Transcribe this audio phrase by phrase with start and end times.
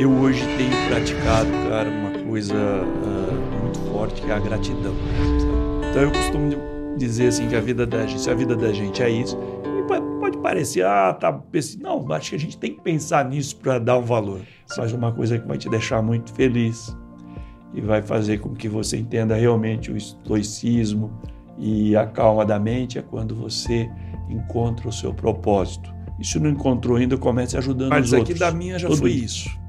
[0.00, 4.94] Eu hoje tenho praticado, cara, uma coisa uh, muito forte que é a gratidão.
[4.94, 5.90] Sabe?
[5.90, 9.02] Então eu costumo dizer assim que a vida da gente, se a vida da gente
[9.02, 9.38] é isso,
[10.18, 11.38] pode parecer, ah, tá.
[11.78, 14.40] Não, acho que a gente tem que pensar nisso para dar um valor.
[14.74, 16.96] Mas uma coisa que vai te deixar muito feliz
[17.74, 21.12] e vai fazer com que você entenda realmente o estoicismo
[21.58, 23.90] e a calma da mente é quando você
[24.30, 25.92] encontra o seu propósito.
[26.18, 28.30] E se não encontrou ainda, comece ajudando Mas os outros.
[28.30, 29.59] Mas aqui da minha já foi isso.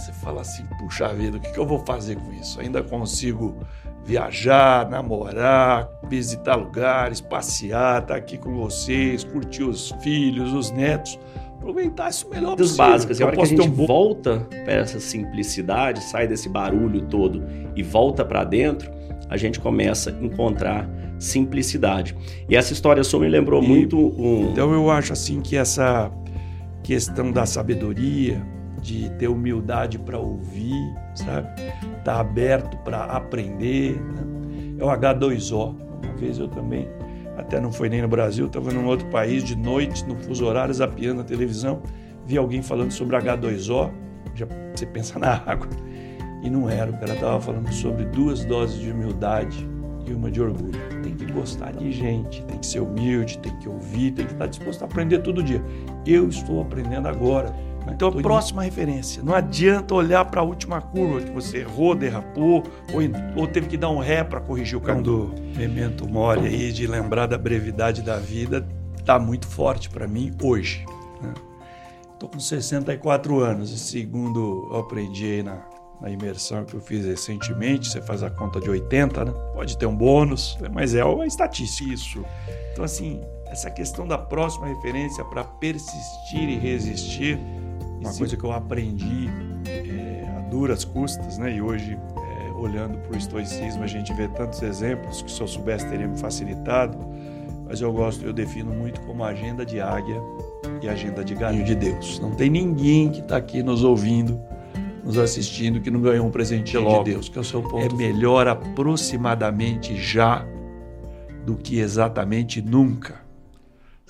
[0.00, 2.58] Você fala assim, puxa vida, o que, que eu vou fazer com isso?
[2.58, 3.54] Ainda consigo
[4.02, 11.18] viajar, namorar, visitar lugares, passear, estar tá aqui com vocês, curtir os filhos, os netos,
[11.54, 13.20] aproveitar isso melhor das básicas.
[13.20, 13.72] E a hora que a gente um...
[13.86, 17.44] volta para essa simplicidade, sai desse barulho todo
[17.76, 18.90] e volta para dentro,
[19.28, 20.88] a gente começa a encontrar
[21.18, 22.16] simplicidade.
[22.48, 24.50] E essa história só me lembrou e, muito um...
[24.50, 26.10] Então eu acho assim que essa
[26.82, 28.42] questão da sabedoria,
[28.80, 30.74] de ter humildade para ouvir,
[31.14, 31.48] sabe?
[32.04, 34.00] Tá aberto para aprender.
[34.00, 34.76] Né?
[34.78, 35.74] É o H2O.
[36.02, 36.88] Uma vez eu também,
[37.36, 40.72] até não foi nem no Brasil, estava num outro país de noite, no fuso horário,
[40.72, 41.82] zapeando na televisão,
[42.26, 43.90] vi alguém falando sobre H2O,
[44.34, 45.68] já você pensa na água.
[46.42, 49.68] E não era, o cara estava falando sobre duas doses de humildade
[50.06, 50.78] e uma de orgulho.
[51.02, 54.46] Tem que gostar de gente, tem que ser humilde, tem que ouvir, tem que estar
[54.46, 55.62] disposto a aprender todo dia.
[56.06, 57.54] Eu estou aprendendo agora.
[57.92, 59.22] Então, a próxima referência.
[59.22, 63.00] Não adianta olhar para a última curva que você errou, derrapou ou,
[63.36, 65.04] ou teve que dar um ré para corrigir o caminho.
[65.04, 68.66] Quando memento mori aí de lembrar da brevidade da vida,
[68.98, 70.84] está muito forte para mim hoje.
[72.12, 72.32] Estou né?
[72.32, 75.66] com 64 anos e segundo eu aprendi aí na,
[76.00, 79.32] na imersão que eu fiz recentemente, você faz a conta de 80, né?
[79.54, 82.24] Pode ter um bônus, mas é uma estatística isso.
[82.72, 87.38] Então assim, essa questão da próxima referência para persistir e resistir
[88.00, 89.28] uma coisa que eu aprendi
[89.66, 91.54] é, a duras custas, né?
[91.54, 95.46] E hoje, é, olhando para o estoicismo, a gente vê tantos exemplos que se eu
[95.46, 96.98] soubesse teria me facilitado.
[97.66, 100.20] Mas eu gosto, eu defino muito como agenda de águia
[100.82, 102.18] e agenda de galinho de Deus.
[102.18, 104.40] Não tem ninguém que está aqui nos ouvindo,
[105.04, 107.94] nos assistindo, que não ganhou um presente de Deus, que é o seu ponto.
[107.94, 110.44] É melhor aproximadamente já
[111.46, 113.20] do que exatamente nunca.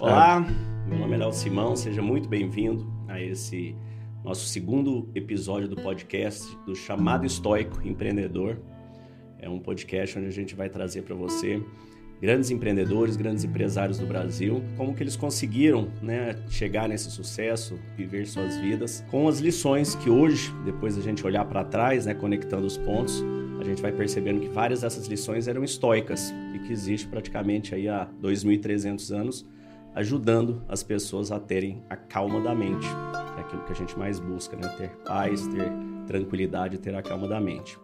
[0.00, 0.46] Olá,
[0.86, 3.74] meu nome é Léo Simão, seja muito bem-vindo a esse
[4.24, 8.58] nosso segundo episódio do podcast do Chamado Estoico Empreendedor.
[9.38, 11.62] É um podcast onde a gente vai trazer para você
[12.20, 18.26] grandes empreendedores, grandes empresários do Brasil, como que eles conseguiram né, chegar nesse sucesso, viver
[18.26, 22.66] suas vidas, com as lições que hoje, depois da gente olhar para trás, né, conectando
[22.66, 23.24] os pontos,
[23.58, 27.88] a gente vai percebendo que várias dessas lições eram estoicas e que existe praticamente aí
[27.88, 29.46] há 2.300 anos
[29.94, 32.86] ajudando as pessoas a terem a calma da mente,
[33.36, 34.68] é aquilo que a gente mais busca, né?
[34.76, 35.72] Ter paz, ter
[36.06, 37.78] tranquilidade, ter a calma da mente.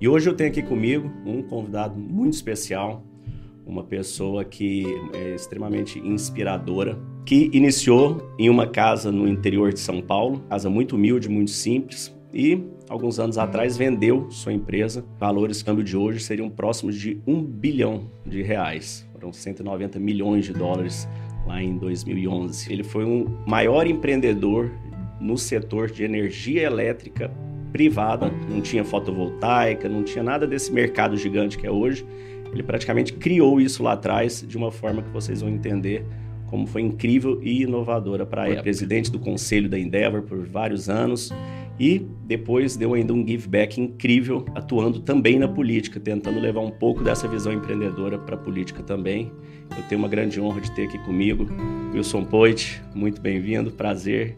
[0.00, 3.02] E hoje eu tenho aqui comigo um convidado muito especial,
[3.66, 4.84] uma pessoa que
[5.14, 10.96] é extremamente inspiradora, que iniciou em uma casa no interior de São Paulo, casa muito
[10.96, 15.04] humilde, muito simples, e alguns anos atrás vendeu sua empresa.
[15.18, 20.52] Valores câmbio de hoje seriam próximos de um bilhão de reais, foram 190 milhões de
[20.52, 21.06] dólares
[21.46, 22.72] lá em 2011.
[22.72, 24.70] Ele foi um maior empreendedor
[25.20, 27.30] no setor de energia elétrica
[27.72, 32.04] privada, não tinha fotovoltaica, não tinha nada desse mercado gigante que é hoje.
[32.52, 36.04] Ele praticamente criou isso lá atrás de uma forma que vocês vão entender
[36.46, 38.60] como foi incrível e inovadora para ele.
[38.60, 41.30] Presidente do conselho da Endeavor por vários anos
[41.80, 46.70] e depois deu ainda um give back incrível, atuando também na política, tentando levar um
[46.70, 49.32] pouco dessa visão empreendedora para a política também.
[49.74, 51.46] Eu tenho uma grande honra de ter aqui comigo
[51.94, 54.36] Wilson Poit, muito bem-vindo, prazer.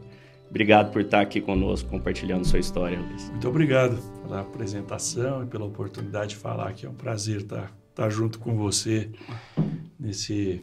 [0.49, 3.29] Obrigado por estar aqui conosco, compartilhando sua história, Luiz.
[3.31, 6.87] Muito obrigado pela apresentação e pela oportunidade de falar aqui.
[6.87, 9.11] É um prazer estar, estar junto com você
[9.99, 10.63] nesse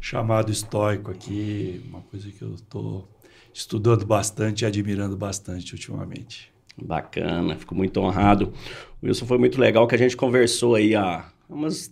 [0.00, 3.06] chamado estoico aqui, uma coisa que eu estou
[3.56, 6.52] estudando bastante e admirando bastante ultimamente.
[6.76, 8.52] Bacana, fico muito honrado.
[9.02, 11.90] Wilson foi muito legal que a gente conversou aí há umas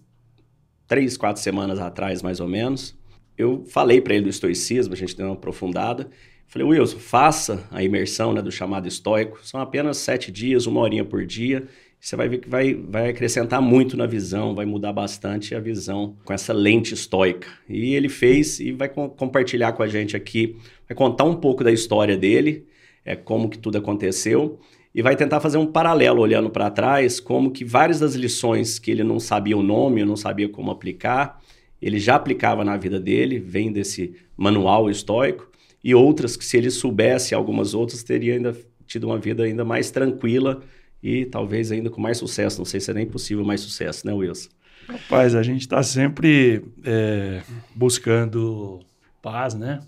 [0.86, 2.94] três, quatro semanas atrás, mais ou menos,
[3.36, 6.08] eu falei para ele do estoicismo, a gente deu uma aprofundada.
[6.46, 9.40] Falei, Wilson, faça a imersão né, do chamado estoico.
[9.42, 11.66] São apenas sete dias, uma horinha por dia.
[11.98, 16.16] Você vai ver que vai, vai acrescentar muito na visão, vai mudar bastante a visão
[16.22, 17.48] com essa lente estoica.
[17.66, 20.56] E ele fez e vai com, compartilhar com a gente aqui,
[20.88, 22.66] vai contar um pouco da história dele,
[23.04, 24.58] é, como que tudo aconteceu
[24.94, 28.92] e vai tentar fazer um paralelo olhando para trás, como que várias das lições que
[28.92, 31.42] ele não sabia o nome, não sabia como aplicar,
[31.82, 35.50] ele já aplicava na vida dele, vem desse manual estoico,
[35.82, 39.90] e outras que se ele soubesse, algumas outras, teria ainda tido uma vida ainda mais
[39.90, 40.62] tranquila
[41.02, 42.58] e talvez ainda com mais sucesso.
[42.58, 44.48] Não sei se é nem possível mais sucesso, né, Wilson?
[44.88, 47.42] Rapaz, a gente está sempre é,
[47.74, 48.80] buscando
[49.20, 49.80] paz, né?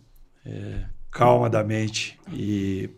[0.47, 2.19] É, calma da mente.
[2.33, 2.89] E,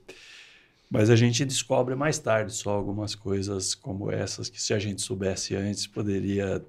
[0.91, 5.01] mas a gente descobre mais tarde só algumas coisas como essas que se a gente
[5.01, 6.63] soubesse antes poderia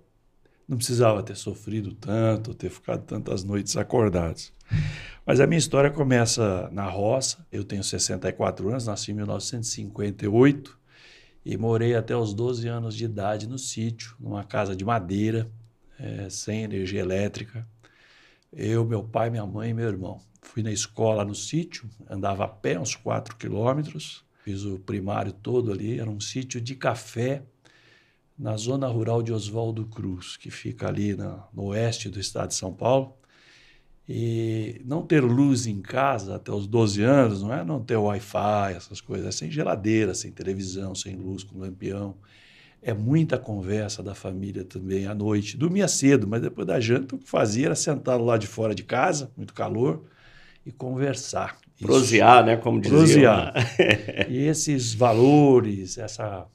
[0.70, 4.54] não precisava ter sofrido tanto, ter ficado tantas noites acordados.
[5.26, 7.44] Mas a minha história começa na roça.
[7.52, 10.78] Eu tenho 64 anos, nasci em 1958
[11.44, 15.50] e morei até os 12 anos de idade no sítio, numa casa de madeira,
[16.00, 17.68] é, sem energia elétrica.
[18.54, 20.22] Eu, meu pai, minha mãe e meu irmão.
[20.52, 25.72] Fui na escola no sítio, andava a pé uns 4 quilômetros, fiz o primário todo
[25.72, 26.00] ali.
[26.00, 27.44] Era um sítio de café
[28.36, 32.56] na zona rural de Oswaldo Cruz, que fica ali na, no oeste do estado de
[32.56, 33.14] São Paulo.
[34.08, 38.74] E não ter luz em casa até os 12 anos não é não ter Wi-Fi,
[38.76, 42.18] essas coisas, é sem geladeira, sem televisão, sem luz, com lampião.
[42.82, 45.56] É muita conversa da família também à noite.
[45.56, 48.84] Dormia cedo, mas depois da janta o que fazia era sentar lá de fora de
[48.84, 50.06] casa, muito calor,
[50.70, 51.58] e conversar.
[51.82, 52.56] Prosear, né?
[52.56, 52.96] Como dizia.
[52.98, 53.54] Prosear.
[54.30, 56.46] e esses valores, essa,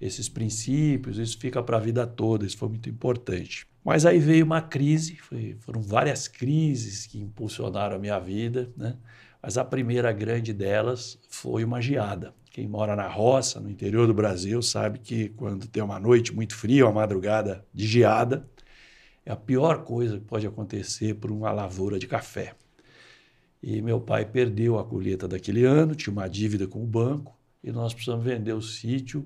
[0.00, 3.66] esses princípios, isso fica para a vida toda, isso foi muito importante.
[3.84, 8.96] Mas aí veio uma crise, foi, foram várias crises que impulsionaram a minha vida, né?
[9.40, 12.34] mas a primeira grande delas foi uma geada.
[12.50, 16.54] Quem mora na roça, no interior do Brasil, sabe que quando tem uma noite muito
[16.54, 18.46] fria, uma madrugada de geada,
[19.24, 22.54] é a pior coisa que pode acontecer para uma lavoura de café.
[23.62, 27.70] E meu pai perdeu a colheita daquele ano, tinha uma dívida com o banco, e
[27.70, 29.24] nós precisamos vender o sítio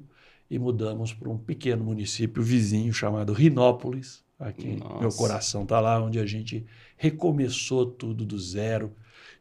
[0.51, 5.01] e mudamos para um pequeno município vizinho chamado Rinópolis, Aqui, Nossa.
[5.01, 6.67] meu coração está lá, onde a gente
[6.97, 8.93] recomeçou tudo do zero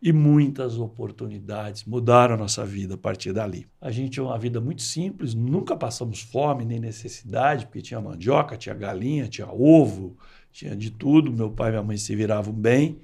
[0.02, 3.68] e muitas oportunidades mudaram a nossa vida a partir dali.
[3.82, 8.56] A gente tinha uma vida muito simples, nunca passamos fome nem necessidade, porque tinha mandioca,
[8.56, 10.16] tinha galinha, tinha ovo,
[10.50, 11.30] tinha de tudo.
[11.30, 12.98] Meu pai e minha mãe se viravam bem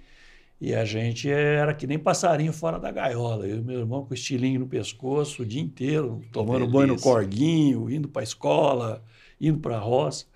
[0.62, 3.48] e a gente era que nem passarinho fora da gaiola.
[3.48, 7.90] Eu e meu irmão com estilinho no pescoço o dia inteiro, tomando banho no corguinho,
[7.90, 9.04] indo para a escola,
[9.40, 10.28] indo para a roça.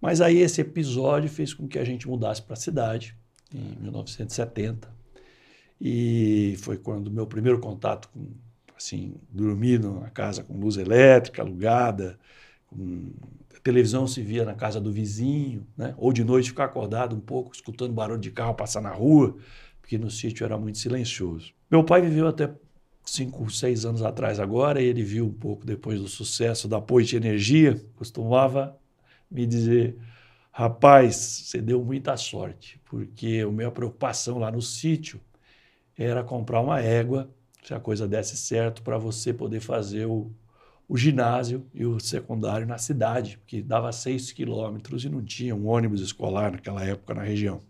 [0.00, 3.14] Mas aí esse episódio fez com que a gente mudasse para a cidade,
[3.54, 4.88] em 1970.
[5.78, 8.28] E foi quando meu primeiro contato com,
[8.74, 12.18] assim, dormir numa casa com luz elétrica alugada,
[12.66, 13.12] com
[13.62, 15.94] televisão se via na casa do vizinho, né?
[15.96, 19.36] ou de noite ficar acordado um pouco, escutando barulho de carro passar na rua,
[19.80, 21.52] porque no sítio era muito silencioso.
[21.70, 22.50] Meu pai viveu até
[23.04, 27.14] cinco, seis anos atrás agora, e ele viu um pouco depois do sucesso da Poit
[27.14, 28.76] Energia, costumava
[29.30, 29.96] me dizer:
[30.50, 35.20] rapaz, você deu muita sorte, porque a minha preocupação lá no sítio
[35.96, 37.30] era comprar uma égua,
[37.62, 40.30] se a coisa desse certo, para você poder fazer o,
[40.90, 45.68] o ginásio e o secundário na cidade, porque dava seis quilômetros e não tinha um
[45.68, 47.60] ônibus escolar naquela época na região.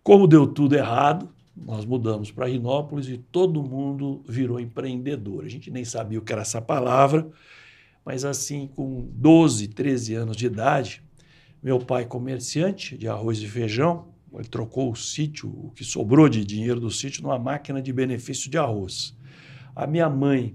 [0.00, 5.44] Como deu tudo errado, nós mudamos para Rinópolis e todo mundo virou empreendedor.
[5.44, 7.28] A gente nem sabia o que era essa palavra,
[8.04, 11.02] mas assim, com 12, 13 anos de idade,
[11.60, 16.44] meu pai, comerciante de arroz e feijão, ele trocou o sítio, o que sobrou de
[16.44, 19.16] dinheiro do sítio, numa máquina de benefício de arroz.
[19.74, 20.54] A minha mãe,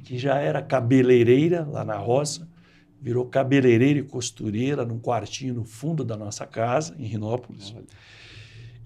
[0.00, 2.48] que já era cabeleireira lá na roça,
[3.00, 7.74] virou cabeleireira e costureira num quartinho no fundo da nossa casa, em Rinópolis.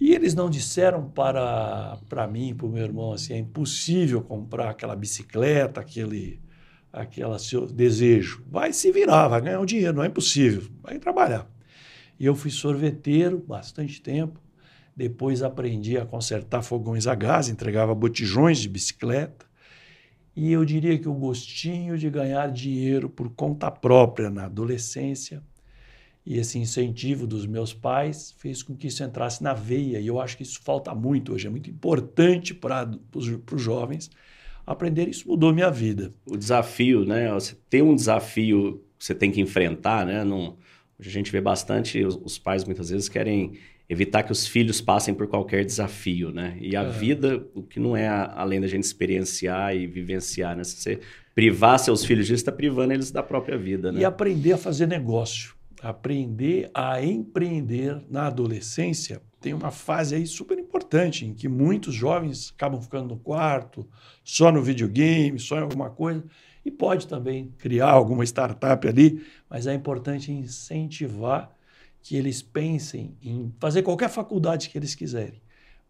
[0.01, 4.71] E eles não disseram para, para mim para o meu irmão assim: é impossível comprar
[4.71, 6.41] aquela bicicleta, aquele
[6.93, 8.45] aquele seu desejo.
[8.49, 11.49] Vai se virar, vai ganhar um dinheiro, não é impossível, vai trabalhar.
[12.19, 14.41] E eu fui sorveteiro bastante tempo.
[14.97, 19.45] Depois aprendi a consertar fogões a gás, entregava botijões de bicicleta.
[20.37, 25.43] E eu diria que o gostinho de ganhar dinheiro por conta própria na adolescência
[26.27, 30.01] e esse incentivo dos meus pais fez com que isso entrasse na veia.
[30.01, 34.11] E eu acho que isso falta muito hoje, é muito importante para os jovens
[34.67, 36.11] aprender, isso mudou minha vida.
[36.27, 37.31] O desafio, né?
[37.33, 40.25] Você tem um desafio que você tem que enfrentar, né?
[40.25, 40.57] Não,
[40.99, 44.81] hoje a gente vê bastante, os, os, pais muitas vezes querem evitar que os filhos
[44.81, 46.57] passem por qualquer desafio, né?
[46.61, 46.91] E a é.
[46.91, 50.65] vida, o que não é a, além da gente experienciar e vivenciar, né?
[50.65, 51.01] Se você
[51.35, 54.01] privar seus filhos disso, está privando eles da própria vida, né?
[54.01, 60.59] E aprender a fazer negócio, aprender a empreender na adolescência tem uma fase aí super
[60.59, 63.87] importante em que muitos jovens acabam ficando no quarto,
[64.25, 66.25] só no videogame, só em alguma coisa,
[66.65, 71.54] e pode também criar alguma startup ali, mas é importante incentivar
[72.05, 75.41] que eles pensem em fazer qualquer faculdade que eles quiserem,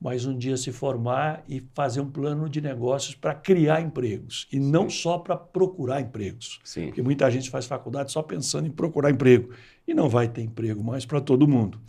[0.00, 4.56] mas um dia se formar e fazer um plano de negócios para criar empregos e
[4.56, 4.71] Sim.
[4.71, 6.61] não só para procurar empregos.
[6.62, 6.87] Sim.
[6.87, 9.50] Porque muita gente faz faculdade só pensando em procurar emprego
[9.88, 11.80] e não vai ter emprego mais para todo mundo.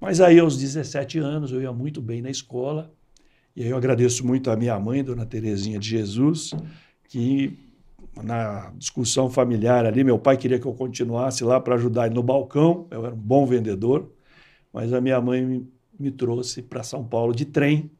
[0.00, 2.94] Mas aí, aos 17 anos, eu ia muito bem na escola,
[3.56, 6.52] e aí eu agradeço muito a minha mãe, Dona Terezinha de Jesus,
[7.08, 7.58] que
[8.20, 12.22] na discussão familiar ali, meu pai queria que eu continuasse lá para ajudar ele no
[12.22, 14.10] balcão, eu era um bom vendedor,
[14.72, 17.90] mas a minha mãe me, me trouxe para São Paulo de trem.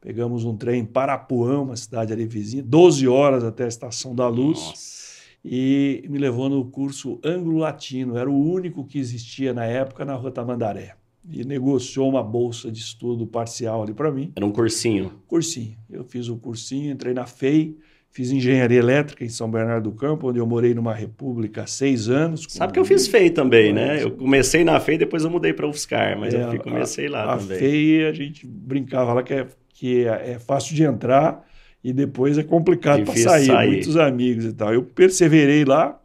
[0.00, 4.26] Pegamos um trem para Parapuã, uma cidade ali vizinha, 12 horas até a Estação da
[4.28, 4.58] Luz.
[4.58, 5.00] Nossa.
[5.44, 10.30] E me levou no curso anglo-latino, era o único que existia na época na Rua
[10.30, 10.96] Tamandaré
[11.28, 14.32] e negociou uma bolsa de estudo parcial ali para mim.
[14.34, 15.20] Era um cursinho?
[15.26, 15.76] Cursinho.
[15.88, 17.76] Eu fiz o cursinho, entrei na FEI,
[18.10, 22.08] fiz engenharia elétrica em São Bernardo do Campo, onde eu morei numa república há seis
[22.08, 22.44] anos.
[22.48, 24.02] Sabe que eu fiz FEI também, né?
[24.02, 27.38] Eu comecei na FEI, depois eu mudei para UFSCar, mas é, eu comecei lá a,
[27.38, 27.56] também.
[27.56, 31.46] A FEI, a gente brincava lá que é, que é, é fácil de entrar
[31.82, 34.74] e depois é complicado para sair, sair, muitos amigos e tal.
[34.74, 35.98] Eu perseverei lá,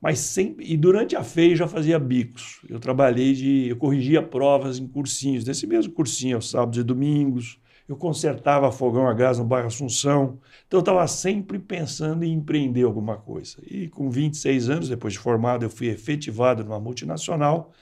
[0.00, 2.60] mas sempre e durante a FEI já fazia bicos.
[2.68, 7.58] Eu trabalhei de eu corrigia provas em cursinhos, nesse mesmo cursinho, aos sábados e domingos.
[7.88, 10.38] Eu consertava fogão a gás no bairro Assunção.
[10.66, 13.58] Então eu estava sempre pensando em empreender alguma coisa.
[13.62, 17.72] E com 26 anos, depois de formado, eu fui efetivado numa multinacional,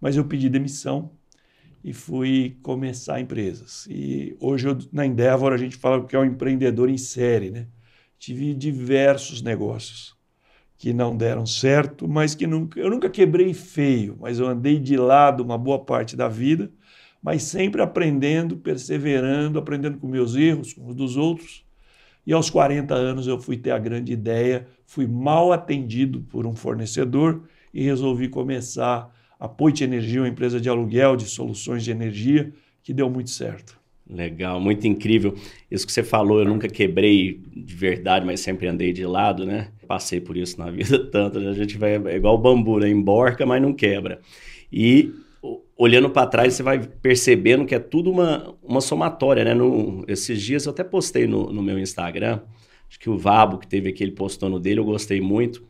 [0.00, 1.10] mas eu pedi demissão
[1.84, 3.86] e fui começar empresas.
[3.90, 7.66] E hoje eu, na Endeavor a gente fala que é um empreendedor em série, né?
[8.18, 10.16] Tive diversos negócios
[10.78, 14.96] que não deram certo, mas que nunca, eu nunca quebrei feio, mas eu andei de
[14.96, 16.72] lado uma boa parte da vida,
[17.22, 21.64] mas sempre aprendendo, perseverando, aprendendo com meus erros, com os dos outros.
[22.26, 26.54] E aos 40 anos eu fui ter a grande ideia, fui mal atendido por um
[26.54, 32.52] fornecedor e resolvi começar a Poit Energia, uma empresa de aluguel de soluções de energia,
[32.82, 33.80] que deu muito certo.
[34.08, 35.34] Legal, muito incrível.
[35.70, 39.68] Isso que você falou, eu nunca quebrei de verdade, mas sempre andei de lado, né?
[39.86, 41.50] Passei por isso na vida tanto, né?
[41.50, 42.88] a gente vai é igual bambu, né?
[42.88, 44.20] Emborca, mas não quebra.
[44.72, 45.12] E
[45.76, 49.54] olhando para trás, você vai percebendo que é tudo uma, uma somatória, né?
[49.54, 52.40] No, esses dias eu até postei no, no meu Instagram,
[52.88, 55.64] acho que o Vabo que teve aquele postando dele, eu gostei muito.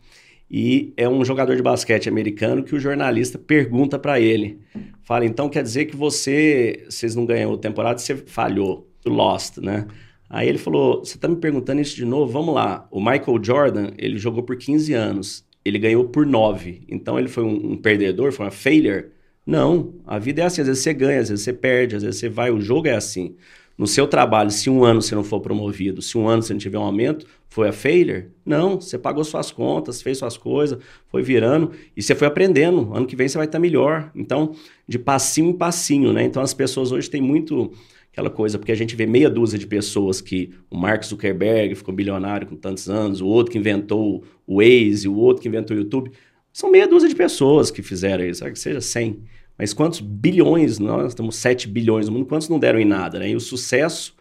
[0.50, 4.60] E é um jogador de basquete americano que o jornalista pergunta para ele.
[5.02, 9.86] Fala, então quer dizer que você, vocês não ganhou a temporada, você falhou, lost, né?
[10.28, 12.30] Aí ele falou, você tá me perguntando isso de novo?
[12.30, 12.86] Vamos lá.
[12.90, 15.44] O Michael Jordan, ele jogou por 15 anos.
[15.64, 16.82] Ele ganhou por 9.
[16.88, 19.06] Então ele foi um, um perdedor, foi uma failure?
[19.46, 20.60] Não, a vida é assim.
[20.60, 22.50] Às vezes você ganha, às vezes você perde, às vezes você vai.
[22.50, 23.34] O jogo é assim.
[23.76, 26.60] No seu trabalho, se um ano você não for promovido, se um ano você não
[26.60, 28.26] tiver um aumento, foi a failure?
[28.44, 32.94] Não, você pagou suas contas, fez suas coisas, foi virando e você foi aprendendo.
[32.94, 34.10] Ano que vem você vai estar melhor.
[34.14, 34.54] Então,
[34.86, 36.22] de passinho em passinho, né?
[36.22, 37.72] Então as pessoas hoje têm muito
[38.12, 41.94] aquela coisa, porque a gente vê meia dúzia de pessoas que o Mark Zuckerberg ficou
[41.94, 45.80] bilionário com tantos anos, o outro que inventou o Waze, o outro que inventou o
[45.80, 46.12] YouTube.
[46.52, 49.22] São meia dúzia de pessoas que fizeram isso, que seja 100.
[49.58, 53.30] Mas quantos bilhões, nós temos 7 bilhões no mundo, quantos não deram em nada, né?
[53.30, 54.14] E o sucesso,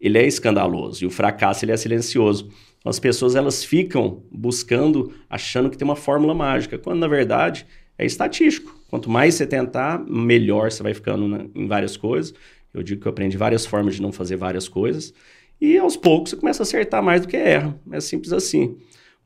[0.00, 2.50] ele é escandaloso, e o fracasso, ele é silencioso.
[2.78, 7.66] Então, as pessoas, elas ficam buscando, achando que tem uma fórmula mágica, quando, na verdade,
[7.96, 8.78] é estatístico.
[8.88, 12.34] Quanto mais você tentar, melhor você vai ficando em várias coisas.
[12.72, 15.12] Eu digo que eu aprendi várias formas de não fazer várias coisas.
[15.60, 17.78] E, aos poucos, você começa a acertar mais do que erra.
[17.92, 18.76] É simples assim.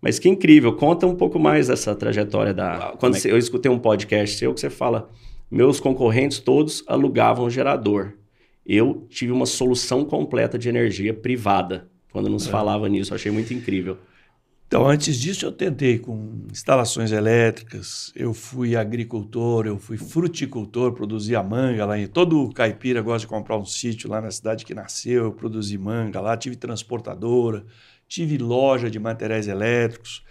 [0.01, 0.75] Mas que incrível.
[0.75, 2.95] Conta um pouco mais dessa trajetória da...
[2.99, 3.29] Quando é que...
[3.29, 5.11] eu escutei um podcast seu que você fala
[5.51, 8.15] meus concorrentes todos alugavam gerador.
[8.67, 11.89] Eu tive uma solução completa de energia privada.
[12.11, 12.51] Quando nos é.
[12.51, 13.99] falava nisso, achei muito incrível.
[14.67, 21.43] Então, antes disso, eu tentei com instalações elétricas, eu fui agricultor, eu fui fruticultor, produzia
[21.43, 22.07] manga lá em.
[22.09, 26.21] Todo caipira gosta de comprar um sítio lá na cidade que nasceu, eu produzi manga
[26.21, 27.65] lá, tive transportadora,
[28.09, 30.25] tive loja de materiais elétricos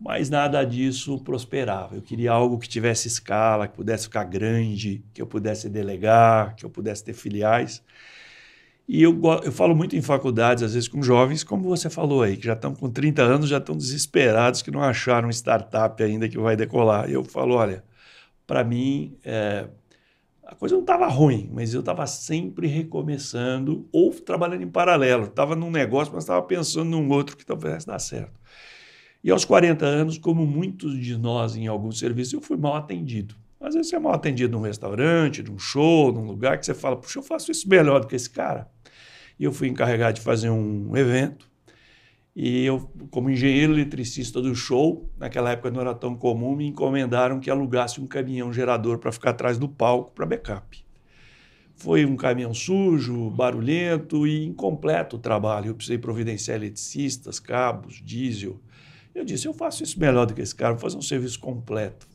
[0.00, 1.94] mas nada disso prosperava.
[1.94, 6.64] Eu queria algo que tivesse escala, que pudesse ficar grande, que eu pudesse delegar, que
[6.64, 7.82] eu pudesse ter filiais.
[8.88, 12.36] E eu, eu falo muito em faculdades, às vezes com jovens, como você falou aí,
[12.36, 16.38] que já estão com 30 anos, já estão desesperados, que não acharam startup ainda que
[16.38, 17.08] vai decolar.
[17.08, 17.84] E eu falo, olha,
[18.46, 19.68] para mim, é,
[20.50, 25.26] a coisa não estava ruim, mas eu estava sempre recomeçando ou trabalhando em paralelo.
[25.26, 28.32] Estava num negócio, mas estava pensando num outro que talvez dar certo.
[29.22, 33.36] E aos 40 anos, como muitos de nós em alguns serviços, eu fui mal atendido.
[33.60, 36.96] Às vezes você é mal atendido num restaurante, num show, num lugar que você fala,
[36.96, 38.68] puxa, eu faço isso melhor do que esse cara.
[39.38, 41.48] E eu fui encarregado de fazer um evento.
[42.34, 47.40] E eu, como engenheiro eletricista do show, naquela época não era tão comum, me encomendaram
[47.40, 50.84] que alugasse um caminhão gerador para ficar atrás do palco para backup.
[51.74, 55.68] Foi um caminhão sujo, barulhento e incompleto o trabalho.
[55.68, 58.60] Eu precisei providenciar eletricistas, cabos, diesel.
[59.14, 62.06] Eu disse: eu faço isso melhor do que esse cara, vou fazer um serviço completo.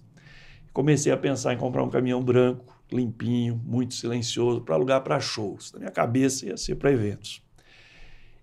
[0.72, 5.72] Comecei a pensar em comprar um caminhão branco, limpinho, muito silencioso, para alugar para shows.
[5.74, 7.45] Na minha cabeça ia ser para eventos.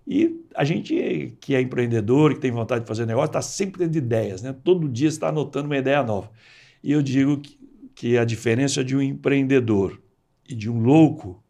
[0.05, 3.97] E a gente que é empreendedor, que tem vontade de fazer negócio, está sempre de
[3.97, 4.53] ideias, né?
[4.63, 6.29] Todo dia está anotando uma ideia nova.
[6.83, 7.57] E eu digo que,
[7.95, 10.01] que a diferença de um empreendedor
[10.47, 11.41] e de um louco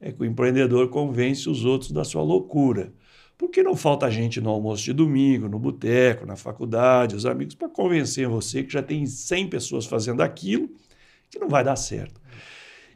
[0.00, 2.92] é que o empreendedor convence os outros da sua loucura.
[3.36, 7.68] Porque não falta gente no almoço de domingo, no boteco, na faculdade, os amigos, para
[7.68, 10.68] convencer você que já tem 100 pessoas fazendo aquilo,
[11.30, 12.17] que não vai dar certo.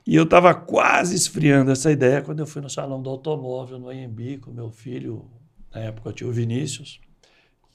[0.06, 3.88] E eu estava quase esfriando essa ideia quando eu fui no salão do automóvel, no
[3.88, 5.30] AMB, com meu filho,
[5.73, 7.00] na época eu tinha o Vinícius,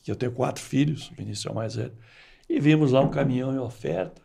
[0.03, 1.93] que eu tenho quatro filhos, o Vinícius é o mais velho,
[2.49, 4.21] e vimos lá um caminhão em oferta,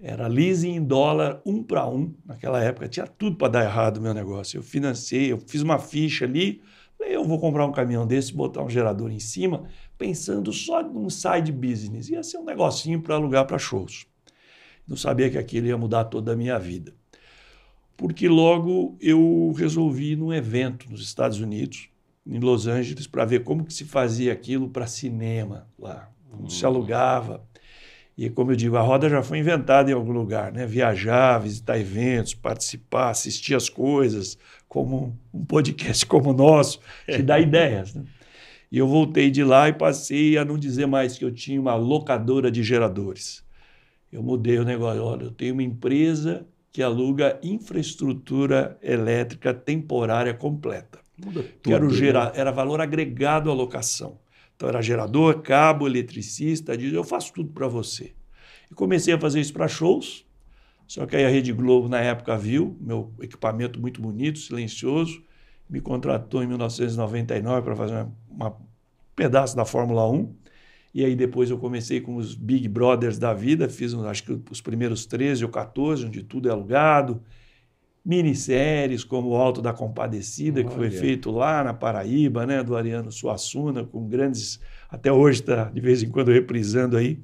[0.00, 2.14] era leasing em dólar um para um.
[2.24, 4.58] Naquela época tinha tudo para dar errado o meu negócio.
[4.58, 6.60] Eu financei, eu fiz uma ficha ali.
[6.98, 9.64] Falei, eu vou comprar um caminhão desse, botar um gerador em cima,
[9.96, 12.08] pensando só num side business.
[12.08, 14.06] Ia ser um negocinho para alugar para shows.
[14.86, 16.92] Não sabia que aquilo ia mudar toda a minha vida.
[17.96, 21.88] Porque logo eu resolvi ir num evento nos Estados Unidos,
[22.26, 26.64] em Los Angeles, para ver como que se fazia aquilo para cinema lá, como se
[26.64, 27.44] alugava
[28.16, 30.64] e como eu digo, a roda já foi inventada em algum lugar, né?
[30.66, 37.38] Viajar, visitar eventos, participar, assistir as coisas, como um podcast como o nosso, te dá
[37.40, 37.92] ideias.
[37.92, 38.04] Né?
[38.70, 41.74] E eu voltei de lá e passei a não dizer mais que eu tinha uma
[41.74, 43.44] locadora de geradores.
[44.12, 45.02] Eu mudei o negócio.
[45.02, 50.98] Olha, eu tenho uma empresa que aluga infraestrutura elétrica temporária completa.
[51.16, 52.24] Muda tudo, que era, gera...
[52.24, 52.32] né?
[52.34, 54.18] era valor agregado à locação.
[54.56, 58.12] Então era gerador, cabo, eletricista, diz, eu faço tudo para você.
[58.68, 60.26] E comecei a fazer isso para shows,
[60.88, 65.22] só que aí a Rede Globo na época viu meu equipamento muito bonito, silencioso,
[65.70, 68.56] me contratou em 1999 para fazer um uma
[69.14, 70.34] pedaço da Fórmula 1.
[70.94, 74.60] E aí depois eu comecei com os Big Brothers da vida, fiz acho que os
[74.60, 77.20] primeiros 13 ou 14, onde tudo é alugado
[78.04, 80.68] minisséries como O Alto da Compadecida, Olha.
[80.68, 84.60] que foi feito lá na Paraíba, né, do Ariano Suassuna, com grandes.
[84.90, 87.18] Até hoje está de vez em quando reprisando aí.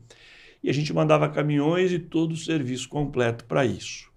[0.63, 4.09] E a gente mandava caminhões e todo o serviço completo para isso.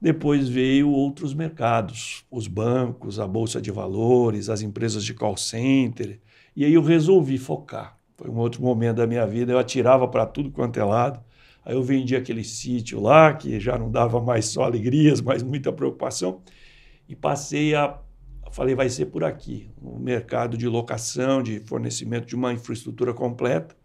[0.00, 6.20] Depois veio outros mercados, os bancos, a bolsa de valores, as empresas de call center.
[6.54, 7.97] E aí eu resolvi focar.
[8.18, 9.52] Foi um outro momento da minha vida.
[9.52, 11.20] Eu atirava para tudo quanto é lado.
[11.64, 15.72] Aí eu vendi aquele sítio lá, que já não dava mais só alegrias, mas muita
[15.72, 16.42] preocupação,
[17.08, 17.98] e passei a.
[18.50, 23.76] Falei, vai ser por aqui, um mercado de locação, de fornecimento de uma infraestrutura completa,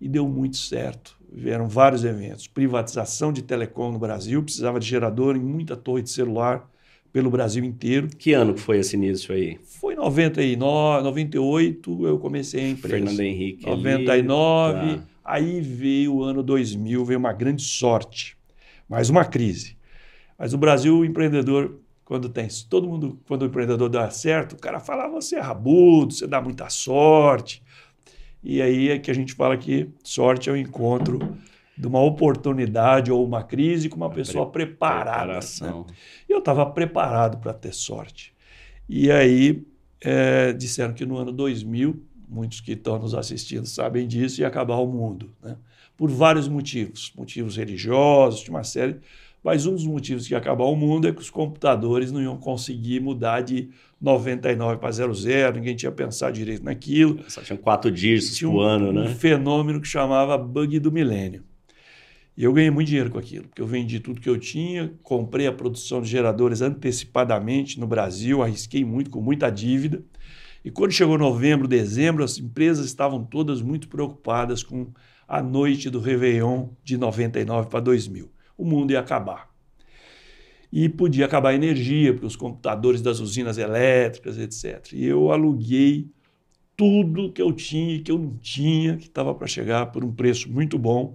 [0.00, 1.16] e deu muito certo.
[1.32, 2.48] Vieram vários eventos.
[2.48, 6.68] Privatização de telecom no Brasil, precisava de gerador em muita torre de celular
[7.12, 8.08] pelo Brasil inteiro.
[8.08, 9.58] Que ano que foi esse início aí?
[9.64, 12.96] Foi em 99, 98, eu comecei a empresa.
[12.96, 13.66] Fernando Henrique.
[13.66, 14.78] 99.
[14.78, 15.04] Ali, tá.
[15.24, 18.36] Aí veio o ano 2000, veio uma grande sorte,
[18.88, 19.76] mais uma crise.
[20.38, 24.58] Mas o Brasil, o empreendedor, quando tem todo mundo, quando o empreendedor dá certo, o
[24.58, 27.62] cara fala: ah, você é rabudo, você dá muita sorte.
[28.42, 31.20] E aí é que a gente fala que sorte é o encontro
[31.76, 35.40] de uma oportunidade ou uma crise com uma pessoa pre preparada.
[35.60, 35.84] Né?
[36.28, 38.34] Eu estava preparado para ter sorte.
[38.88, 39.64] E aí
[40.00, 44.76] é, disseram que no ano 2000 muitos que estão nos assistindo sabem disso, e acabar
[44.76, 45.30] o mundo.
[45.42, 45.56] Né?
[45.96, 48.96] Por vários motivos, motivos religiosos, de uma série.
[49.44, 52.36] Mas um dos motivos que ia acabar o mundo é que os computadores não iam
[52.36, 53.68] conseguir mudar de
[54.00, 57.18] 99 para 00, ninguém tinha pensado direito naquilo.
[57.28, 59.02] Só tinham quatro dígitos tinha um, por ano, né?
[59.02, 61.42] um fenômeno que chamava bug do milênio.
[62.36, 65.46] E eu ganhei muito dinheiro com aquilo, porque eu vendi tudo que eu tinha, comprei
[65.46, 70.02] a produção de geradores antecipadamente no Brasil, arrisquei muito, com muita dívida.
[70.64, 74.86] E quando chegou novembro, dezembro, as empresas estavam todas muito preocupadas com
[75.28, 78.30] a noite do Réveillon de 99 para 2000.
[78.56, 79.50] O mundo ia acabar.
[80.72, 84.92] E podia acabar a energia para os computadores das usinas elétricas, etc.
[84.94, 86.08] E eu aluguei
[86.76, 90.12] tudo que eu tinha e que eu não tinha, que estava para chegar por um
[90.12, 91.14] preço muito bom,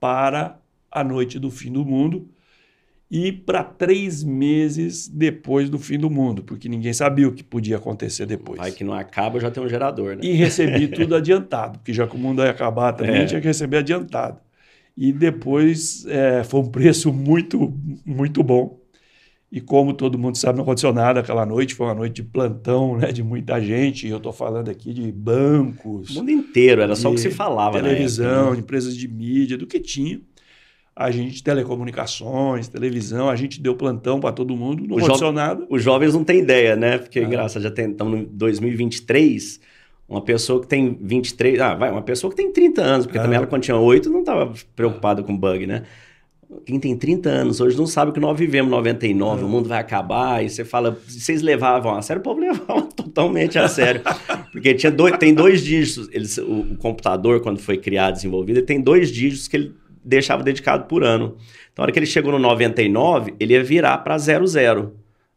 [0.00, 0.58] para
[0.90, 2.28] a noite do fim do mundo
[3.10, 7.76] e para três meses depois do fim do mundo, porque ninguém sabia o que podia
[7.76, 8.58] acontecer depois.
[8.58, 10.22] Vai que não acaba, já tem um gerador, né?
[10.22, 13.26] E recebi tudo adiantado, porque já que o mundo ia acabar também, é.
[13.26, 14.40] tinha que receber adiantado.
[14.96, 17.72] E depois é, foi um preço muito,
[18.04, 18.80] muito bom.
[19.50, 22.96] E como todo mundo sabe, não aconteceu nada aquela noite, foi uma noite de plantão,
[22.98, 24.08] né, de muita gente.
[24.08, 26.10] Eu estou falando aqui de bancos.
[26.10, 27.80] O mundo inteiro, era só o que se falava.
[27.80, 28.58] Televisão, época, né?
[28.58, 30.20] empresas de mídia, do que tinha.
[30.96, 35.64] a gente, telecomunicações, televisão, a gente deu plantão para todo mundo, não o aconteceu nada.
[35.70, 36.98] Os jovens não têm ideia, né?
[36.98, 37.24] Porque, é.
[37.24, 39.60] graças, já tem, estamos em 2023,
[40.08, 43.36] uma pessoa que tem 23, ah, vai, uma pessoa que tem 30 anos, porque também
[43.36, 45.84] ela quando tinha 8 não estava preocupada com bug, né?
[46.64, 49.44] Quem tem 30 anos hoje não sabe que nós vivemos 99, é.
[49.44, 53.58] o mundo vai acabar, e você fala, vocês levavam a sério, o povo levava totalmente
[53.58, 54.00] a sério.
[54.52, 58.66] Porque tinha dois, tem dois dígitos, eles, o, o, computador, quando foi criado, desenvolvido, ele
[58.66, 61.36] tem dois dígitos que ele deixava dedicado por ano.
[61.72, 64.94] Então, na hora que ele chegou no 99, ele ia virar para 00.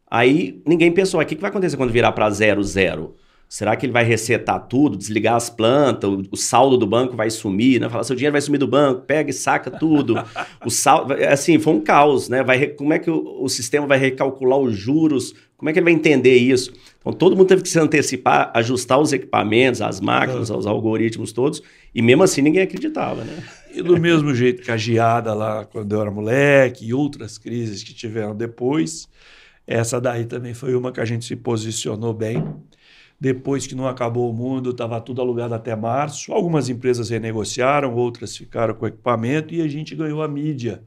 [0.08, 3.14] Aí ninguém pensou, o que, que vai acontecer quando virar para 00?
[3.52, 7.28] Será que ele vai resetar tudo, desligar as plantas, o, o saldo do banco vai
[7.28, 7.88] sumir, né?
[7.88, 10.14] Falar, seu dinheiro vai sumir do banco, pega e saca tudo.
[10.64, 12.44] o saldo, assim, foi um caos, né?
[12.44, 15.34] Vai, como é que o, o, sistema vai recalcular os juros?
[15.56, 16.72] Como é que ele vai entender isso?
[17.00, 21.60] Então, todo mundo teve que se antecipar, ajustar os equipamentos, as máquinas, os algoritmos todos,
[21.92, 23.42] e mesmo assim ninguém acreditava, né?
[23.74, 27.82] E do mesmo jeito que a geada lá, quando eu era moleque, e outras crises
[27.82, 29.08] que tiveram depois,
[29.66, 32.44] essa daí também foi uma que a gente se posicionou bem
[33.20, 36.32] depois que não acabou o mundo, estava tudo alugado até março.
[36.32, 40.82] Algumas empresas renegociaram, outras ficaram com equipamento e a gente ganhou a mídia.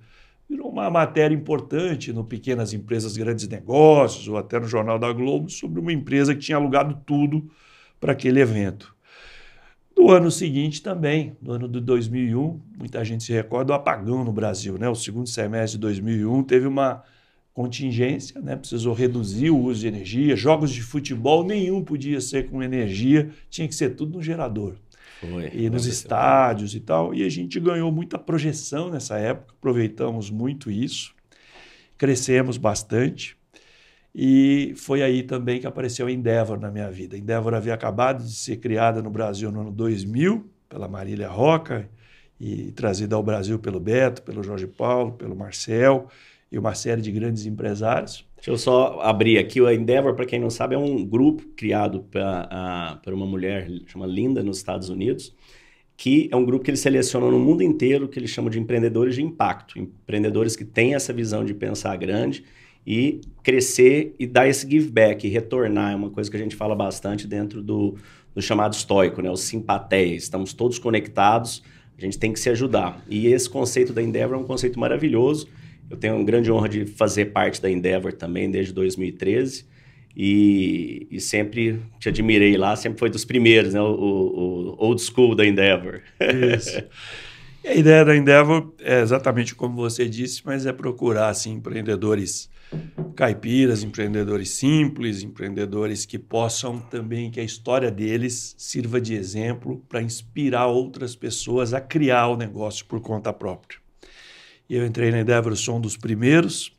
[0.49, 5.47] Virou uma matéria importante no Pequenas Empresas Grandes Negócios ou até no Jornal da Globo
[5.47, 7.47] sobre uma empresa que tinha alugado tudo
[7.99, 8.95] para aquele evento.
[9.95, 14.33] No ano seguinte também, no ano de 2001, muita gente se recorda do apagão no
[14.33, 14.75] Brasil.
[14.79, 14.89] Né?
[14.89, 17.03] O segundo semestre de 2001 teve uma
[17.53, 18.55] contingência, né?
[18.55, 20.35] precisou reduzir o uso de energia.
[20.35, 24.75] Jogos de futebol, nenhum podia ser com energia, tinha que ser tudo no gerador.
[25.21, 27.13] Foi, e nos estádios e tal.
[27.13, 31.13] E a gente ganhou muita projeção nessa época, aproveitamos muito isso,
[31.97, 33.37] crescemos bastante.
[34.15, 37.15] E foi aí também que apareceu a Endeavor na minha vida.
[37.15, 41.89] A Endeavor havia acabado de ser criada no Brasil no ano 2000, pela Marília Roca,
[42.39, 46.09] e trazida ao Brasil pelo Beto, pelo Jorge Paulo, pelo Marcel
[46.53, 48.23] e uma série de grandes empresários.
[48.35, 49.59] Deixa eu só abrir aqui.
[49.59, 52.05] O Endeavor, para quem não sabe, é um grupo criado
[53.01, 55.35] por uma mulher chama Linda nos Estados Unidos,
[55.97, 59.15] que é um grupo que eles selecionam no mundo inteiro, que eles chamam de empreendedores
[59.15, 59.79] de impacto.
[59.79, 62.43] Empreendedores que têm essa visão de pensar grande
[62.85, 65.93] e crescer e dar esse give back, retornar.
[65.93, 67.97] É uma coisa que a gente fala bastante dentro do,
[68.35, 69.31] do chamado estoico, né?
[69.31, 70.15] o simpatia.
[70.15, 71.63] Estamos todos conectados,
[71.97, 73.03] a gente tem que se ajudar.
[73.09, 75.47] E esse conceito da Endeavor é um conceito maravilhoso
[75.89, 79.65] eu tenho a grande honra de fazer parte da Endeavor também desde 2013
[80.15, 83.81] e, e sempre te admirei lá, sempre foi dos primeiros, né?
[83.81, 86.01] O, o, o old school da Endeavor.
[86.55, 86.83] Isso.
[87.65, 92.49] a ideia da Endeavor é exatamente como você disse, mas é procurar assim, empreendedores
[93.15, 100.01] caipiras, empreendedores simples, empreendedores que possam também que a história deles sirva de exemplo para
[100.01, 103.82] inspirar outras pessoas a criar o negócio por conta própria.
[104.69, 106.71] Eu entrei na Endeavor, sou um dos primeiros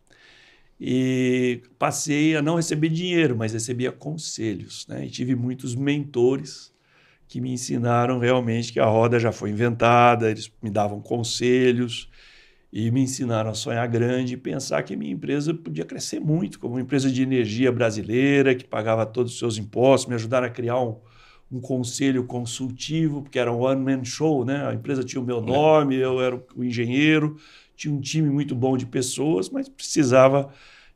[0.80, 4.86] e passei a não receber dinheiro, mas recebia conselhos.
[4.88, 5.06] Né?
[5.06, 6.72] E tive muitos mentores
[7.28, 12.08] que me ensinaram realmente que a roda já foi inventada, eles me davam conselhos
[12.72, 16.58] e me ensinaram a sonhar grande e pensar que a minha empresa podia crescer muito,
[16.58, 20.50] como uma empresa de energia brasileira que pagava todos os seus impostos, me ajudaram a
[20.50, 20.96] criar um,
[21.52, 24.66] um conselho consultivo, porque era um one-man show, né?
[24.66, 25.40] A empresa tinha o meu é.
[25.40, 27.36] nome, eu era o engenheiro,
[27.76, 30.52] tinha um time muito bom de pessoas, mas precisava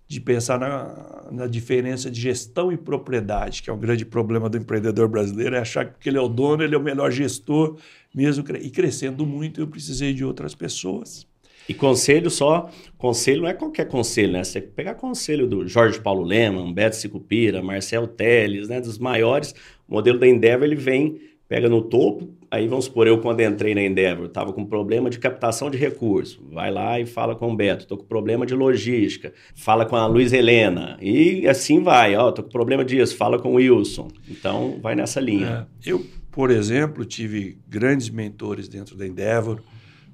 [0.07, 4.57] de pensar na, na, diferença de gestão e propriedade, que é um grande problema do
[4.57, 7.77] empreendedor brasileiro, é achar que porque ele é o dono, ele é o melhor gestor,
[8.15, 11.27] mesmo e crescendo muito, eu precisei de outras pessoas.
[11.69, 14.43] E conselho só, conselho não é qualquer conselho, né?
[14.43, 18.81] Você pegar conselho do Jorge Paulo Lema, Beto Sicupira, Marcel Teles, né?
[18.81, 19.55] Dos maiores,
[19.87, 23.75] o modelo da Endeavor, ele vem pega no topo, aí vamos supor, eu quando entrei
[23.75, 27.57] na Endeavor, estava com problema de captação de recursos, vai lá e fala com o
[27.57, 32.31] Beto, estou com problema de logística, fala com a Luiz Helena, e assim vai, ó,
[32.31, 35.69] estou com problema disso, fala com o Wilson, então vai nessa linha.
[35.85, 39.61] É, eu, por exemplo, tive grandes mentores dentro da Endeavor,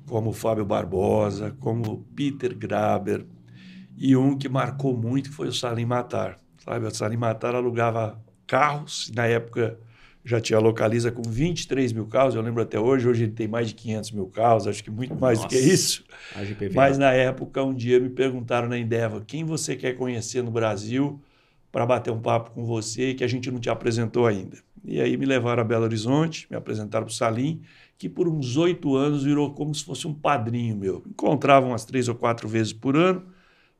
[0.07, 3.25] como o Fábio Barbosa, como o Peter Graber,
[3.97, 9.11] e um que marcou muito foi o Salim Matar, sabe, o Salim Matar alugava carros,
[9.14, 9.79] na época
[10.24, 13.68] já tinha localiza com 23 mil carros, eu lembro até hoje, hoje ele tem mais
[13.68, 16.04] de 500 mil carros, acho que muito mais Nossa, do que isso.
[16.74, 21.20] Mas na época, um dia me perguntaram na Endeavor, quem você quer conhecer no Brasil
[21.70, 24.56] para bater um papo com você que a gente não te apresentou ainda.
[24.84, 27.62] E aí me levaram a Belo Horizonte, me apresentaram para o Salim,
[27.98, 31.02] que por uns oito anos virou como se fosse um padrinho meu.
[31.06, 33.24] Encontravam umas três ou quatro vezes por ano,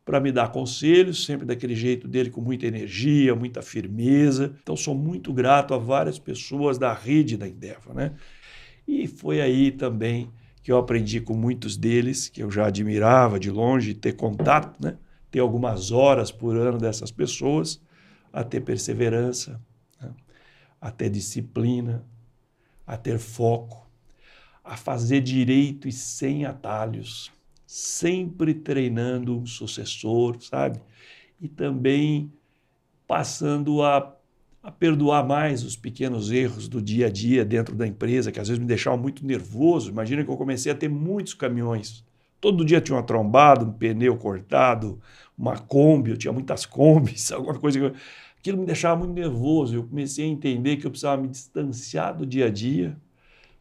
[0.05, 4.55] para me dar conselhos, sempre daquele jeito dele, com muita energia, muita firmeza.
[4.63, 7.95] Então, sou muito grato a várias pessoas da rede da Endeavor.
[7.95, 8.13] Né?
[8.87, 10.31] E foi aí também
[10.63, 14.97] que eu aprendi com muitos deles, que eu já admirava de longe, ter contato, né?
[15.31, 17.81] ter algumas horas por ano dessas pessoas,
[18.33, 19.61] a ter perseverança,
[20.01, 20.11] né?
[20.81, 22.05] a ter disciplina,
[22.87, 23.89] a ter foco,
[24.63, 27.31] a fazer direito e sem atalhos,
[27.77, 30.81] sempre treinando um sucessor, sabe?
[31.41, 32.33] E também
[33.05, 34.15] passando a
[34.63, 38.49] a perdoar mais os pequenos erros do dia a dia dentro da empresa, que às
[38.49, 39.91] vezes me deixavam muito nervoso.
[39.91, 42.03] Imagina que eu comecei a ter muitos caminhões.
[42.41, 44.99] Todo dia tinha uma trombada, um pneu cortado,
[45.37, 47.79] uma Kombi, eu tinha muitas Kombis, alguma coisa.
[47.79, 47.97] Que...
[48.39, 49.75] Aquilo me deixava muito nervoso.
[49.75, 52.97] Eu comecei a entender que eu precisava me distanciar do dia a dia,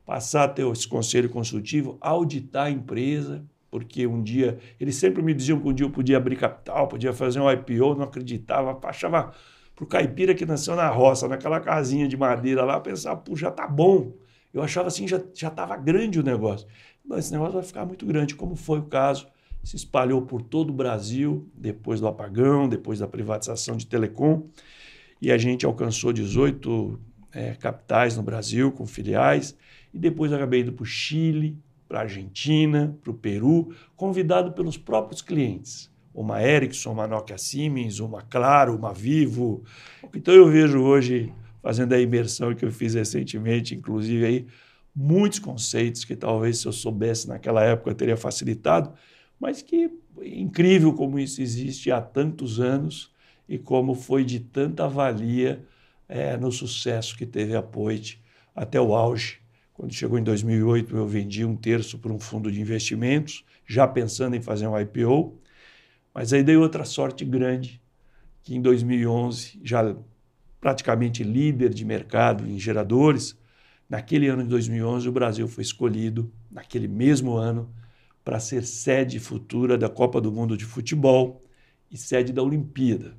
[0.05, 5.33] passar a ter esse conselho consultivo, auditar a empresa, porque um dia eles sempre me
[5.33, 9.33] diziam que um dia eu podia abrir capital, podia fazer um IPO, não acreditava, achava
[9.75, 13.49] para o caipira que nasceu na roça, naquela casinha de madeira lá, pensar, pô, já
[13.49, 14.13] tá bom.
[14.53, 16.67] Eu achava assim, já estava grande o negócio.
[17.03, 19.25] Mas esse negócio vai ficar muito grande, como foi o caso.
[19.63, 24.49] Se espalhou por todo o Brasil, depois do apagão, depois da privatização de telecom.
[25.19, 26.99] E a gente alcançou 18
[27.31, 29.57] é, capitais no Brasil, com filiais.
[29.91, 31.57] E depois acabei indo para o Chile,
[31.93, 37.99] para a Argentina, para o Peru, convidado pelos próprios clientes uma Ericsson, uma Nokia Siemens,
[37.99, 39.63] uma Claro, uma Vivo.
[40.13, 44.47] Então eu vejo hoje, fazendo a imersão que eu fiz recentemente, inclusive aí,
[44.95, 48.91] muitos conceitos que talvez se eu soubesse naquela época eu teria facilitado,
[49.39, 49.91] mas que
[50.23, 53.11] incrível como isso existe há tantos anos
[53.47, 55.63] e como foi de tanta valia
[56.09, 58.19] é, no sucesso que teve a Poit
[58.55, 59.42] até o auge.
[59.73, 64.35] Quando chegou em 2008, eu vendi um terço para um fundo de investimentos, já pensando
[64.35, 65.39] em fazer um IPO.
[66.13, 67.81] Mas aí dei outra sorte grande,
[68.43, 69.95] que em 2011, já
[70.61, 73.37] praticamente líder de mercado em geradores,
[73.89, 77.73] naquele ano de 2011 o Brasil foi escolhido, naquele mesmo ano,
[78.23, 81.43] para ser sede futura da Copa do Mundo de Futebol
[81.91, 83.17] e sede da Olimpíada.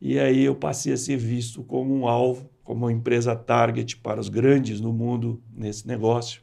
[0.00, 4.20] E aí eu passei a ser visto como um alvo, como uma empresa target para
[4.20, 6.42] os grandes no mundo nesse negócio,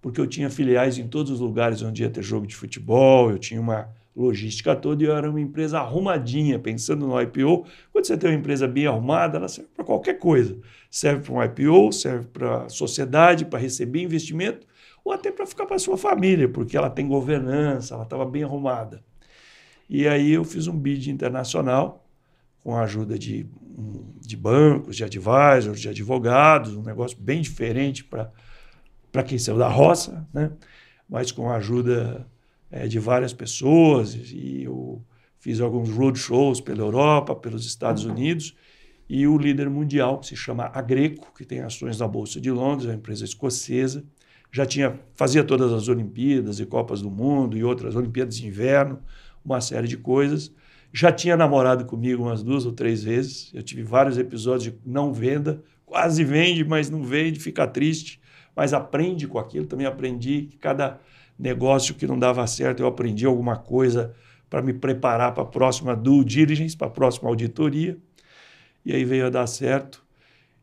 [0.00, 3.38] porque eu tinha filiais em todos os lugares onde ia ter jogo de futebol, eu
[3.38, 7.66] tinha uma logística toda e eu era uma empresa arrumadinha, pensando no IPO.
[7.92, 10.56] Quando você tem uma empresa bem arrumada, ela serve para qualquer coisa.
[10.90, 14.66] Serve para um IPO, serve para a sociedade, para receber investimento,
[15.04, 19.04] ou até para ficar para sua família, porque ela tem governança, ela estava bem arrumada.
[19.88, 22.05] E aí eu fiz um bid internacional
[22.66, 23.46] com a ajuda de,
[24.20, 30.26] de bancos, de advisors, de advogados, um negócio bem diferente para quem saiu da roça,
[30.34, 30.50] né?
[31.08, 32.26] mas com a ajuda
[32.68, 35.00] é, de várias pessoas e eu
[35.38, 38.52] fiz alguns roadshows pela Europa, pelos Estados Unidos
[39.08, 42.88] e o líder mundial que se chama Agreco, que tem ações na Bolsa de Londres,
[42.88, 44.02] é uma empresa escocesa,
[44.50, 48.98] já tinha fazia todas as Olimpíadas e Copas do Mundo e outras Olimpíadas de Inverno,
[49.44, 50.52] uma série de coisas.
[50.92, 53.50] Já tinha namorado comigo umas duas ou três vezes.
[53.52, 58.20] Eu tive vários episódios de não venda, quase vende, mas não vende, fica triste,
[58.54, 59.66] mas aprende com aquilo.
[59.66, 60.98] Também aprendi que cada
[61.38, 64.14] negócio que não dava certo, eu aprendi alguma coisa
[64.48, 67.98] para me preparar para a próxima due diligence, para a próxima auditoria.
[68.84, 70.04] E aí veio a dar certo.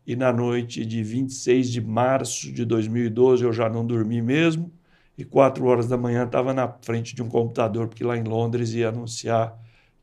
[0.06, 4.72] E na noite de 26 de março de 2012 eu já não dormi mesmo.
[5.18, 8.74] E quatro horas da manhã estava na frente de um computador, porque lá em Londres
[8.74, 9.56] ia anunciar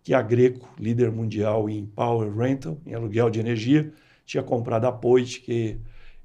[0.02, 3.92] que a Greco, líder mundial em Power Rental, em aluguel de energia,
[4.24, 5.78] tinha comprado a Poit, que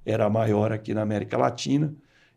[0.06, 1.94] era a maior aqui na América Latina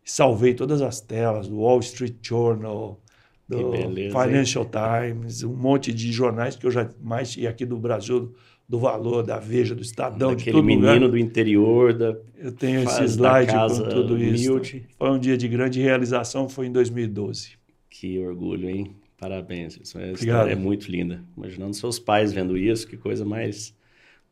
[0.09, 2.99] salvei todas as telas do Wall Street Journal,
[3.47, 5.13] do beleza, Financial hein?
[5.13, 8.33] Times, um monte de jornais que eu já mais e aqui do Brasil
[8.67, 11.09] do Valor, da Veja, do Estadão, Daquele de todo menino lugar.
[11.09, 14.77] do interior da Eu tenho esse slide com tudo humilde.
[14.77, 14.95] isso.
[14.97, 17.53] Foi um dia de grande realização, foi em 2012.
[17.89, 18.95] Que orgulho, hein?
[19.19, 19.77] Parabéns.
[19.77, 21.23] História é muito linda.
[21.35, 23.77] Imaginando seus pais vendo isso, que coisa mais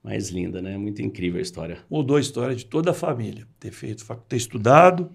[0.04, 0.78] mais linda, né?
[0.78, 1.80] Muito incrível a história.
[1.90, 3.46] Mudou a história de toda a família.
[3.60, 5.12] Ter feito, ter estudado,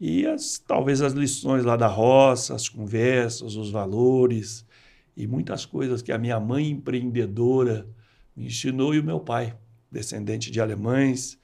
[0.00, 4.64] e as, talvez as lições lá da roça, as conversas, os valores
[5.16, 7.86] e muitas coisas que a minha mãe empreendedora
[8.36, 9.56] me ensinou e o meu pai,
[9.90, 11.36] descendente de alemães,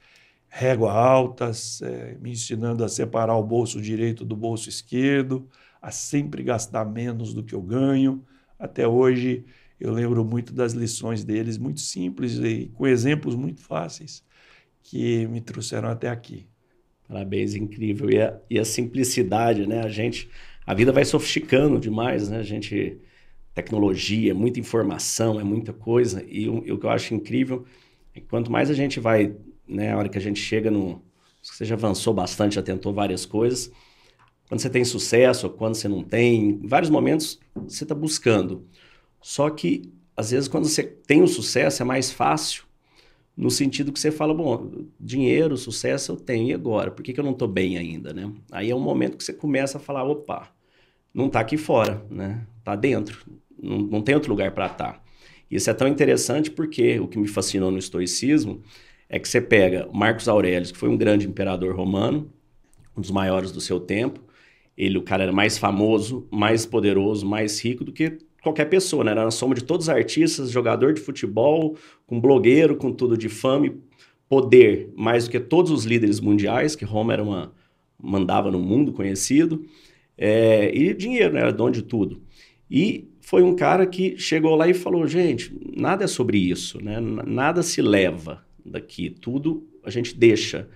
[0.47, 5.49] régua altas, é, me ensinando a separar o bolso direito do bolso esquerdo,
[5.85, 8.25] a sempre gastar menos do que eu ganho.
[8.57, 9.45] Até hoje
[9.79, 14.23] eu lembro muito das lições deles, muito simples e com exemplos muito fáceis
[14.81, 16.47] que me trouxeram até aqui.
[17.07, 18.09] Parabéns, incrível.
[18.09, 19.81] E a, e a simplicidade, né?
[19.81, 20.27] A gente,
[20.65, 22.39] a vida vai sofisticando demais, né?
[22.39, 22.97] A gente,
[23.53, 26.25] tecnologia, muita informação, é muita coisa.
[26.27, 27.63] E o, o que eu acho incrível
[28.15, 29.35] é que quanto mais a gente vai,
[29.67, 29.91] né?
[29.91, 30.99] A hora que a gente chega no...
[31.43, 33.71] Você já avançou bastante, já tentou várias coisas.
[34.47, 38.65] Quando você tem sucesso, quando você não tem, em vários momentos você está buscando.
[39.21, 42.63] Só que, às vezes, quando você tem o sucesso, é mais fácil,
[43.35, 46.91] no sentido que você fala, bom, dinheiro, sucesso eu tenho, e agora?
[46.91, 48.31] Por que, que eu não estou bem ainda, né?
[48.51, 50.49] Aí é um momento que você começa a falar, opa,
[51.13, 52.45] não está aqui fora, né?
[52.59, 53.25] Está dentro,
[53.61, 54.93] não, não tem outro lugar para estar.
[54.93, 55.01] Tá.
[55.49, 58.61] Isso é tão interessante porque o que me fascinou no estoicismo
[59.09, 62.31] é que você pega Marcos Aurélio, que foi um grande imperador romano,
[62.97, 64.24] um dos maiores do seu tempo,
[64.77, 69.11] ele, o cara era mais famoso, mais poderoso, mais rico do que qualquer pessoa, né?
[69.11, 73.29] Era a soma de todos os artistas, jogador de futebol, com blogueiro, com tudo de
[73.29, 73.75] fama e
[74.29, 77.53] poder, mais do que todos os líderes mundiais, que Roma era uma
[78.01, 79.65] mandava no mundo conhecido,
[80.17, 81.41] é, e dinheiro, né?
[81.41, 82.21] Era dono de tudo.
[82.69, 86.99] E foi um cara que chegou lá e falou: gente, nada é sobre isso, né?
[86.99, 90.67] Nada se leva daqui, tudo a gente deixa.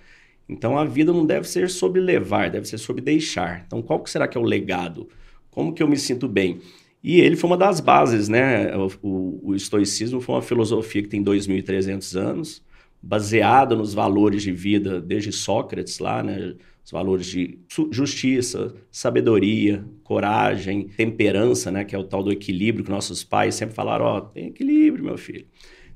[0.50, 3.64] Então a vida não deve ser sobre levar, deve ser sobre deixar.
[3.68, 5.08] Então qual que será que é o legado?
[5.52, 6.60] Como que eu me sinto bem?
[7.04, 8.76] E ele foi uma das bases, né?
[8.76, 12.64] O, o, o estoicismo foi uma filosofia que tem 2.300 anos,
[13.02, 16.56] baseada nos valores de vida desde Sócrates lá, né?
[16.84, 17.60] Os valores de
[17.92, 21.86] justiça, sabedoria, coragem, temperança, né?
[21.86, 25.06] Que é o tal do equilíbrio que nossos pais sempre falaram, ó, oh, tem equilíbrio,
[25.06, 25.46] meu filho.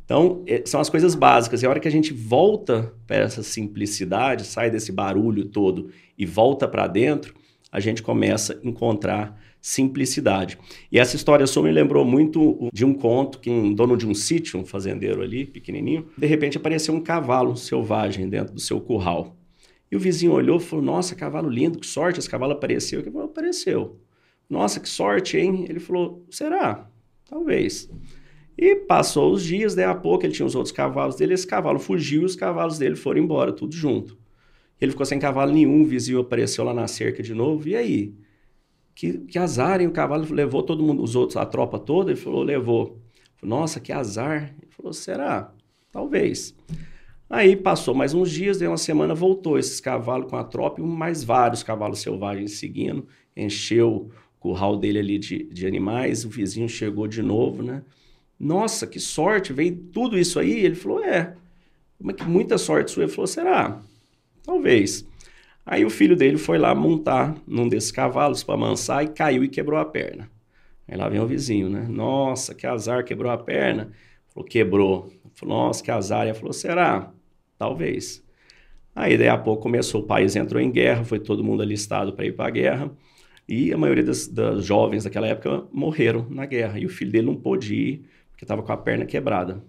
[0.05, 1.61] Então, é, são as coisas básicas.
[1.61, 6.25] E a hora que a gente volta para essa simplicidade, sai desse barulho todo e
[6.25, 7.33] volta para dentro,
[7.71, 10.59] a gente começa a encontrar simplicidade.
[10.91, 14.13] E essa história só me lembrou muito de um conto que um dono de um
[14.13, 19.37] sítio, um fazendeiro ali, pequenininho, de repente apareceu um cavalo selvagem dentro do seu curral.
[19.89, 22.99] E o vizinho olhou e falou: Nossa, cavalo lindo, que sorte, esse cavalo apareceu.
[22.99, 23.99] Ele falou: Apareceu.
[24.49, 25.65] Nossa, que sorte, hein?
[25.69, 26.89] Ele falou: Será?
[27.29, 27.89] Talvez.
[28.57, 31.79] E passou os dias, daí a pouco ele tinha os outros cavalos dele, esse cavalo
[31.79, 34.17] fugiu e os cavalos dele foram embora, tudo junto.
[34.79, 38.13] Ele ficou sem cavalo nenhum, o vizinho apareceu lá na cerca de novo, e aí?
[38.93, 39.87] Que, que azar, hein?
[39.87, 42.11] O cavalo levou todo mundo, os outros, a tropa toda?
[42.11, 42.99] Ele falou, levou.
[43.37, 44.53] Falei, Nossa, que azar.
[44.61, 45.51] Ele falou, será?
[45.91, 46.55] Talvez.
[47.29, 50.83] Aí passou mais uns dias, daí uma semana voltou esses cavalos com a tropa e
[50.83, 56.69] mais vários cavalos selvagens seguindo, encheu o curral dele ali de, de animais, o vizinho
[56.69, 57.81] chegou de novo, né?
[58.43, 60.65] Nossa, que sorte, veio tudo isso aí?
[60.65, 61.33] Ele falou, é.
[61.97, 63.03] Mas que muita sorte sua.
[63.03, 63.81] Ele falou, será?
[64.43, 65.07] Talvez.
[65.65, 69.47] Aí o filho dele foi lá montar num desses cavalos para amansar e caiu e
[69.47, 70.29] quebrou a perna.
[70.85, 71.87] Aí lá vem o vizinho, né?
[71.89, 73.93] Nossa, que azar, quebrou a perna.
[74.27, 75.13] Falou, quebrou.
[75.35, 76.25] Falou, nossa, que azar.
[76.27, 77.13] Ele falou, será?
[77.57, 78.21] Talvez.
[78.93, 82.25] Aí daí a pouco começou, o país entrou em guerra, foi todo mundo alistado para
[82.25, 82.91] ir para a guerra.
[83.47, 86.77] E a maioria das, das jovens daquela época morreram na guerra.
[86.77, 89.63] E o filho dele não pôde ir porque estava com a perna quebrada.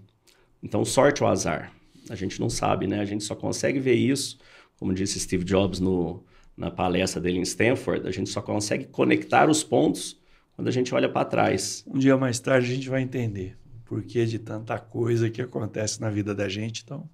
[0.63, 1.73] Então, sorte ou azar?
[2.11, 3.01] A gente não sabe, né?
[3.01, 4.39] A gente só consegue ver isso,
[4.79, 6.25] como disse Steve Jobs no,
[6.57, 10.21] na palestra dele em Stanford, a gente só consegue conectar os pontos
[10.55, 11.85] quando a gente olha para trás.
[11.87, 16.01] Um dia mais tarde a gente vai entender o porquê de tanta coisa que acontece
[16.01, 16.83] na vida da gente.
[16.85, 17.09] Então,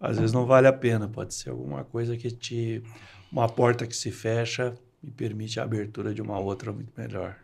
[0.00, 2.82] às vezes não vale a pena, pode ser alguma coisa que te.
[3.32, 7.36] uma porta que se fecha e permite a abertura de uma outra muito melhor.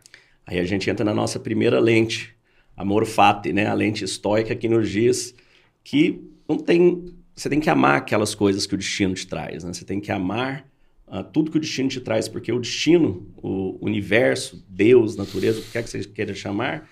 [0.45, 2.35] Aí a gente entra na nossa primeira lente,
[2.81, 3.67] amor fati, né?
[3.67, 5.35] A lente estoica que nos diz
[5.83, 9.71] que não tem, você tem que amar aquelas coisas que o destino te traz, né?
[9.71, 10.65] Você tem que amar
[11.07, 15.63] uh, tudo que o destino te traz, porque o destino, o universo, Deus, natureza, o
[15.63, 16.89] que quer que você queira chamar,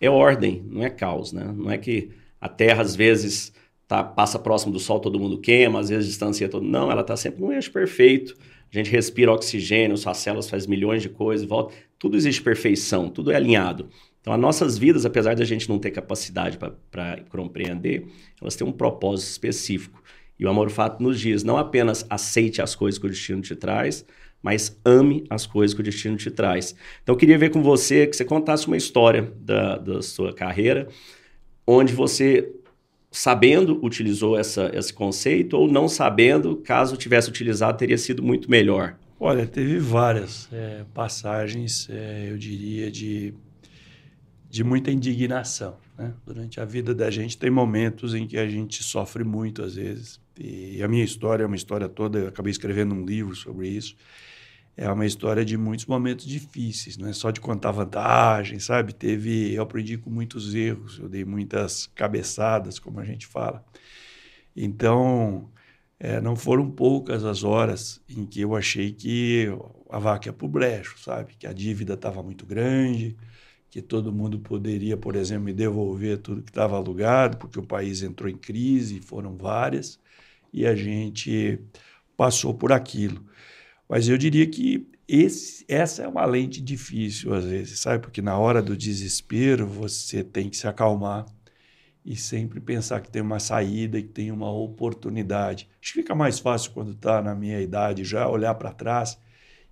[0.00, 1.52] é ordem, não é caos, né?
[1.56, 3.52] Não é que a Terra às vezes
[3.86, 6.66] tá, passa próximo do Sol, todo mundo queima, às vezes distancia todo.
[6.66, 8.36] Não, ela está sempre no eixo perfeito.
[8.72, 11.74] A gente respira oxigênio, suas células faz milhões de coisas, volta.
[11.98, 13.88] Tudo existe perfeição, tudo é alinhado.
[14.20, 16.58] Então, as nossas vidas, apesar de a gente não ter capacidade
[16.90, 18.06] para compreender,
[18.40, 20.02] elas têm um propósito específico.
[20.38, 23.56] E o Amor Fato nos diz: não apenas aceite as coisas que o destino te
[23.56, 24.04] traz,
[24.42, 26.74] mas ame as coisas que o destino te traz.
[27.02, 30.88] Então, eu queria ver com você que você contasse uma história da, da sua carreira,
[31.66, 32.52] onde você,
[33.10, 38.96] sabendo, utilizou essa, esse conceito, ou não sabendo, caso tivesse utilizado, teria sido muito melhor.
[39.18, 43.34] Olha, teve várias é, passagens, é, eu diria, de
[44.50, 45.76] de muita indignação.
[45.96, 46.12] Né?
[46.26, 50.20] Durante a vida da gente tem momentos em que a gente sofre muito às vezes.
[50.36, 53.94] E a minha história é uma história toda, eu acabei escrevendo um livro sobre isso.
[54.76, 58.94] É uma história de muitos momentos difíceis, não é só de contar vantagem, sabe?
[58.94, 63.62] Teve, eu aprendi com muitos erros, eu dei muitas cabeçadas, como a gente fala.
[64.56, 65.50] Então,
[65.98, 69.48] é, não foram poucas as horas em que eu achei que
[69.90, 71.34] a vaca ia para o brecho, sabe?
[71.38, 73.16] Que a dívida estava muito grande,
[73.70, 78.02] que todo mundo poderia, por exemplo, me devolver tudo que estava alugado, porque o país
[78.02, 79.98] entrou em crise, foram várias,
[80.52, 81.60] e a gente
[82.16, 83.24] passou por aquilo.
[83.88, 88.02] Mas eu diria que esse, essa é uma lente difícil às vezes, sabe?
[88.02, 91.26] Porque na hora do desespero você tem que se acalmar
[92.04, 95.68] e sempre pensar que tem uma saída, que tem uma oportunidade.
[95.82, 99.18] Acho que fica mais fácil quando está na minha idade já olhar para trás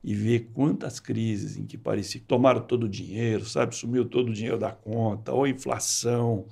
[0.02, 3.74] e ver quantas crises em que parecia que tomaram todo o dinheiro, sabe?
[3.74, 6.46] Sumiu todo o dinheiro da conta, ou inflação,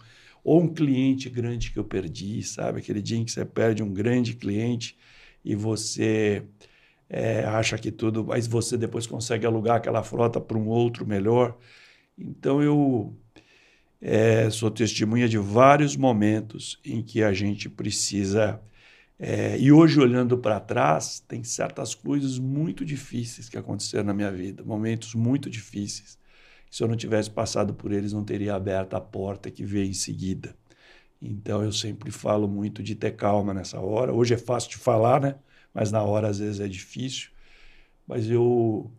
[0.44, 2.80] ou um cliente grande que eu perdi, sabe?
[2.80, 4.96] Aquele dia em que você perde um grande cliente
[5.44, 6.42] e você
[7.08, 11.56] é, acha que tudo, mas você depois consegue alugar aquela frota para um outro melhor.
[12.18, 13.16] Então eu
[14.00, 18.60] é, sou testemunha de vários momentos em que a gente precisa.
[19.18, 24.30] É, e hoje, olhando para trás, tem certas coisas muito difíceis que aconteceram na minha
[24.30, 26.18] vida, momentos muito difíceis.
[26.70, 29.94] Se eu não tivesse passado por eles, não teria aberto a porta que veio em
[29.94, 30.54] seguida.
[31.20, 34.12] Então, eu sempre falo muito de ter calma nessa hora.
[34.12, 35.36] Hoje é fácil de falar, né?
[35.72, 37.30] Mas na hora, às vezes, é difícil.
[38.06, 38.90] Mas eu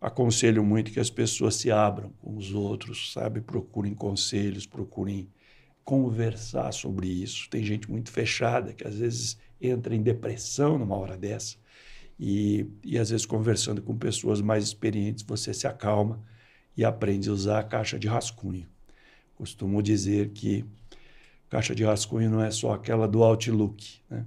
[0.00, 3.40] aconselho muito que as pessoas se abram com os outros, sabe?
[3.40, 5.30] Procurem conselhos, procurem
[5.84, 7.48] conversar sobre isso.
[7.50, 11.56] Tem gente muito fechada que às vezes entra em depressão numa hora dessa.
[12.18, 16.22] E, e às vezes conversando com pessoas mais experientes, você se acalma
[16.76, 18.66] e aprende a usar a caixa de rascunho.
[19.34, 20.64] Costumo dizer que
[21.50, 24.24] caixa de rascunho não é só aquela do Outlook, né?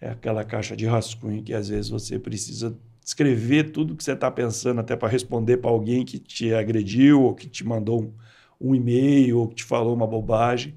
[0.00, 4.30] É aquela caixa de rascunho que às vezes você precisa escrever tudo que você está
[4.30, 8.12] pensando, até para responder para alguém que te agrediu, ou que te mandou um,
[8.60, 10.74] um e-mail, ou que te falou uma bobagem,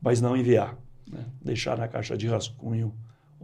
[0.00, 0.78] mas não enviar.
[1.10, 1.24] Né?
[1.42, 2.94] Deixar na caixa de rascunho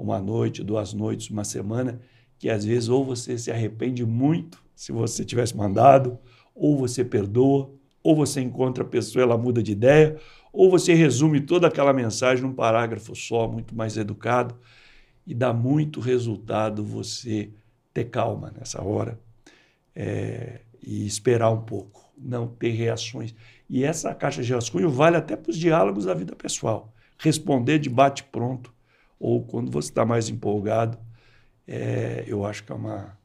[0.03, 2.01] uma noite, duas noites, uma semana,
[2.39, 6.19] que às vezes ou você se arrepende muito se você tivesse mandado,
[6.55, 7.71] ou você perdoa,
[8.03, 10.17] ou você encontra a pessoa ela muda de ideia,
[10.53, 14.57] ou você resume toda aquela mensagem num parágrafo só, muito mais educado,
[15.27, 17.51] e dá muito resultado você
[17.93, 19.19] ter calma nessa hora
[19.95, 23.35] é, e esperar um pouco, não ter reações.
[23.69, 26.95] E essa caixa de rascunho vale até para os diálogos da vida pessoal.
[27.19, 28.73] Responder de bate-pronto
[29.19, 30.99] ou quando você está mais empolgado,
[31.67, 33.19] é, eu acho que é, uma,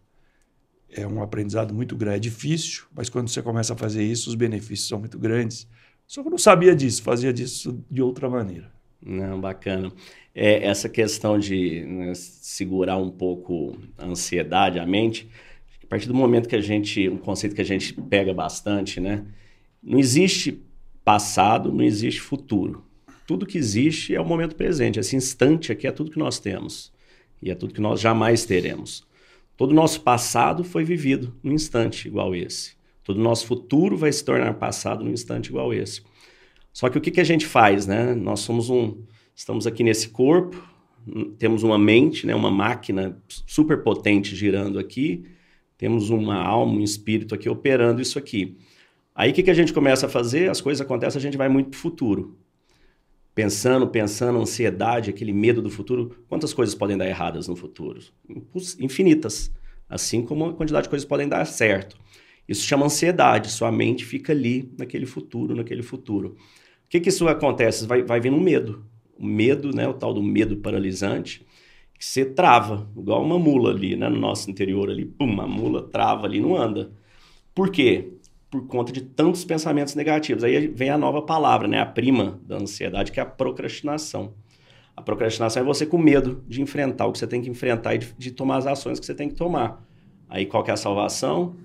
[0.90, 2.18] é um aprendizado muito grande.
[2.18, 5.68] É difícil, mas quando você começa a fazer isso, os benefícios são muito grandes.
[6.06, 8.72] Só que eu não sabia disso, fazia disso de outra maneira.
[9.02, 9.92] Não, bacana
[10.36, 15.30] é, essa questão de né, segurar um pouco a ansiedade, a mente,
[15.84, 19.26] a partir do momento que a gente, um conceito que a gente pega bastante, né?
[19.82, 20.62] Não existe
[21.04, 22.84] passado, não existe futuro.
[23.26, 25.00] Tudo que existe é o momento presente.
[25.00, 26.92] Esse instante aqui é tudo que nós temos.
[27.42, 29.06] E é tudo que nós jamais teremos.
[29.56, 32.74] Todo o nosso passado foi vivido num instante igual esse.
[33.04, 36.02] Todo o nosso futuro vai se tornar passado num instante igual esse.
[36.72, 38.16] Só que o que, que a gente faz, né?
[38.16, 39.04] Nós somos um,
[39.36, 40.64] Estamos aqui nesse corpo,
[41.40, 45.26] temos uma mente, né, uma máquina super potente girando aqui,
[45.76, 48.56] temos uma alma, um espírito aqui operando isso aqui.
[49.16, 50.50] Aí o que, que a gente começa a fazer?
[50.52, 52.38] As coisas acontecem, a gente vai muito para o futuro.
[53.36, 56.24] Pensando, pensando, ansiedade, aquele medo do futuro.
[56.28, 58.00] Quantas coisas podem dar erradas no futuro?
[58.80, 59.52] Infinitas.
[59.90, 61.98] Assim como a quantidade de coisas podem dar certo.
[62.48, 63.52] Isso chama ansiedade.
[63.52, 66.36] Sua mente fica ali, naquele futuro, naquele futuro.
[66.86, 67.88] O que, que isso acontece?
[67.88, 68.86] Vai, vai vindo um medo
[69.18, 71.46] o medo, né, o tal do medo paralisante,
[71.98, 75.84] que você trava, igual uma mula ali, né, no nosso interior ali, pum, a mula
[75.84, 76.92] trava ali, não anda.
[77.54, 78.14] Por quê?
[78.54, 80.44] Por conta de tantos pensamentos negativos.
[80.44, 84.36] Aí vem a nova palavra, né, a prima da ansiedade, que é a procrastinação.
[84.96, 87.98] A procrastinação é você com medo de enfrentar o que você tem que enfrentar e
[87.98, 89.84] de, de tomar as ações que você tem que tomar.
[90.30, 91.56] Aí qual é a salvação?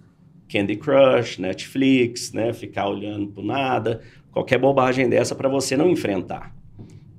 [0.51, 2.55] Candy Crush, Netflix, né?
[2.55, 4.01] Ficar olhando por nada,
[4.32, 6.57] qualquer bobagem dessa para você não enfrentar.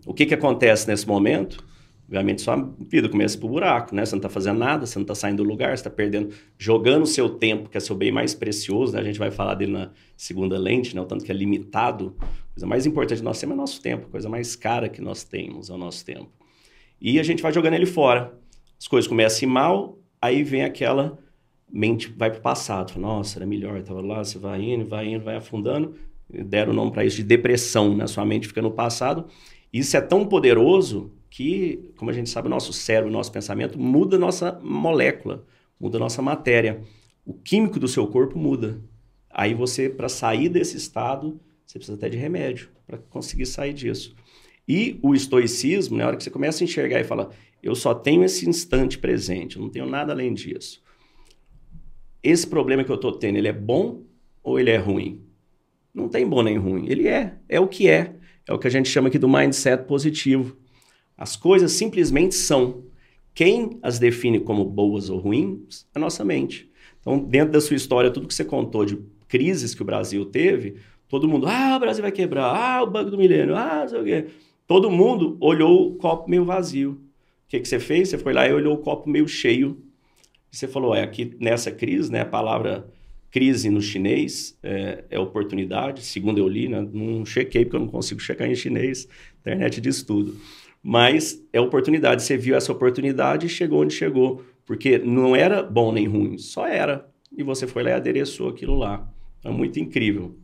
[0.04, 1.64] O que, que acontece nesse momento?
[2.10, 4.04] Obviamente, sua vida começa para o buraco, né?
[4.04, 7.04] Você não está fazendo nada, você não está saindo do lugar, você está perdendo, jogando
[7.04, 9.00] o seu tempo, que é seu bem mais precioso, né?
[9.00, 11.02] A gente vai falar dele na segunda lente, né?
[11.02, 12.16] O tanto que é limitado.
[12.20, 14.90] A coisa mais importante que nós temos é o nosso tempo, a coisa mais cara
[14.90, 16.32] que nós temos é o nosso tempo.
[17.00, 18.34] E a gente vai jogando ele fora.
[18.80, 21.16] As coisas começam mal, aí vem aquela
[21.72, 22.92] mente, vai para o passado.
[22.92, 25.94] Fala, Nossa, era melhor, estava lá, você vai indo, vai indo, vai afundando.
[26.28, 28.08] Deram o nome para isso de depressão, né?
[28.08, 29.28] Sua mente fica no passado
[29.72, 33.80] isso é tão poderoso que, como a gente sabe, o nosso cérebro, o nosso pensamento
[33.80, 35.46] muda a nossa molécula,
[35.80, 36.82] muda a nossa matéria.
[37.26, 38.82] O químico do seu corpo muda.
[39.30, 44.14] Aí você, para sair desse estado, você precisa até de remédio para conseguir sair disso.
[44.68, 47.30] E o estoicismo, na hora que você começa a enxergar e fala,
[47.64, 50.84] eu só tenho esse instante presente, eu não tenho nada além disso.
[52.22, 54.04] Esse problema que eu estou tendo, ele é bom
[54.44, 55.24] ou ele é ruim?
[55.94, 56.86] Não tem bom nem ruim.
[56.90, 58.14] Ele é, é o que é.
[58.46, 60.58] É o que a gente chama aqui do mindset positivo.
[61.20, 62.86] As coisas simplesmente são.
[63.36, 66.70] quem as define como boas ou ruins é a nossa mente.
[67.00, 68.98] Então, dentro da sua história, tudo que você contou de
[69.28, 70.78] crises que o Brasil teve,
[71.10, 74.00] todo mundo, ah, o Brasil vai quebrar, ah, o Banco do Milênio, ah, não sei
[74.00, 74.28] o quê.
[74.66, 76.92] Todo mundo olhou o copo meio vazio.
[76.92, 78.10] O que, que você fez?
[78.10, 79.78] Você foi lá e olhou o copo meio cheio.
[80.52, 82.90] E você falou, é aqui nessa crise, né, a palavra
[83.32, 86.88] crise no chinês é, é, oportunidade, segundo eu li, né?
[86.92, 89.08] não chequei porque eu não consigo checar em chinês,
[89.46, 90.36] a internet diz tudo.
[90.82, 95.92] Mas é oportunidade, você viu essa oportunidade e chegou onde chegou, porque não era bom
[95.92, 97.10] nem ruim, só era.
[97.36, 99.08] E você foi lá e adereçou aquilo lá.
[99.44, 100.36] É muito incrível.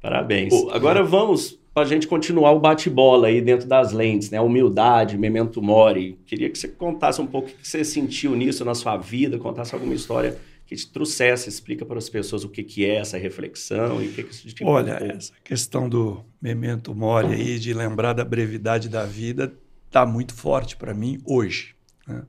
[0.00, 0.54] Parabéns.
[0.72, 4.40] agora vamos para a gente continuar o bate-bola aí dentro das lentes, né?
[4.40, 6.18] Humildade, memento mori.
[6.26, 9.74] Queria que você contasse um pouco o que você sentiu nisso na sua vida, contasse
[9.74, 10.36] alguma história
[10.66, 14.12] que te trouxesse, explica para as pessoas o que, que é essa reflexão e o
[14.12, 18.88] que, que isso te Olha, essa questão do memento mori aí, de lembrar da brevidade
[18.88, 19.52] da vida,
[19.90, 21.74] está muito forte para mim hoje.
[22.06, 22.22] Né?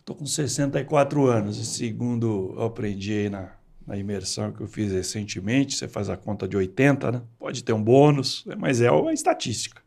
[0.00, 3.52] Estou com 64 anos e segundo eu aprendi na,
[3.86, 7.22] na imersão que eu fiz recentemente, você faz a conta de 80, né?
[7.38, 9.80] pode ter um bônus, mas é uma estatística.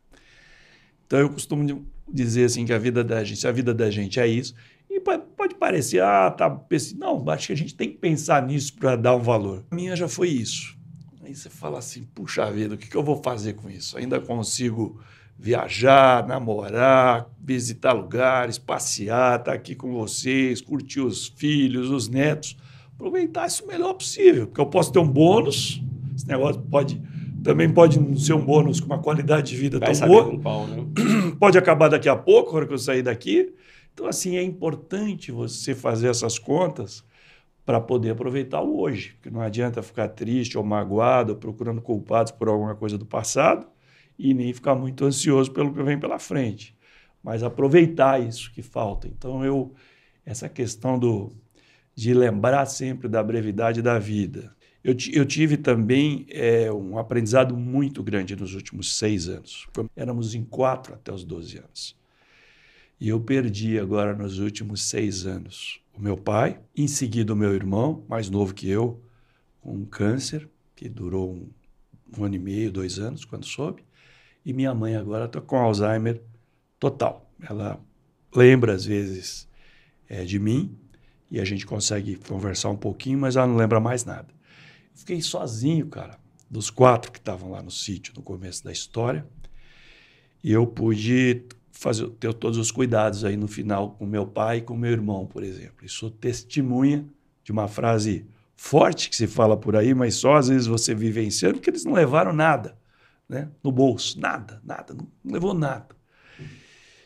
[1.06, 4.26] Então eu costumo dizer assim que a vida da gente, a vida da gente é
[4.26, 4.54] isso,
[4.88, 6.58] e pode parecer, ah, tá.
[6.96, 9.64] Não, acho que a gente tem que pensar nisso para dar um valor.
[9.70, 10.78] A minha já foi isso.
[11.22, 13.98] Aí você fala assim, puxa vida, o que, que eu vou fazer com isso?
[13.98, 15.00] Ainda consigo
[15.38, 22.56] viajar, namorar, visitar lugares, passear, estar tá aqui com vocês, curtir os filhos, os netos,
[22.94, 25.82] aproveitar isso o melhor possível, porque eu posso ter um bônus,
[26.14, 27.00] esse negócio pode
[27.42, 30.40] também pode ser um bônus com uma qualidade de vida Vai tão boa.
[30.40, 30.86] Qual, né?
[31.38, 33.52] Pode acabar daqui a pouco, na hora que eu sair daqui.
[33.92, 37.04] Então, assim, é importante você fazer essas contas
[37.66, 42.32] para poder aproveitar o hoje, porque não adianta ficar triste ou magoado, ou procurando culpados
[42.32, 43.66] por alguma coisa do passado
[44.18, 46.76] e nem ficar muito ansioso pelo que vem pela frente,
[47.22, 49.08] mas aproveitar isso que falta.
[49.08, 49.74] Então, eu
[50.24, 51.32] essa questão do
[51.94, 54.54] de lembrar sempre da brevidade da vida.
[54.82, 59.66] Eu, eu tive também é, um aprendizado muito grande nos últimos seis anos.
[59.94, 61.96] Éramos em quatro até os 12 anos.
[63.00, 67.54] E eu perdi agora nos últimos seis anos o meu pai, em seguida o meu
[67.54, 69.00] irmão, mais novo que eu,
[69.60, 71.48] com um câncer que durou um,
[72.18, 73.84] um ano e meio, dois anos, quando soube.
[74.44, 76.20] E minha mãe agora está com Alzheimer
[76.78, 77.30] total.
[77.40, 77.80] Ela
[78.34, 79.48] lembra às vezes
[80.08, 80.76] é, de mim
[81.30, 84.28] e a gente consegue conversar um pouquinho, mas ela não lembra mais nada.
[84.94, 86.18] Fiquei sozinho, cara,
[86.50, 89.26] dos quatro que estavam lá no sítio no começo da história.
[90.42, 91.42] E eu pude
[91.72, 95.26] fazer ter todos os cuidados aí no final com meu pai e com meu irmão,
[95.26, 95.84] por exemplo.
[95.84, 97.04] E sou testemunha
[97.42, 101.54] de uma frase forte que se fala por aí, mas só às vezes você vivenciando,
[101.54, 102.76] porque eles não levaram nada
[103.28, 105.94] né, no bolso, nada, nada, não, levou nada.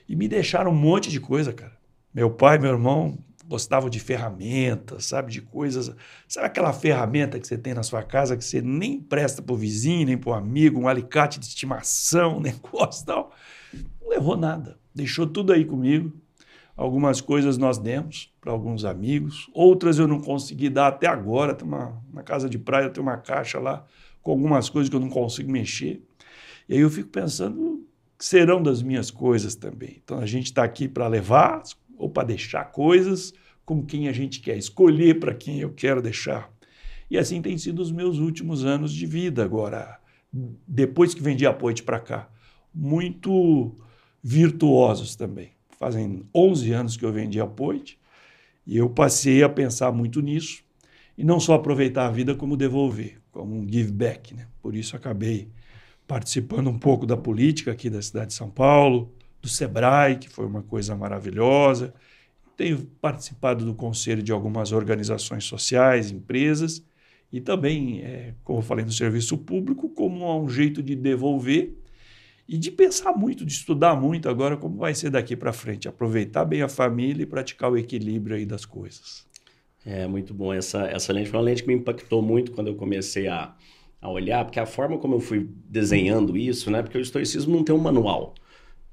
[0.09, 1.77] E me deixaram um monte de coisa, cara.
[2.15, 5.95] Meu pai e meu irmão gostavam de ferramentas, sabe, de coisas.
[6.27, 9.57] Sabe aquela ferramenta que você tem na sua casa que você nem presta para o
[9.57, 13.33] vizinho, nem para o amigo, um alicate de estimação, um negócio tal
[14.09, 14.79] não levou nada.
[14.95, 16.13] Deixou tudo aí comigo.
[16.77, 21.53] Algumas coisas nós demos para alguns amigos, outras eu não consegui dar até agora.
[21.53, 23.85] Tem uma, na casa de praia tem uma caixa lá
[24.23, 26.03] com algumas coisas que eu não consigo mexer.
[26.69, 27.87] E aí eu fico pensando
[28.19, 30.01] que serão das minhas coisas também.
[30.05, 31.63] Então a gente está aqui para levar
[31.97, 33.33] ou para deixar coisas
[33.65, 36.51] com quem a gente quer, escolher para quem eu quero deixar.
[37.11, 39.99] E assim tem sido os meus últimos anos de vida agora,
[40.67, 42.29] depois que vendi a Poite para cá.
[42.75, 43.75] Muito
[44.23, 45.53] virtuosos também.
[45.79, 47.99] Fazem 11 anos que eu vendi a Poit
[48.67, 50.63] e eu passei a pensar muito nisso
[51.17, 54.35] e não só aproveitar a vida como devolver, como um give back.
[54.35, 54.47] Né?
[54.61, 55.49] Por isso acabei
[56.09, 60.47] participando um pouco da política aqui da cidade de São Paulo, do Sebrae, que foi
[60.47, 61.95] uma coisa maravilhosa.
[62.57, 66.83] Tenho participado do conselho de algumas organizações sociais, empresas,
[67.31, 71.77] e também, é, como eu falei, no serviço público, como um jeito de devolver
[72.49, 76.47] e de pensar muito, de estudar muito agora como vai ser daqui para frente, aproveitar
[76.47, 79.27] bem a família e praticar o equilíbrio aí das coisas.
[79.85, 82.75] É muito bom essa essa lente foi uma lente que me impactou muito quando eu
[82.75, 83.55] comecei a,
[84.01, 86.83] a olhar, porque a forma como eu fui desenhando isso, né?
[86.83, 88.35] Porque o estoicismo não tem um manual.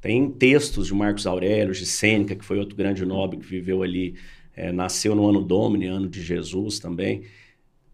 [0.01, 4.15] Tem textos de Marcos Aurélio, de Sêneca, que foi outro grande nobre que viveu ali,
[4.55, 7.23] é, nasceu no ano Domini, ano de Jesus também.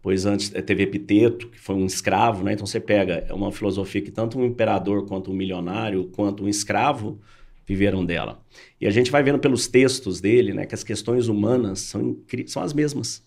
[0.02, 2.54] Pois antes eh, teve Epiteto, que foi um escravo, né?
[2.54, 6.48] Então você pega é uma filosofia que tanto um imperador quanto um milionário quanto um
[6.48, 7.20] escravo
[7.66, 8.42] viveram dela.
[8.80, 12.62] E a gente vai vendo pelos textos dele, né, que as questões humanas são, são
[12.62, 13.22] as mesmas.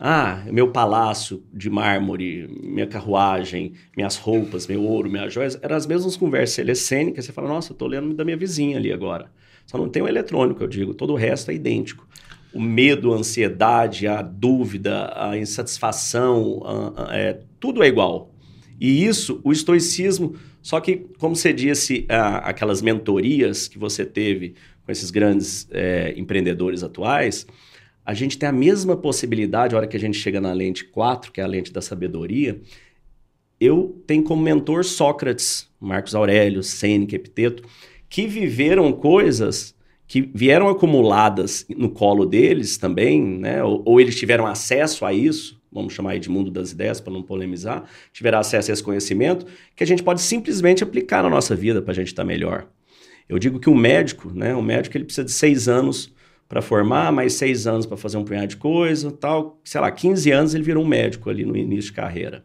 [0.00, 5.88] Ah, meu palácio de mármore, minha carruagem, minhas roupas, meu ouro, minhas joias, eram as
[5.88, 6.58] mesmas conversas.
[6.58, 9.28] Ele cênica, você fala, nossa, eu lendo da minha vizinha ali agora.
[9.66, 12.06] Só não tem o eletrônico, eu digo, todo o resto é idêntico.
[12.54, 18.32] O medo, a ansiedade, a dúvida, a insatisfação, a, a, é, tudo é igual.
[18.80, 24.54] E isso, o estoicismo, só que, como você disse, a, aquelas mentorias que você teve
[24.86, 27.44] com esses grandes é, empreendedores atuais,
[28.08, 31.30] a gente tem a mesma possibilidade, a hora que a gente chega na lente 4,
[31.30, 32.58] que é a lente da sabedoria,
[33.60, 37.64] eu tenho como mentor Sócrates, Marcos Aurélio, Sêneca, Epiteto,
[38.08, 39.74] que viveram coisas
[40.06, 43.62] que vieram acumuladas no colo deles também, né?
[43.62, 47.12] Ou, ou, eles tiveram acesso a isso, vamos chamar aí de mundo das ideias para
[47.12, 49.44] não polemizar, tiveram acesso a esse conhecimento
[49.76, 52.68] que a gente pode simplesmente aplicar na nossa vida para a gente estar tá melhor.
[53.28, 54.54] Eu digo que o um médico, né?
[54.54, 56.16] O médico ele precisa de seis anos
[56.48, 59.60] para formar, mais seis anos para fazer um punhado de coisa, tal.
[59.62, 62.44] Sei lá, 15 anos ele virou um médico ali no início de carreira.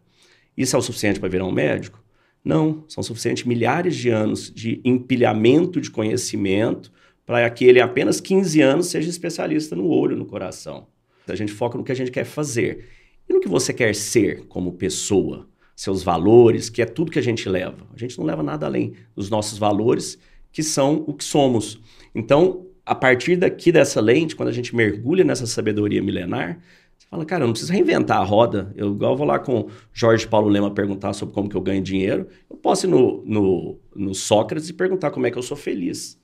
[0.57, 2.03] Isso é o suficiente para virar um médico?
[2.43, 6.91] Não, são suficientes milhares de anos de empilhamento de conhecimento
[7.25, 10.87] para que ele, em apenas 15 anos, seja especialista no olho, no coração.
[11.25, 12.89] A gente foca no que a gente quer fazer
[13.29, 17.23] e no que você quer ser como pessoa, seus valores, que é tudo que a
[17.23, 17.87] gente leva.
[17.93, 20.19] A gente não leva nada além dos nossos valores,
[20.51, 21.79] que são o que somos.
[22.13, 26.59] Então, a partir daqui dessa lente, quando a gente mergulha nessa sabedoria milenar,
[26.97, 28.73] você fala, cara, eu não preciso reinventar a roda.
[28.75, 32.27] Eu igual vou lá com Jorge Paulo Lema perguntar sobre como que eu ganho dinheiro.
[32.49, 36.19] Eu posso ir no, no, no Sócrates e perguntar como é que eu sou feliz.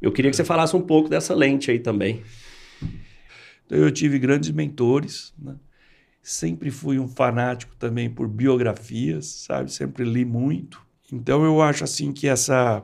[0.00, 2.22] Eu queria que você falasse um pouco dessa lente aí também.
[3.66, 5.56] Então, eu tive grandes mentores, né?
[6.22, 9.72] sempre fui um fanático também por biografias, sabe?
[9.72, 10.80] Sempre li muito.
[11.12, 12.82] Então eu acho assim que essa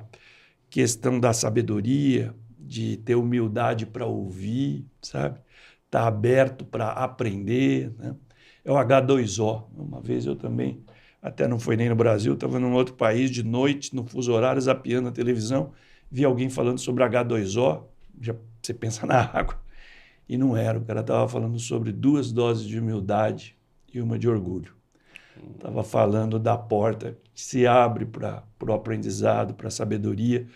[0.70, 2.34] questão da sabedoria,
[2.66, 5.40] de ter humildade para ouvir, sabe?
[5.90, 8.14] Tá aberto para aprender, né?
[8.64, 9.64] É o H2O.
[9.76, 10.82] Uma vez eu também,
[11.22, 14.60] até não foi nem no Brasil, estava num outro país de noite, no fuso horário,
[14.60, 15.72] zapeando a televisão,
[16.10, 17.84] vi alguém falando sobre H2O,
[18.20, 19.62] já você pensa na água.
[20.28, 23.56] E não era, o cara estava falando sobre duas doses de humildade
[23.92, 24.74] e uma de orgulho.
[25.54, 30.46] Estava falando da porta que se abre para o aprendizado, para a sabedoria,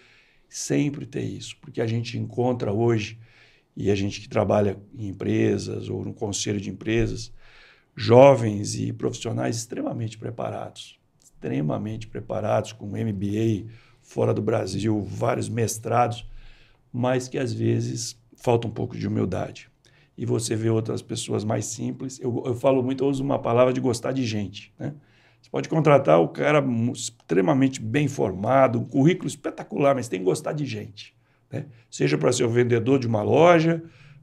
[0.49, 3.19] sempre ter isso, porque a gente encontra hoje,
[3.77, 7.33] e a gente que trabalha em empresas ou no conselho de empresas,
[7.95, 13.71] jovens e profissionais extremamente preparados, extremamente preparados, com MBA
[14.03, 16.27] fora do Brasil, vários mestrados,
[16.93, 19.71] mas que às vezes falta um pouco de humildade.
[20.17, 22.19] E você vê outras pessoas mais simples.
[22.19, 24.95] Eu, eu falo muito, eu uso uma palavra de gostar de gente, né?
[25.41, 30.53] Você pode contratar o cara extremamente bem formado, um currículo espetacular, mas tem que gostar
[30.53, 31.15] de gente.
[31.51, 31.67] Né?
[31.91, 33.83] Seja para ser o vendedor de uma loja,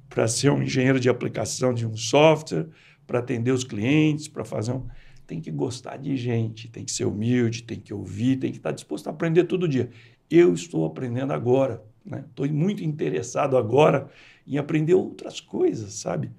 [0.09, 2.67] para ser um engenheiro de aplicação de um software,
[3.07, 4.85] para atender os clientes, para fazer um.
[5.25, 8.71] Tem que gostar de gente, tem que ser humilde, tem que ouvir, tem que estar
[8.71, 9.89] disposto a aprender todo dia.
[10.29, 11.83] Eu estou aprendendo agora,
[12.29, 12.53] estou né?
[12.53, 14.07] muito interessado agora
[14.45, 16.29] em aprender outras coisas, sabe?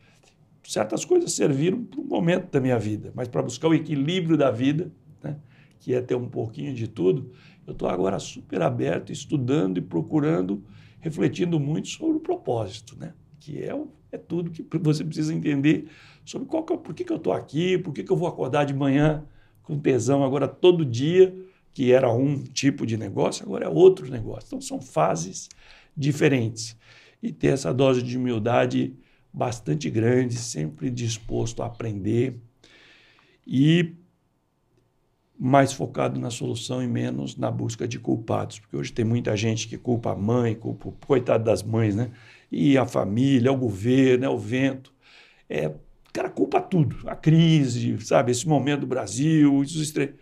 [0.72, 4.50] Certas coisas serviram para um momento da minha vida, mas para buscar o equilíbrio da
[4.50, 4.92] vida,
[5.22, 5.36] né,
[5.80, 7.30] que é ter um pouquinho de tudo,
[7.66, 10.62] eu estou agora super aberto, estudando e procurando,
[11.00, 13.78] refletindo muito sobre o propósito, né, que é,
[14.12, 15.88] é tudo que você precisa entender
[16.24, 18.28] sobre qual que é, por que, que eu estou aqui, por que, que eu vou
[18.28, 19.24] acordar de manhã
[19.62, 21.34] com tesão agora todo dia,
[21.72, 24.46] que era um tipo de negócio, agora é outro negócio.
[24.46, 25.48] Então são fases
[25.94, 26.76] diferentes.
[27.22, 28.96] E ter essa dose de humildade
[29.36, 32.40] bastante grande, sempre disposto a aprender
[33.46, 33.94] e
[35.38, 39.68] mais focado na solução e menos na busca de culpados, porque hoje tem muita gente
[39.68, 42.10] que culpa a mãe, culpa o coitado das mães, né?
[42.50, 44.90] E a família, o governo, é o vento.
[45.50, 45.74] É,
[46.14, 50.14] cara, culpa tudo, a crise, sabe, esse momento do Brasil, isso estre...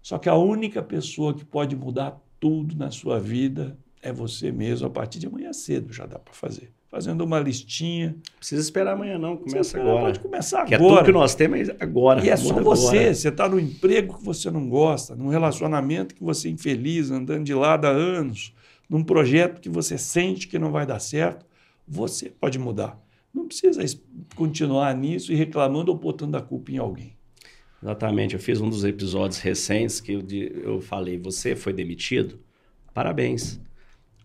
[0.00, 4.86] Só que a única pessoa que pode mudar tudo na sua vida é você mesmo
[4.86, 8.14] a partir de amanhã cedo, já dá para fazer fazendo uma listinha.
[8.38, 9.36] Precisa esperar amanhã, não.
[9.36, 10.00] Começa agora.
[10.00, 10.92] Pode começar que agora.
[10.92, 12.24] é tudo que nós temos agora.
[12.24, 12.98] E é só você.
[12.98, 13.14] Agora.
[13.14, 17.42] Você está no emprego que você não gosta, num relacionamento que você é infeliz, andando
[17.42, 18.54] de lado há anos,
[18.88, 21.44] num projeto que você sente que não vai dar certo.
[21.86, 22.96] Você pode mudar.
[23.34, 23.82] Não precisa
[24.36, 27.16] continuar nisso e reclamando ou botando a culpa em alguém.
[27.82, 28.34] Exatamente.
[28.34, 30.22] Eu fiz um dos episódios recentes que eu,
[30.62, 32.38] eu falei: você foi demitido?
[32.94, 33.60] Parabéns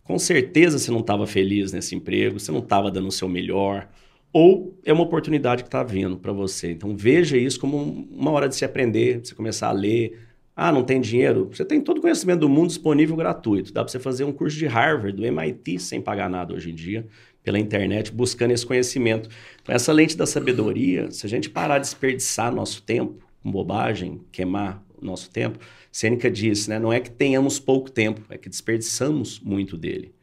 [0.10, 3.88] com certeza você não estava feliz nesse emprego, você não estava dando o seu melhor,
[4.34, 6.72] ou é uma oportunidade que está vindo para você.
[6.72, 7.78] Então veja isso como
[8.10, 10.18] uma hora de se aprender, você começar a ler.
[10.56, 11.48] Ah, não tem dinheiro?
[11.54, 13.72] Você tem todo o conhecimento do mundo disponível gratuito.
[13.72, 16.74] Dá para você fazer um curso de Harvard, do MIT, sem pagar nada hoje em
[16.74, 17.06] dia,
[17.44, 19.30] pela internet, buscando esse conhecimento.
[19.62, 24.22] Então, essa lente da sabedoria, se a gente parar de desperdiçar nosso tempo com bobagem,
[24.32, 25.60] queimar nosso tempo,
[25.92, 26.80] Sêneca disse, né?
[26.80, 30.14] Não é que tenhamos pouco tempo, é que desperdiçamos muito dele.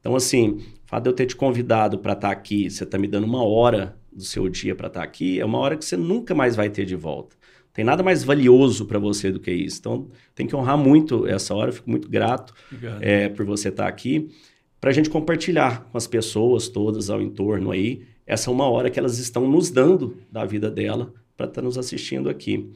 [0.00, 2.98] Então, assim, o fato de eu ter te convidado para estar tá aqui, você está
[2.98, 5.84] me dando uma hora do seu dia para estar tá aqui, é uma hora que
[5.84, 7.36] você nunca mais vai ter de volta.
[7.72, 9.78] Tem nada mais valioso para você do que isso.
[9.78, 11.70] Então, tem que honrar muito essa hora.
[11.70, 12.52] Eu fico muito grato
[13.00, 14.28] é, por você estar tá aqui.
[14.80, 18.90] Para a gente compartilhar com as pessoas todas ao entorno aí, essa é uma hora
[18.90, 22.72] que elas estão nos dando da vida dela para estar nos assistindo aqui.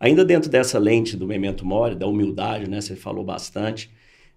[0.00, 2.80] Ainda dentro dessa lente do memento mori, da humildade, né?
[2.80, 3.90] Você falou bastante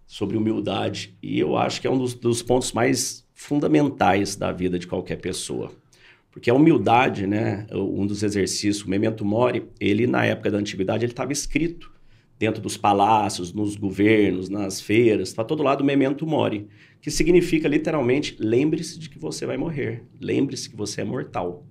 [0.06, 4.78] sobre humildade e eu acho que é um dos, dos pontos mais fundamentais da vida
[4.78, 5.72] de qualquer pessoa.
[6.30, 11.06] Porque a humildade, né, um dos exercícios, o memento mori, ele na época da antiguidade
[11.06, 11.94] ele estava escrito
[12.38, 16.68] dentro dos palácios, nos governos, nas feiras, para todo lado memento mori,
[17.00, 21.66] que significa literalmente lembre-se de que você vai morrer, lembre-se que você é mortal.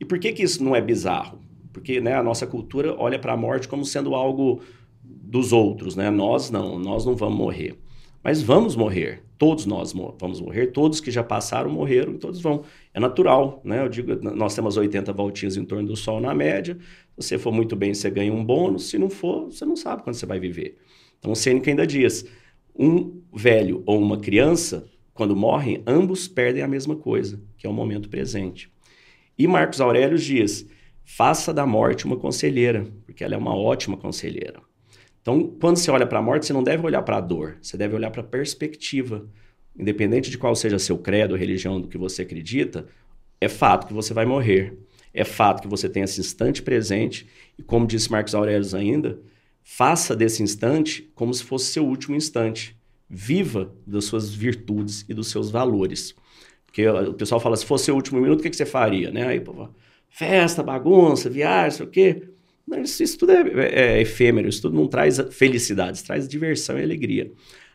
[0.00, 1.47] E por que que isso não é bizarro?
[1.78, 4.60] Porque né, a nossa cultura olha para a morte como sendo algo
[5.02, 6.10] dos outros, né?
[6.10, 7.76] Nós não, nós não vamos morrer.
[8.22, 9.22] Mas vamos morrer.
[9.38, 10.66] Todos nós vamos morrer.
[10.68, 12.64] Todos que já passaram morreram todos vão.
[12.92, 13.84] É natural, né?
[13.84, 16.76] Eu digo, nós temos 80 voltinhas em torno do Sol na média.
[17.18, 18.90] Se você for muito bem, você ganha um bônus.
[18.90, 20.76] Se não for, você não sabe quando você vai viver.
[21.18, 22.26] Então, o Sêneca ainda diz:
[22.76, 27.72] um velho ou uma criança, quando morrem, ambos perdem a mesma coisa, que é o
[27.72, 28.70] momento presente.
[29.38, 30.66] E Marcos Aurélio diz:
[31.10, 34.60] faça da morte uma conselheira, porque ela é uma ótima conselheira.
[35.22, 37.78] Então, quando você olha para a morte, você não deve olhar para a dor, você
[37.78, 39.26] deve olhar para a perspectiva.
[39.76, 42.86] Independente de qual seja seu credo, religião, do que você acredita,
[43.40, 44.78] é fato que você vai morrer.
[45.14, 47.26] É fato que você tem esse instante presente
[47.58, 49.18] e, como disse Marcos Aurélio ainda,
[49.62, 52.76] faça desse instante como se fosse seu último instante.
[53.08, 56.14] Viva das suas virtudes e dos seus valores.
[56.66, 59.10] Porque o pessoal fala, se fosse seu último minuto, o que, que você faria?
[59.10, 59.26] Né?
[59.26, 59.70] Aí, pô,
[60.08, 62.28] festa, bagunça, viagem, sei o quê.
[62.82, 66.82] Isso, isso tudo é, é, é, efêmero, isso tudo não traz felicidade, traz diversão e
[66.82, 67.32] alegria.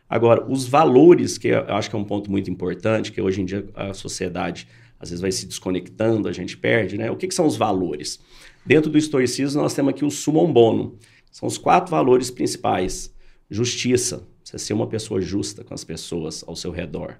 [0.08, 3.44] Agora, os valores, que eu acho que é um ponto muito importante, que hoje em
[3.44, 4.68] dia a sociedade
[4.98, 7.10] às vezes vai se desconectando, a gente perde, né?
[7.10, 8.20] O que, que são os valores?
[8.64, 10.96] Dentro do estoicismo, nós temos aqui o summum bonum.
[11.30, 13.12] São os quatro valores principais.
[13.50, 17.18] Justiça, você ser uma pessoa justa com as pessoas ao seu redor.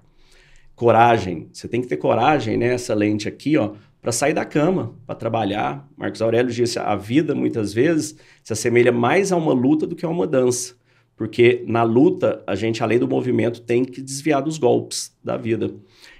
[0.75, 2.73] Coragem, você tem que ter coragem, né?
[2.73, 3.75] Essa lente aqui, ó,
[4.05, 5.89] para sair da cama, para trabalhar.
[5.97, 10.05] Marcos Aurélio disse: a vida muitas vezes se assemelha mais a uma luta do que
[10.05, 10.75] a uma dança,
[11.15, 15.73] porque na luta a gente, além do movimento, tem que desviar dos golpes da vida.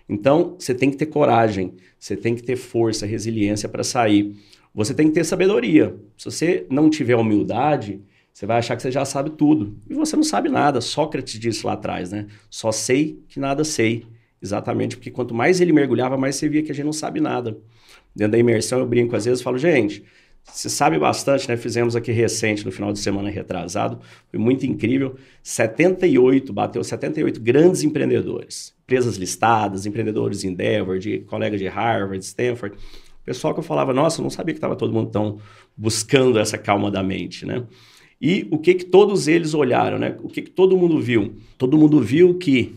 [0.09, 4.35] Então, você tem que ter coragem, você tem que ter força, resiliência para sair.
[4.73, 5.95] Você tem que ter sabedoria.
[6.17, 8.01] Se você não tiver humildade,
[8.33, 9.77] você vai achar que você já sabe tudo.
[9.87, 10.81] E você não sabe nada.
[10.81, 12.25] Sócrates disse lá atrás, né?
[12.49, 14.07] Só sei que nada sei.
[14.41, 17.57] Exatamente porque quanto mais ele mergulhava, mais você via que a gente não sabe nada
[18.15, 20.03] dentro da imersão, eu brinco às vezes, falo, gente,
[20.43, 21.57] você sabe bastante, né?
[21.57, 23.99] Fizemos aqui recente, no final de semana retrasado,
[24.29, 25.15] foi muito incrível.
[25.41, 32.77] 78, bateu 78 grandes empreendedores, empresas listadas, empreendedores Endeavor, de colega de Harvard, Stanford.
[33.25, 35.39] Pessoal que eu falava, nossa, eu não sabia que estava todo mundo tão
[35.75, 37.63] buscando essa calma da mente, né?
[38.21, 40.15] E o que que todos eles olharam, né?
[40.21, 41.35] O que que todo mundo viu?
[41.57, 42.75] Todo mundo viu que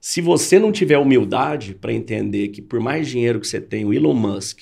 [0.00, 3.92] se você não tiver humildade para entender que por mais dinheiro que você tem, o
[3.92, 4.58] Elon Musk,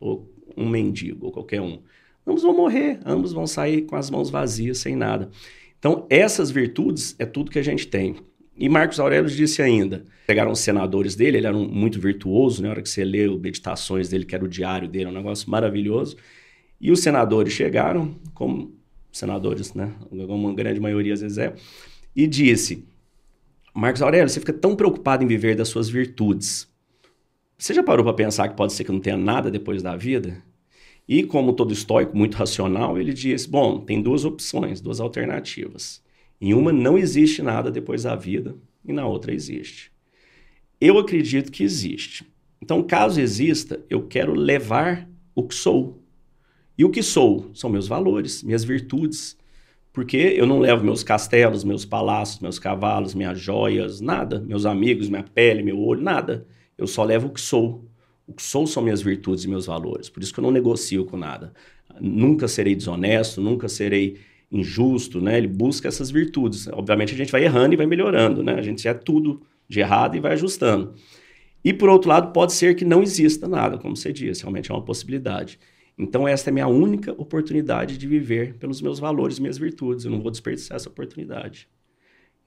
[0.00, 1.80] ou um mendigo, ou qualquer um.
[2.26, 5.30] Ambos vão morrer, ambos vão sair com as mãos vazias, sem nada.
[5.78, 8.16] Então, essas virtudes é tudo que a gente tem.
[8.56, 12.68] E Marcos Aurélio disse ainda: pegaram os senadores dele, ele era um, muito virtuoso, na
[12.68, 12.72] né?
[12.72, 16.16] hora que você lê Meditações dele, que era o diário dele, um negócio maravilhoso.
[16.80, 18.76] E os senadores chegaram, como
[19.12, 19.92] senadores, né?
[20.10, 21.54] Uma grande maioria às vezes é,
[22.14, 22.84] e disse:
[23.72, 26.68] Marcos Aurélio, você fica tão preocupado em viver das suas virtudes,
[27.58, 30.42] você já parou para pensar que pode ser que não tenha nada depois da vida?
[31.08, 36.02] E como todo estoico muito racional, ele diz: bom, tem duas opções, duas alternativas.
[36.40, 38.54] Em uma não existe nada depois da vida
[38.84, 39.90] e na outra existe.
[40.80, 42.24] Eu acredito que existe.
[42.62, 46.00] Então, caso exista, eu quero levar o que sou.
[46.76, 49.36] E o que sou são meus valores, minhas virtudes.
[49.92, 54.38] Porque eu não levo meus castelos, meus palácios, meus cavalos, minhas joias, nada.
[54.38, 56.46] Meus amigos, minha pele, meu olho, nada.
[56.78, 57.84] Eu só levo o que sou.
[58.26, 60.08] O que sou são minhas virtudes e meus valores.
[60.08, 61.52] Por isso que eu não negocio com nada.
[62.00, 64.18] Nunca serei desonesto, nunca serei
[64.50, 65.36] injusto, né?
[65.36, 66.68] Ele busca essas virtudes.
[66.68, 68.54] Obviamente a gente vai errando e vai melhorando, né?
[68.54, 70.94] A gente é tudo de errado e vai ajustando.
[71.64, 74.74] E por outro lado, pode ser que não exista nada, como você disse, realmente é
[74.74, 75.58] uma possibilidade.
[75.98, 80.04] Então esta é a minha única oportunidade de viver pelos meus valores minhas virtudes.
[80.04, 81.68] Eu não vou desperdiçar essa oportunidade.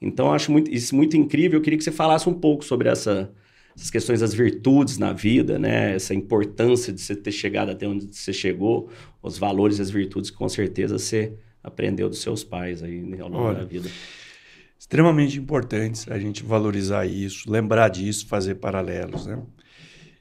[0.02, 1.60] Então acho muito, isso muito incrível.
[1.60, 3.32] Eu queria que você falasse um pouco sobre essa
[3.76, 5.96] essas questões das virtudes na vida, né?
[5.96, 8.90] Essa importância de você ter chegado até onde você chegou,
[9.22, 13.30] os valores e as virtudes que com certeza você aprendeu dos seus pais aí ao
[13.30, 13.90] longo Olha, da vida.
[14.78, 19.42] extremamente importantes a gente valorizar isso, lembrar disso, fazer paralelos, né?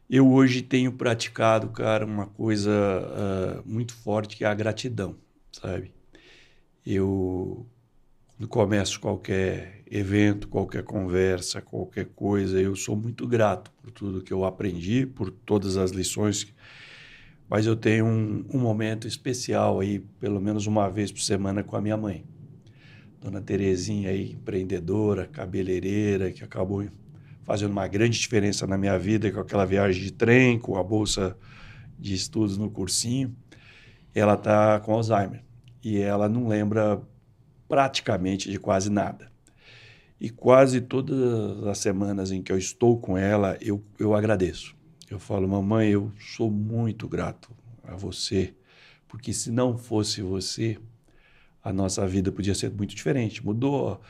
[0.08, 5.16] Eu hoje tenho praticado, cara, uma coisa uh, muito forte que é a gratidão,
[5.52, 5.92] sabe?
[6.84, 7.64] Eu
[8.40, 14.32] quando começo qualquer evento, qualquer conversa, qualquer coisa, eu sou muito grato por tudo que
[14.32, 16.54] eu aprendi, por todas as lições.
[17.48, 21.74] Mas eu tenho um, um momento especial aí, pelo menos uma vez por semana, com
[21.74, 22.24] a minha mãe.
[23.20, 26.88] Dona Terezinha aí, empreendedora, cabeleireira, que acabou
[27.42, 31.36] fazendo uma grande diferença na minha vida com aquela viagem de trem, com a bolsa
[31.98, 33.36] de estudos no cursinho.
[34.14, 35.42] Ela está com Alzheimer
[35.82, 37.02] e ela não lembra
[37.68, 39.29] praticamente de quase nada.
[40.20, 44.76] E quase todas as semanas em que eu estou com ela, eu, eu agradeço.
[45.10, 47.50] Eu falo, mamãe, eu sou muito grato
[47.82, 48.54] a você,
[49.08, 50.78] porque se não fosse você,
[51.62, 53.44] a nossa vida podia ser muito diferente.
[53.44, 54.00] Mudou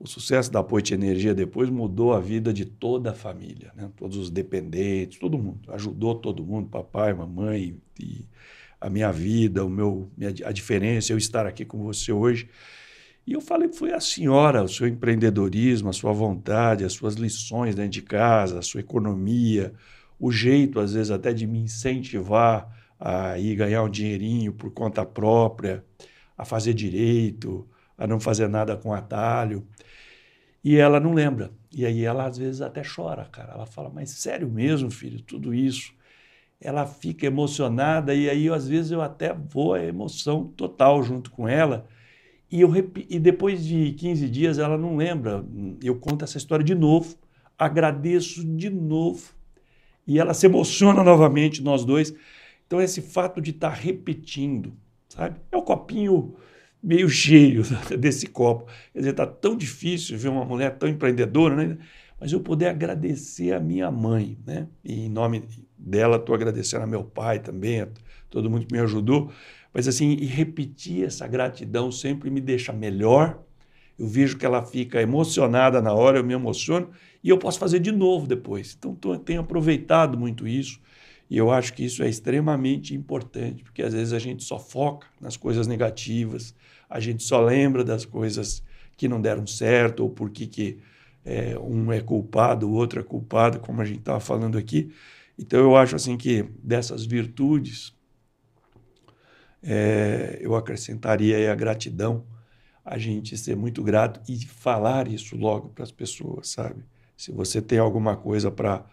[0.00, 3.90] o sucesso da Poit Energia depois mudou a vida de toda a família, né?
[3.98, 5.70] todos os dependentes, todo mundo.
[5.74, 7.76] Ajudou todo mundo, papai, mamãe,
[8.80, 10.10] a minha vida, o meu,
[10.42, 12.48] a diferença, eu estar aqui com você hoje.
[13.26, 17.74] E eu falei, foi a senhora, o seu empreendedorismo, a sua vontade, as suas lições
[17.74, 19.72] dentro de casa, a sua economia,
[20.18, 22.68] o jeito, às vezes, até de me incentivar
[22.98, 25.84] a ir ganhar um dinheirinho por conta própria,
[26.36, 29.66] a fazer direito, a não fazer nada com atalho.
[30.62, 31.50] E ela não lembra.
[31.72, 33.52] E aí ela, às vezes, até chora, cara.
[33.52, 35.92] Ela fala, mas sério mesmo, filho, tudo isso?
[36.60, 41.48] Ela fica emocionada e aí, às vezes, eu até vou a emoção total junto com
[41.48, 41.86] ela
[42.50, 42.72] e, eu,
[43.08, 45.44] e depois de 15 dias ela não lembra.
[45.82, 47.16] Eu conto essa história de novo,
[47.58, 49.32] agradeço de novo.
[50.06, 52.14] E ela se emociona novamente, nós dois.
[52.66, 54.72] Então, esse fato de estar tá repetindo,
[55.08, 55.40] sabe?
[55.50, 56.34] É o copinho
[56.82, 57.62] meio cheio
[57.98, 58.66] desse copo.
[58.92, 61.78] Quer dizer, está tão difícil ver uma mulher tão empreendedora, né?
[62.20, 64.68] Mas eu poder agradecer a minha mãe, né?
[64.84, 65.44] E em nome
[65.78, 67.88] dela, estou agradecendo a meu pai também, a
[68.28, 69.30] todo mundo que me ajudou.
[69.72, 73.42] Mas assim, e repetir essa gratidão sempre me deixa melhor.
[73.98, 76.90] Eu vejo que ela fica emocionada na hora, eu me emociono
[77.22, 78.74] e eu posso fazer de novo depois.
[78.78, 80.80] Então, tô, tenho aproveitado muito isso
[81.28, 85.06] e eu acho que isso é extremamente importante, porque às vezes a gente só foca
[85.20, 86.54] nas coisas negativas,
[86.88, 88.64] a gente só lembra das coisas
[88.96, 90.78] que não deram certo ou por que
[91.24, 94.90] é, um é culpado, o outro é culpado, como a gente estava falando aqui.
[95.38, 97.94] Então, eu acho assim que dessas virtudes
[99.62, 102.24] é, eu acrescentaria a gratidão,
[102.84, 106.84] a gente ser muito grato e falar isso logo para as pessoas, sabe?
[107.16, 108.84] Se você tem alguma coisa para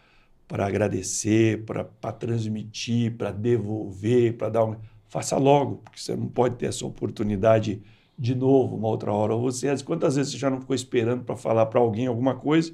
[0.47, 4.77] para agradecer, para transmitir, para devolver, para dar um.
[5.09, 7.81] Faça logo, porque você não pode ter essa oportunidade
[8.17, 9.33] de novo uma outra hora.
[9.35, 12.73] Ou você, quantas vezes você já não ficou esperando para falar para alguém alguma coisa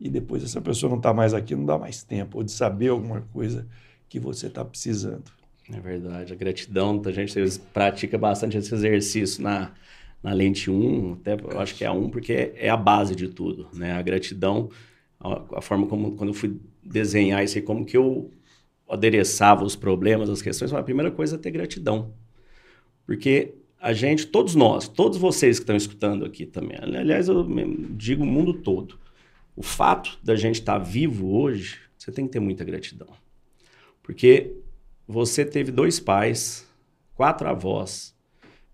[0.00, 2.88] e depois essa pessoa não está mais aqui, não dá mais tempo, ou de saber
[2.88, 3.66] alguma coisa
[4.08, 5.41] que você está precisando.
[5.70, 6.32] É verdade.
[6.32, 7.34] A gratidão, a gente
[7.72, 9.72] pratica bastante esse exercício na,
[10.22, 13.28] na lente 1, até eu acho que é a 1, porque é a base de
[13.28, 13.92] tudo, né?
[13.92, 14.70] A gratidão,
[15.18, 18.30] a, a, forma como, quando eu fui desenhar isso aí, como que eu
[18.88, 22.12] adereçava os problemas, as questões, a primeira coisa é ter gratidão.
[23.06, 27.46] Porque a gente, todos nós, todos vocês que estão escutando aqui também, aliás, eu
[27.96, 28.98] digo o mundo todo,
[29.56, 33.08] o fato da gente estar tá vivo hoje, você tem que ter muita gratidão.
[34.02, 34.52] Porque
[35.06, 36.66] você teve dois pais,
[37.14, 38.14] quatro avós,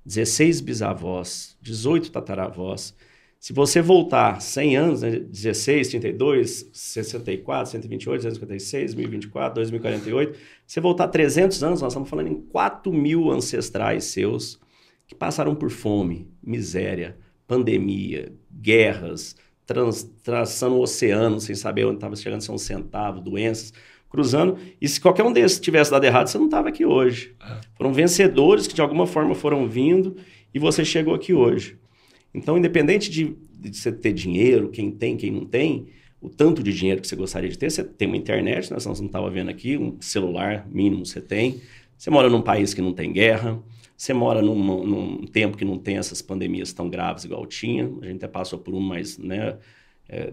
[0.04, 2.94] 16 bisavós, 18 tataravós.
[3.38, 11.08] Se você voltar 100 anos, né, 16, 32, 64, 128, 256, 1024, 2048, você voltar
[11.08, 14.58] 300 anos, nós estamos falando em 4 mil ancestrais seus
[15.06, 17.16] que passaram por fome, miséria,
[17.46, 23.72] pandemia, guerras, trans, traçando o oceano sem saber onde estava chegando ser um centavo, doenças
[24.08, 24.58] cruzando.
[24.80, 27.34] E se qualquer um desses tivesse dado errado, você não estava aqui hoje.
[27.40, 27.60] É.
[27.76, 30.16] Foram vencedores que de alguma forma foram vindo
[30.54, 31.76] e você chegou aqui hoje.
[32.32, 35.86] Então, independente de, de você ter dinheiro, quem tem, quem não tem,
[36.20, 38.92] o tanto de dinheiro que você gostaria de ter, você tem uma internet, nós não
[38.92, 41.60] estava vendo aqui, um celular mínimo você tem.
[41.96, 43.60] Você mora num país que não tem guerra,
[43.96, 47.90] você mora num, num tempo que não tem essas pandemias tão graves igual tinha.
[48.02, 49.58] A gente até passou por um, mas né,
[50.08, 50.32] é,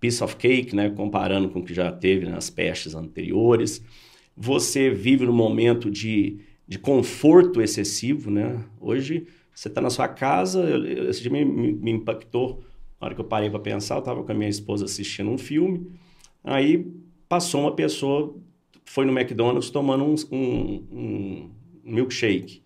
[0.00, 3.82] piece of cake, né, comparando com o que já teve nas pestes anteriores.
[4.36, 8.64] Você vive num momento de, de conforto excessivo, né?
[8.80, 12.62] Hoje você está na sua casa, eu, esse dia me, me, me, impactou.
[13.00, 15.38] Na hora que eu parei para pensar, eu estava com a minha esposa assistindo um
[15.38, 15.90] filme,
[16.44, 16.86] aí
[17.28, 18.36] passou uma pessoa,
[18.84, 21.50] foi no McDonald's tomando um, um, um
[21.82, 22.62] milkshake.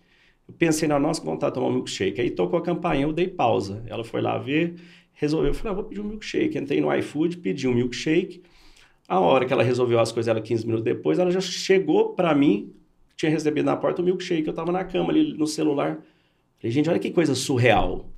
[0.47, 2.19] Eu pensei na nossa vontade de tomar um milkshake.
[2.19, 3.83] Aí tocou a campainha, eu dei pausa.
[3.87, 4.75] Ela foi lá ver,
[5.21, 6.57] resolveu, eu falei, ah, vou pedir um milkshake.
[6.57, 8.41] Entrei no iFood, pedi um milkshake.
[9.07, 12.33] A hora que ela resolveu as coisas, ela 15 minutos depois, ela já chegou para
[12.33, 12.73] mim,
[13.15, 14.47] tinha recebido na porta o milkshake.
[14.47, 16.03] Eu tava na cama ali no celular.
[16.59, 18.09] Falei, gente, olha que coisa surreal.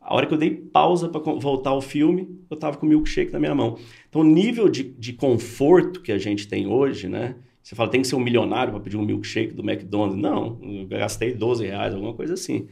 [0.00, 3.30] A hora que eu dei pausa para voltar ao filme, eu tava com o milkshake
[3.30, 3.78] na minha mão.
[4.08, 7.36] Então, o nível de, de conforto que a gente tem hoje, né?
[7.62, 10.20] Você fala, tem que ser um milionário para pedir um milkshake do McDonald's.
[10.20, 12.68] Não, eu gastei 12 reais, alguma coisa assim.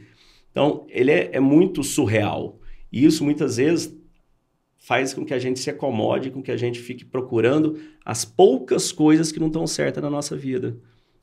[0.51, 2.59] Então, ele é, é muito surreal.
[2.91, 3.95] E isso muitas vezes
[4.77, 8.91] faz com que a gente se acomode, com que a gente fique procurando as poucas
[8.91, 10.77] coisas que não estão certas na nossa vida.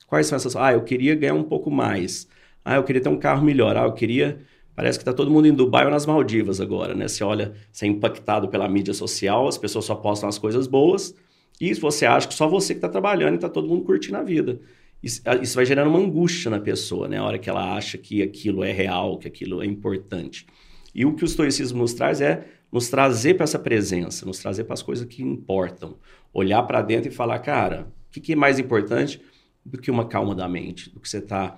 [0.07, 0.55] Quais são essas?
[0.55, 2.27] Ah, eu queria ganhar um pouco mais.
[2.63, 3.77] Ah, eu queria ter um carro melhor.
[3.77, 4.39] Ah, eu queria.
[4.75, 7.07] Parece que está todo mundo em Dubai ou nas Maldivas agora, né?
[7.07, 11.13] Você olha, você é impactado pela mídia social, as pessoas só postam as coisas boas,
[11.59, 14.23] e você acha que só você que está trabalhando e está todo mundo curtindo a
[14.23, 14.61] vida.
[15.03, 17.17] Isso, isso, vai gerando uma angústia na pessoa, né?
[17.17, 20.45] A hora que ela acha que aquilo é real, que aquilo é importante.
[20.93, 24.63] E o que o estoicismo nos traz é nos trazer para essa presença, nos trazer
[24.63, 25.97] para as coisas que importam.
[26.33, 29.21] Olhar para dentro e falar, cara, o que, que, é mais importante
[29.65, 30.89] do que uma calma da mente?
[30.89, 31.57] Do que você está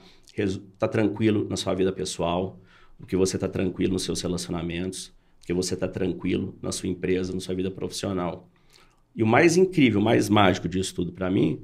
[0.77, 2.59] tá tranquilo na sua vida pessoal,
[2.99, 6.87] do que você está tranquilo nos seus relacionamentos, do que você está tranquilo na sua
[6.87, 8.49] empresa, na sua vida profissional.
[9.15, 11.63] E o mais incrível, o mais mágico disso tudo para mim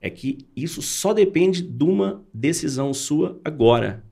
[0.00, 4.05] é que isso só depende de uma decisão sua agora.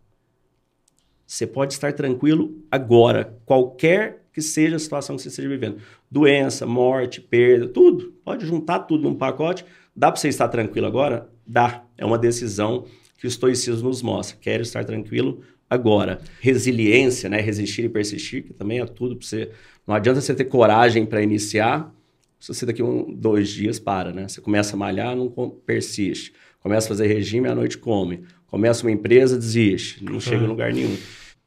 [1.35, 5.79] Você pode estar tranquilo agora, qualquer que seja a situação que você esteja vivendo.
[6.09, 8.15] Doença, morte, perda, tudo.
[8.25, 9.65] Pode juntar tudo num pacote.
[9.97, 11.29] Dá para você estar tranquilo agora?
[11.45, 11.83] Dá.
[11.99, 12.85] É uma decisão
[13.19, 14.37] que o estoicismo nos mostra.
[14.41, 16.21] Quero estar tranquilo agora.
[16.41, 17.41] Resiliência, né?
[17.41, 19.51] resistir e persistir, que também é tudo para você.
[19.85, 21.93] Não adianta você ter coragem para iniciar
[22.39, 24.29] se você daqui um, dois dias para, né?
[24.29, 25.29] Você começa a malhar, não
[25.67, 26.33] persiste.
[26.61, 28.23] Começa a fazer regime, à noite come.
[28.47, 30.05] Começa uma empresa, desiste.
[30.05, 30.97] Não chega em lugar nenhum.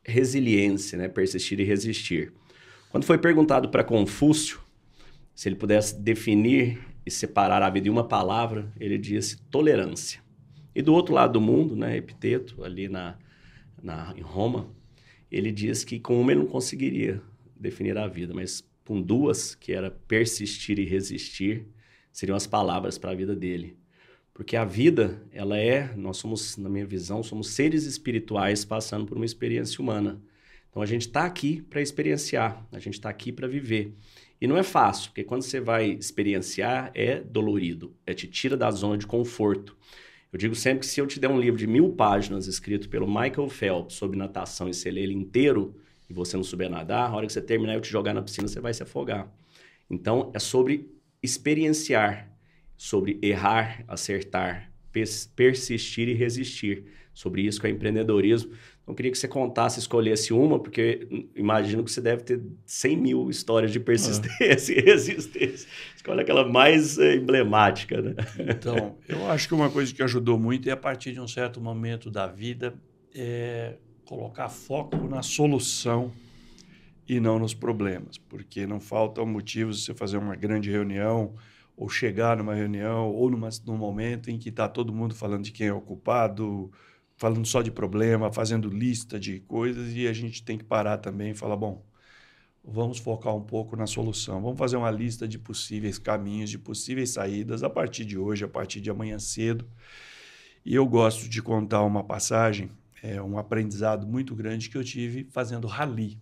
[0.08, 1.08] Resiliência, né?
[1.08, 2.34] Persistir e resistir.
[2.90, 4.60] Quando foi perguntado para Confúcio
[5.36, 10.20] se ele pudesse definir e separar a vida em uma palavra, ele disse tolerância.
[10.74, 13.18] E do outro lado do mundo, né, Epiteto, ali na,
[13.82, 14.68] na, em Roma,
[15.32, 17.22] ele diz que com uma ele não conseguiria
[17.56, 21.68] definir a vida, mas com duas, que era persistir e resistir,
[22.12, 23.78] seriam as palavras para a vida dele.
[24.38, 29.18] Porque a vida, ela é, nós somos, na minha visão, somos seres espirituais passando por
[29.18, 30.22] uma experiência humana.
[30.70, 33.96] Então a gente está aqui para experienciar, a gente está aqui para viver.
[34.40, 38.70] E não é fácil, porque quando você vai experienciar, é dolorido, é te tira da
[38.70, 39.76] zona de conforto.
[40.32, 43.08] Eu digo sempre que se eu te der um livro de mil páginas escrito pelo
[43.08, 45.74] Michael Phelps sobre natação e você ler ele inteiro,
[46.08, 48.48] e você não souber nadar, a hora que você terminar eu te jogar na piscina,
[48.48, 49.34] você vai se afogar.
[49.90, 50.92] Então, é sobre
[51.24, 52.37] experienciar,
[52.78, 54.72] sobre errar, acertar,
[55.36, 56.86] persistir e resistir.
[57.14, 58.52] Sobre isso que é empreendedorismo.
[58.52, 62.98] Então, eu queria que você contasse, escolhesse uma, porque imagino que você deve ter 100
[62.98, 64.80] mil histórias de persistência ah.
[64.80, 65.68] e resistência.
[65.96, 68.14] Escolhe aquela mais eh, emblemática, né?
[68.48, 71.60] Então, eu acho que uma coisa que ajudou muito é a partir de um certo
[71.60, 72.76] momento da vida,
[73.16, 76.14] é, colocar foco na solução
[77.10, 81.34] e não nos problemas, porque não faltam motivos de você fazer uma grande reunião
[81.78, 85.52] ou chegar numa reunião ou numa, num momento em que está todo mundo falando de
[85.52, 86.72] quem é o culpado,
[87.16, 91.32] falando só de problema, fazendo lista de coisas e a gente tem que parar também
[91.32, 91.86] e falar, bom,
[92.64, 97.12] vamos focar um pouco na solução, vamos fazer uma lista de possíveis caminhos, de possíveis
[97.12, 99.70] saídas a partir de hoje, a partir de amanhã cedo.
[100.66, 102.72] E eu gosto de contar uma passagem
[103.02, 106.20] é um aprendizado muito grande que eu tive fazendo rally.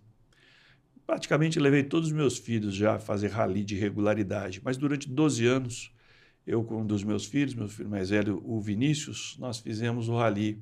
[1.06, 5.46] Praticamente levei todos os meus filhos já a fazer rally de regularidade, mas durante 12
[5.46, 5.92] anos,
[6.44, 10.16] eu com um dos meus filhos, meu filho mais velho, o Vinícius, nós fizemos o
[10.16, 10.60] rally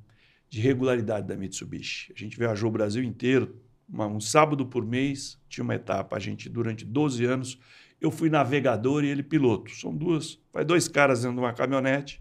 [0.50, 2.12] de regularidade da Mitsubishi.
[2.14, 3.56] A gente viajou o Brasil inteiro,
[3.88, 6.16] uma, um sábado por mês, tinha uma etapa.
[6.16, 7.58] A gente, durante 12 anos,
[8.00, 9.70] eu fui navegador e ele piloto.
[9.70, 12.20] São duas, vai dois caras dentro de uma caminhonete.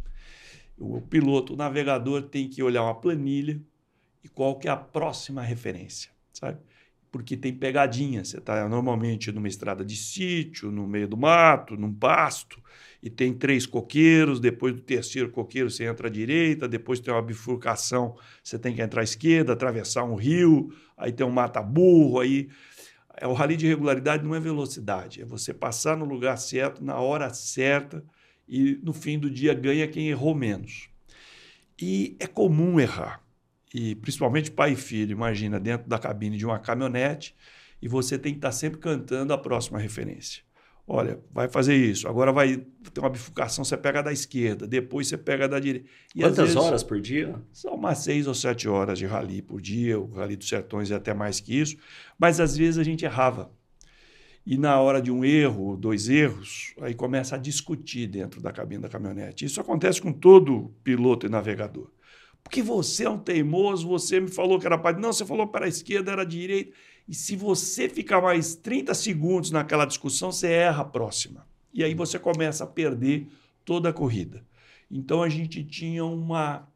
[0.77, 3.61] O piloto, o navegador tem que olhar uma planilha,
[4.23, 6.59] e qual que é a próxima referência, sabe?
[7.13, 8.25] Porque tem pegadinha.
[8.25, 12.59] Você está normalmente numa estrada de sítio, no meio do mato, num pasto,
[13.03, 14.39] e tem três coqueiros.
[14.39, 16.67] Depois do terceiro coqueiro, você entra à direita.
[16.67, 20.73] Depois tem uma bifurcação, você tem que entrar à esquerda, atravessar um rio.
[20.97, 22.19] Aí tem um mata-burro.
[22.19, 22.49] Aí
[23.15, 26.95] é, o rally de regularidade não é velocidade, é você passar no lugar certo, na
[26.95, 28.03] hora certa,
[28.49, 30.89] e no fim do dia ganha quem errou menos.
[31.79, 33.22] E é comum errar
[33.73, 37.35] e principalmente pai e filho, imagina, dentro da cabine de uma caminhonete,
[37.81, 40.43] e você tem que estar sempre cantando a próxima referência.
[40.85, 42.57] Olha, vai fazer isso, agora vai
[42.93, 45.87] ter uma bifurcação, você pega da esquerda, depois você pega da direita.
[46.13, 47.41] E Quantas vezes, horas por dia?
[47.53, 50.95] São umas seis ou sete horas de rally por dia, o rally dos sertões é
[50.95, 51.77] até mais que isso,
[52.19, 53.49] mas às vezes a gente errava.
[54.45, 58.81] e na hora de um erro, dois erros, aí começa a discutir dentro da cabine
[58.81, 59.45] da caminhonete.
[59.45, 61.89] Isso acontece com todo piloto e navegador.
[62.43, 64.97] Porque você é um teimoso, você me falou que era para.
[64.99, 66.73] Não, você falou para a esquerda, era direita.
[67.07, 71.47] E se você ficar mais 30 segundos naquela discussão, você erra a próxima.
[71.73, 73.27] E aí você começa a perder
[73.65, 74.45] toda a corrida.
[74.89, 76.67] Então a gente tinha uma,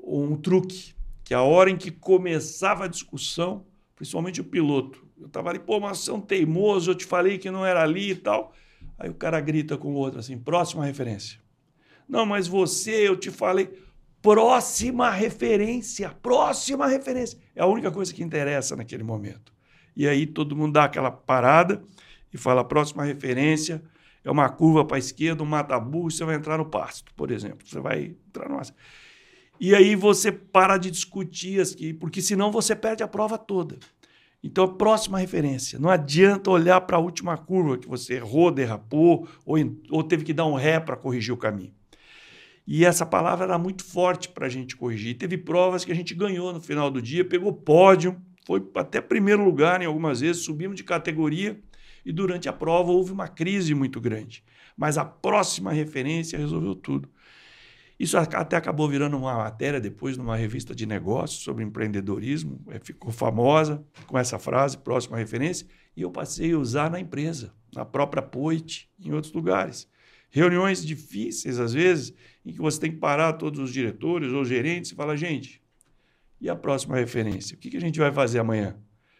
[0.00, 0.94] um truque,
[1.24, 5.80] que a hora em que começava a discussão, principalmente o piloto, eu estava ali, pô,
[5.80, 8.52] mas você é um teimoso, eu te falei que não era ali e tal.
[8.98, 11.38] Aí o cara grita com o outro assim, próxima referência.
[12.08, 13.70] Não, mas você, eu te falei,
[14.26, 17.38] próxima referência, próxima referência.
[17.54, 19.52] É a única coisa que interessa naquele momento.
[19.96, 21.80] E aí todo mundo dá aquela parada
[22.34, 23.80] e fala, próxima referência
[24.24, 27.64] é uma curva para a esquerda, um mata-burro, você vai entrar no pasto, por exemplo.
[27.64, 28.60] Você vai entrar no...
[29.60, 33.78] E aí você para de discutir, aqui, porque senão você perde a prova toda.
[34.42, 35.78] Então, a próxima referência.
[35.78, 39.56] Não adianta olhar para a última curva que você errou, derrapou ou,
[39.88, 41.72] ou teve que dar um ré para corrigir o caminho.
[42.66, 45.16] E essa palavra era muito forte para a gente corrigir.
[45.16, 49.44] Teve provas que a gente ganhou no final do dia, pegou pódio, foi até primeiro
[49.44, 51.60] lugar em algumas vezes, subimos de categoria
[52.04, 54.42] e durante a prova houve uma crise muito grande.
[54.76, 57.08] Mas a próxima referência resolveu tudo.
[57.98, 63.10] Isso até acabou virando uma matéria depois numa revista de negócios sobre empreendedorismo, é, ficou
[63.10, 68.22] famosa com essa frase, próxima referência, e eu passei a usar na empresa, na própria
[68.22, 69.88] Poit, em outros lugares.
[70.30, 72.12] Reuniões difíceis, às vezes,
[72.44, 75.62] em que você tem que parar todos os diretores ou gerentes e falar, gente,
[76.40, 77.56] e a próxima referência?
[77.56, 78.76] O que a gente vai fazer amanhã?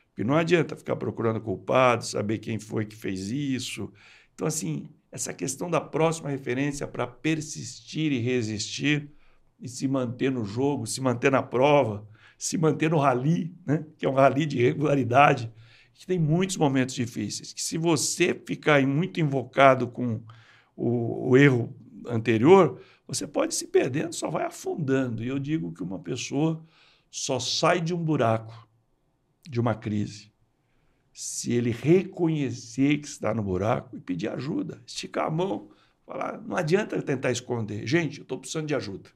[0.09, 3.93] Porque não adianta ficar procurando culpados, saber quem foi que fez isso.
[4.35, 9.11] Então, assim, essa questão da próxima referência para persistir e resistir
[9.61, 12.07] e se manter no jogo, se manter na prova,
[12.39, 13.87] se manter no rally, né?
[13.97, 15.53] que é um rally de regularidade,
[15.95, 20.23] que tem muitos momentos difíceis, que se você ficar muito invocado com
[20.77, 21.75] o, o erro
[22.07, 25.25] anterior, você pode se perdendo, só vai afundando.
[25.25, 26.63] E eu digo que uma pessoa
[27.11, 28.69] só sai de um buraco,
[29.49, 30.31] de uma crise,
[31.13, 35.71] se ele reconhecer que está no buraco e pedir ajuda, esticar a mão,
[36.05, 37.87] falar, não adianta tentar esconder.
[37.87, 39.09] Gente, eu estou precisando de ajuda.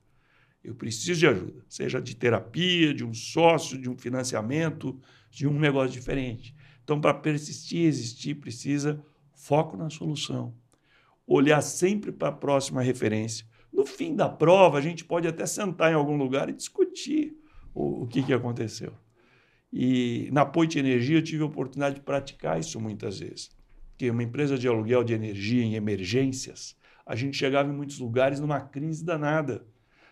[0.64, 4.98] Eu preciso de ajuda, seja de terapia, de um sócio, de um financiamento,
[5.30, 6.54] de um negócio diferente.
[6.82, 9.04] Então, para persistir existir, precisa
[9.34, 10.54] foco na solução.
[11.32, 13.46] Olhar sempre para a próxima referência.
[13.72, 17.36] No fim da prova, a gente pode até sentar em algum lugar e discutir
[17.72, 18.92] o, o que, que aconteceu.
[19.72, 23.48] E na Poit Energia eu tive a oportunidade de praticar isso muitas vezes.
[23.96, 26.76] Que uma empresa de aluguel de energia em emergências,
[27.06, 29.64] a gente chegava em muitos lugares numa crise danada.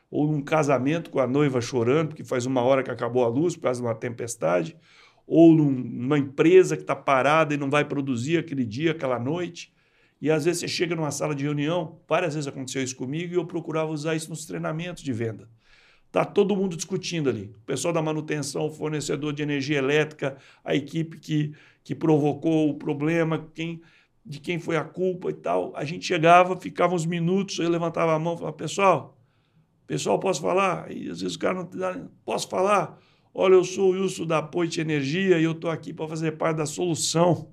[0.09, 3.57] Ou num casamento com a noiva chorando, porque faz uma hora que acabou a luz
[3.57, 4.77] por causa de uma tempestade.
[5.27, 9.77] Ou numa empresa que está parada e não vai produzir aquele dia, aquela noite.
[10.21, 13.37] E às vezes você chega numa sala de reunião, várias vezes aconteceu isso comigo, e
[13.37, 15.49] eu procurava usar isso nos treinamentos de venda.
[16.07, 17.53] Está todo mundo discutindo ali.
[17.55, 21.55] O pessoal da manutenção, o fornecedor de energia elétrica, a equipe que,
[21.85, 23.81] que provocou o problema, quem,
[24.25, 25.73] de quem foi a culpa e tal.
[25.77, 29.19] A gente chegava, ficava uns minutos, eu levantava a mão e falava, pessoal,
[29.87, 30.91] pessoal, posso falar?
[30.91, 32.99] E às vezes o cara não posso falar?
[33.33, 36.57] Olha, eu sou o Wilson da Poit Energia e eu estou aqui para fazer parte
[36.57, 37.53] da solução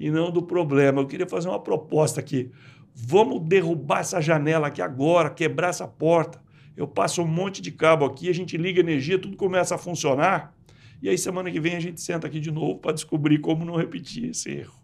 [0.00, 1.00] e não do problema.
[1.00, 2.50] Eu queria fazer uma proposta aqui.
[2.92, 6.40] Vamos derrubar essa janela aqui agora, quebrar essa porta
[6.80, 10.56] eu passo um monte de cabo aqui, a gente liga energia, tudo começa a funcionar.
[11.02, 13.76] E aí, semana que vem, a gente senta aqui de novo para descobrir como não
[13.76, 14.80] repetir esse erro.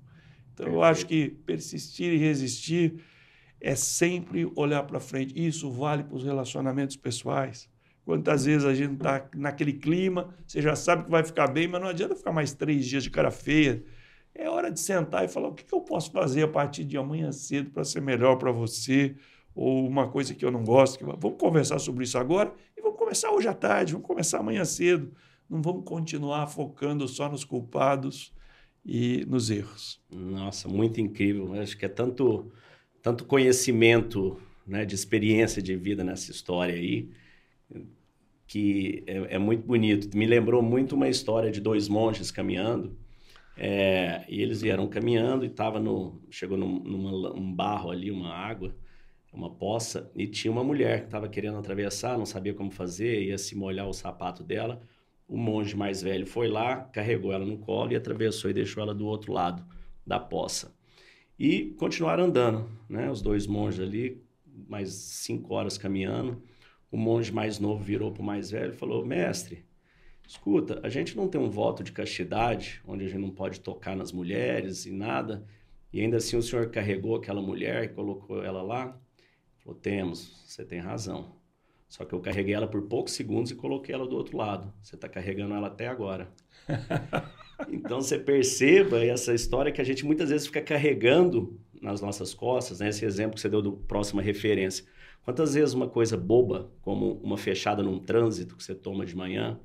[0.52, 3.02] Então, eu acho que persistir e resistir
[3.58, 5.32] é sempre olhar para frente.
[5.34, 7.66] Isso vale para os relacionamentos pessoais.
[8.04, 11.80] Quantas vezes a gente está naquele clima, você já sabe que vai ficar bem, mas
[11.80, 13.82] não adianta ficar mais três dias de cara feia.
[14.38, 16.96] É hora de sentar e falar o que, que eu posso fazer a partir de
[16.98, 19.16] amanhã cedo para ser melhor para você,
[19.54, 21.04] ou uma coisa que eu não gosto.
[21.18, 25.10] Vamos conversar sobre isso agora e vamos começar hoje à tarde, vamos começar amanhã cedo.
[25.48, 28.34] Não vamos continuar focando só nos culpados
[28.84, 30.00] e nos erros.
[30.10, 31.54] Nossa, muito incrível.
[31.54, 32.52] Eu acho que é tanto,
[33.00, 37.08] tanto conhecimento, né, de experiência de vida nessa história aí,
[38.46, 40.14] que é, é muito bonito.
[40.16, 42.96] Me lembrou muito uma história de dois monges caminhando.
[43.56, 48.74] É, e eles vieram caminhando e tava no chegou num, um barro ali, uma água
[49.36, 53.36] uma poça, e tinha uma mulher que estava querendo atravessar, não sabia como fazer, ia
[53.36, 54.80] se molhar o sapato dela.
[55.28, 58.94] O monge mais velho foi lá, carregou ela no colo e atravessou e deixou ela
[58.94, 59.64] do outro lado
[60.06, 60.74] da poça.
[61.38, 63.10] E continuaram andando, né?
[63.10, 64.22] Os dois monges ali,
[64.68, 66.42] mais cinco horas caminhando.
[66.90, 69.65] O monge mais novo virou para o mais velho e falou: Mestre,
[70.26, 73.96] escuta, a gente não tem um voto de castidade, onde a gente não pode tocar
[73.96, 75.46] nas mulheres e nada,
[75.92, 78.98] e ainda assim o senhor carregou aquela mulher e colocou ela lá?
[79.58, 81.36] Falou, temos, você tem razão.
[81.88, 84.72] Só que eu carreguei ela por poucos segundos e coloquei ela do outro lado.
[84.82, 86.28] Você está carregando ela até agora.
[87.70, 92.80] então você perceba essa história que a gente muitas vezes fica carregando nas nossas costas,
[92.80, 92.88] né?
[92.88, 94.84] esse exemplo que você deu do próxima referência.
[95.22, 99.58] Quantas vezes uma coisa boba, como uma fechada num trânsito que você toma de manhã,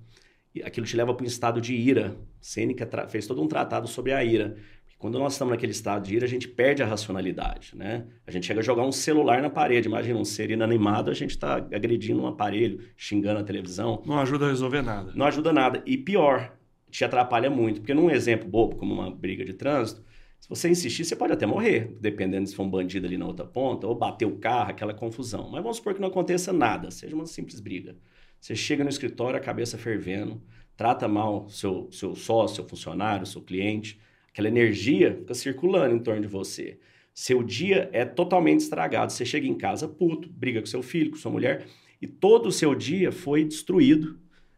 [0.63, 2.17] aquilo te leva para um estado de ira.
[2.39, 4.55] Sêneca fez todo um tratado sobre a ira.
[4.97, 8.05] Quando nós estamos naquele estado de ira, a gente perde a racionalidade, né?
[8.27, 9.87] A gente chega a jogar um celular na parede.
[9.87, 14.03] Imagina um ser inanimado, a gente está agredindo um aparelho, xingando a televisão.
[14.05, 15.11] Não ajuda a resolver nada.
[15.15, 15.81] Não ajuda nada.
[15.87, 16.55] E pior,
[16.91, 17.81] te atrapalha muito.
[17.81, 20.03] Porque num exemplo bobo, como uma briga de trânsito,
[20.39, 23.45] se você insistir, você pode até morrer, dependendo se for um bandido ali na outra
[23.45, 25.49] ponta, ou bater o carro, aquela confusão.
[25.49, 27.95] Mas vamos supor que não aconteça nada, seja uma simples briga.
[28.41, 30.41] Você chega no escritório, a cabeça fervendo,
[30.75, 33.97] trata mal seu, seu sócio, seu funcionário, seu cliente
[34.31, 36.79] Aquela energia fica circulando em torno de você.
[37.13, 39.11] Seu dia é totalmente estragado.
[39.11, 41.65] Você chega em casa puto, briga com seu filho, com sua mulher,
[42.01, 44.17] e todo o seu dia foi destruído.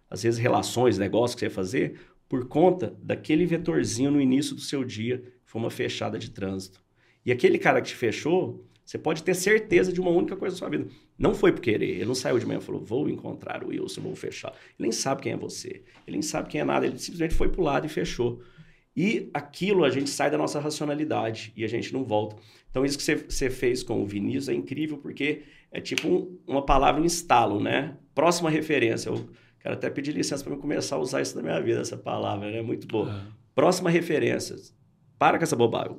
[0.09, 1.99] Às vezes, relações, negócios que você ia fazer,
[2.29, 6.83] por conta daquele vetorzinho no início do seu dia, que foi uma fechada de trânsito.
[7.25, 10.59] E aquele cara que te fechou, você pode ter certeza de uma única coisa na
[10.59, 10.87] sua vida.
[11.17, 11.89] Não foi por querer.
[11.89, 14.49] Ele não saiu de manhã e falou, vou encontrar o Wilson, vou fechar.
[14.49, 15.83] Ele nem sabe quem é você.
[16.05, 16.85] Ele nem sabe quem é nada.
[16.85, 18.41] Ele simplesmente foi pro lado e fechou.
[18.95, 22.35] E aquilo a gente sai da nossa racionalidade e a gente não volta.
[22.69, 26.65] Então, isso que você fez com o Vinícius é incrível porque é tipo um, uma
[26.65, 27.97] palavra em estalo, né?
[28.13, 29.09] Próxima referência.
[29.09, 29.29] Eu
[29.59, 32.51] quero até pedir licença para eu começar a usar isso na minha vida, essa palavra,
[32.51, 32.61] né?
[32.61, 33.07] Muito boa.
[33.07, 33.31] Uhum.
[33.55, 34.55] Próxima referência.
[35.17, 35.97] Para com essa bobagem.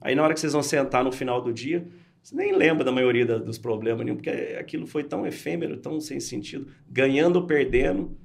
[0.00, 1.86] Aí, na hora que vocês vão sentar no final do dia,
[2.24, 6.00] você nem lembra da maioria da, dos problemas nenhum, porque aquilo foi tão efêmero, tão
[6.00, 6.68] sem sentido.
[6.88, 8.16] Ganhando ou perdendo,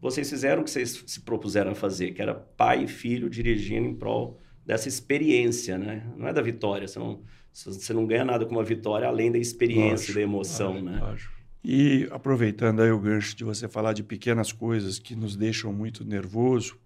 [0.00, 3.88] vocês fizeram o que vocês se propuseram a fazer, que era pai e filho dirigindo
[3.88, 6.06] em prol dessa experiência, né?
[6.16, 7.20] Não é da vitória, você não,
[7.52, 10.98] você não ganha nada com uma vitória além da experiência, lógico, da emoção, lógico, né?
[11.00, 11.32] Lógico.
[11.64, 16.04] E aproveitando aí o gancho de você falar de pequenas coisas que nos deixam muito
[16.04, 16.78] nervoso,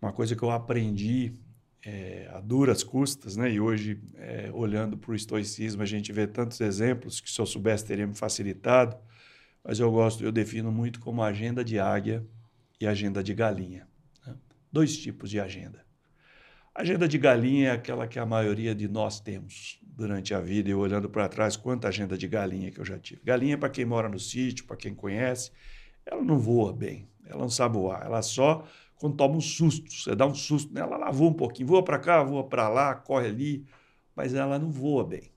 [0.00, 1.32] uma coisa que eu aprendi
[1.84, 3.52] é, a duras custas, né?
[3.52, 7.46] E hoje, é, olhando para o estoicismo, a gente vê tantos exemplos que se eu
[7.46, 8.96] soubesse teria me facilitado
[9.64, 12.26] mas eu gosto, eu defino muito como agenda de águia
[12.80, 13.86] e agenda de galinha.
[14.26, 14.34] Né?
[14.72, 15.84] Dois tipos de agenda.
[16.74, 20.74] Agenda de galinha é aquela que a maioria de nós temos durante a vida, e
[20.74, 23.20] olhando para trás, quanta agenda de galinha que eu já tive.
[23.22, 25.52] Galinha, para quem mora no sítio, para quem conhece,
[26.04, 28.66] ela não voa bem, ela não sabe voar, ela só
[29.02, 31.98] quando toma um susto, você dá um susto nela, ela voa um pouquinho, voa para
[31.98, 33.66] cá, voa para lá, corre ali,
[34.14, 35.32] mas ela não voa bem.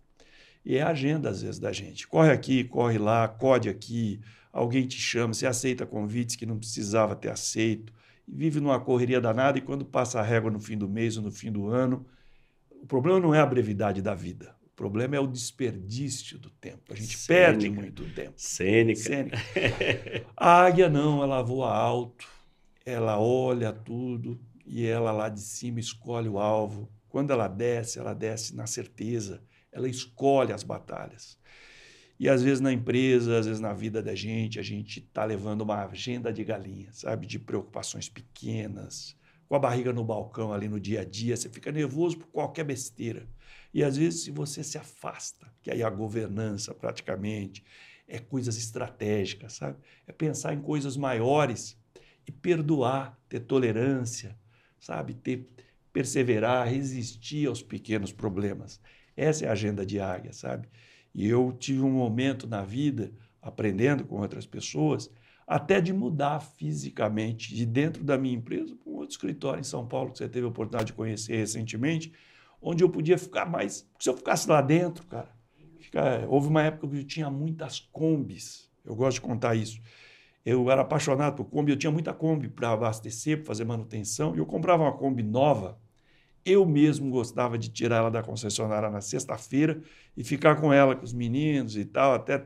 [0.64, 2.08] E é a agenda, às vezes, da gente.
[2.08, 4.22] Corre aqui, corre lá, acode aqui,
[4.54, 7.92] alguém te chama, você aceita convites que não precisava ter aceito,
[8.28, 11.32] vive numa correria danada e quando passa a régua no fim do mês ou no
[11.32, 12.06] fim do ano,
[12.70, 14.56] o problema não é a brevidade da vida.
[14.64, 16.94] O problema é o desperdício do tempo.
[16.94, 17.50] A gente Cênica.
[17.50, 18.34] perde muito tempo.
[18.38, 19.00] Cênica.
[19.00, 19.38] Cênica.
[20.38, 22.35] A águia não, ela voa alto,
[22.86, 26.90] ela olha tudo e ela lá de cima escolhe o alvo.
[27.10, 29.42] Quando ela desce, ela desce na certeza
[29.76, 31.38] ela escolhe as batalhas.
[32.18, 35.62] E às vezes na empresa, às vezes na vida da gente, a gente está levando
[35.62, 37.28] uma agenda de galinha, sabe?
[37.28, 39.18] De preocupações pequenas,
[39.50, 42.64] com a barriga no balcão ali no dia a dia, você fica nervoso por qualquer
[42.64, 43.28] besteira.
[43.74, 47.66] E às vezes, se você se afasta, que aí a governança praticamente
[48.08, 49.78] é coisas estratégicas, sabe?
[50.08, 51.78] É pensar em coisas maiores
[52.28, 54.38] e perdoar, ter tolerância,
[54.80, 55.14] sabe?
[55.14, 55.50] Ter
[55.96, 58.82] perseverar, resistir aos pequenos problemas.
[59.16, 60.68] Essa é a agenda de águia, sabe?
[61.14, 65.10] E eu tive um momento na vida, aprendendo com outras pessoas,
[65.48, 69.88] até de mudar fisicamente de dentro da minha empresa para um outro escritório em São
[69.88, 72.12] Paulo, que você teve a oportunidade de conhecer recentemente,
[72.62, 73.88] onde eu podia ficar mais.
[73.98, 78.70] Se eu ficasse lá dentro, cara, houve uma época que eu tinha muitas combis.
[78.84, 79.80] Eu gosto de contar isso.
[80.46, 84.38] Eu era apaixonado por Kombi, eu tinha muita Kombi para abastecer, para fazer manutenção, e
[84.38, 85.80] eu comprava uma Kombi nova
[86.46, 89.82] eu mesmo gostava de tirar ela da concessionária na sexta-feira
[90.16, 92.46] e ficar com ela, com os meninos e tal, até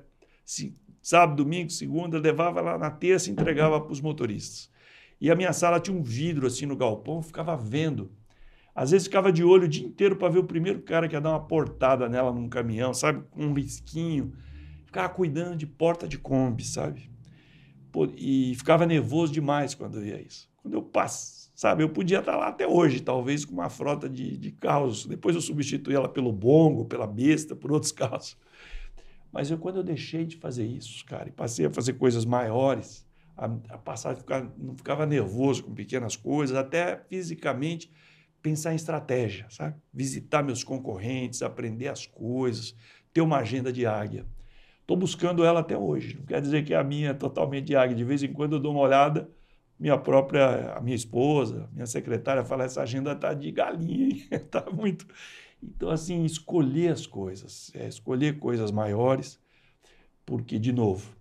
[1.01, 4.71] sábado, domingo, segunda, levava lá na terça e entregava para os motoristas.
[5.19, 8.09] E a minha sala tinha um vidro assim no galpão, ficava vendo.
[8.73, 11.19] Às vezes ficava de olho o dia inteiro para ver o primeiro cara que ia
[11.19, 13.21] dar uma portada nela num caminhão, sabe?
[13.29, 14.31] Com um risquinho.
[14.85, 17.11] Ficava cuidando de porta de Kombi, sabe?
[18.15, 20.49] E ficava nervoso demais quando via isso.
[20.61, 24.37] Quando eu passo Sabe, eu podia estar lá até hoje, talvez com uma frota de,
[24.37, 25.05] de carros.
[25.05, 28.37] Depois eu substituí ela pelo bongo, pela besta, por outros carros.
[29.29, 33.05] Mas eu, quando eu deixei de fazer isso, cara, e passei a fazer coisas maiores,
[33.35, 37.91] a, a passar, ficar, não ficava nervoso com pequenas coisas, até fisicamente
[38.41, 39.75] pensar em estratégia, sabe?
[39.93, 42.73] Visitar meus concorrentes, aprender as coisas,
[43.11, 44.25] ter uma agenda de águia.
[44.89, 46.17] Estou buscando ela até hoje.
[46.17, 47.95] Não quer dizer que a minha é totalmente águia.
[47.95, 49.29] De vez em quando eu dou uma olhada,
[49.79, 55.05] minha própria, a minha esposa, minha secretária fala: essa agenda está de galinha, está muito.
[55.61, 59.39] Então, assim, escolher as coisas, é escolher coisas maiores,
[60.25, 61.15] porque, de novo,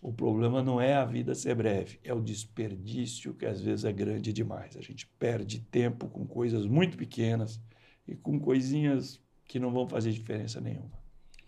[0.00, 3.92] o problema não é a vida ser breve, é o desperdício que às vezes é
[3.92, 4.78] grande demais.
[4.78, 7.60] A gente perde tempo com coisas muito pequenas
[8.08, 10.99] e com coisinhas que não vão fazer diferença nenhuma.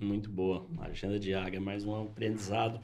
[0.02, 0.66] Muito boa.
[0.80, 2.80] Agenda de águia, mais um aprendizado.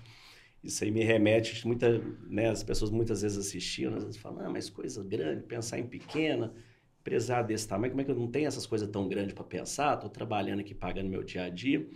[0.62, 4.48] Isso aí me remete, muita, né, as pessoas muitas vezes assistiam, às vezes falam, ah,
[4.48, 6.52] mas coisa grande, pensar em pequena,
[7.00, 9.94] empresário desse tamanho, como é que eu não tenho essas coisas tão grandes para pensar?
[9.94, 11.88] Estou trabalhando aqui, pagando meu dia a dia.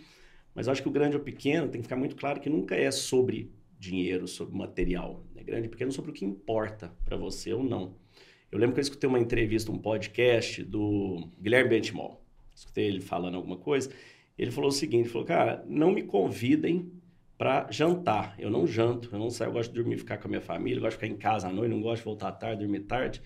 [0.54, 2.74] Mas eu acho que o grande ou pequeno tem que ficar muito claro que nunca
[2.74, 5.24] é sobre dinheiro, sobre material.
[5.36, 7.94] É grande ou pequeno sobre o que importa para você ou não.
[8.50, 12.22] Eu lembro que eu escutei uma entrevista, um podcast do Guilherme Bentimol.
[12.54, 13.90] Escutei ele falando alguma coisa.
[14.38, 16.90] Ele falou o seguinte: falou, cara, não me convidem
[17.36, 18.34] para jantar.
[18.38, 20.80] Eu não janto, eu não saio, eu gosto de dormir, ficar com a minha família,
[20.80, 23.20] gosto de ficar em casa à noite, não gosto de voltar à tarde, dormir tarde.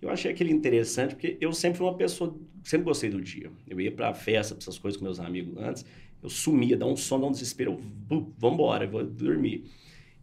[0.00, 3.50] Eu achei aquele interessante porque eu sempre fui uma pessoa, sempre gostei do dia.
[3.66, 5.84] Eu ia para festa, para essas coisas com meus amigos antes,
[6.22, 7.78] eu sumia, dá um sono, dá um desespero,
[8.08, 9.64] vamos embora, vou dormir.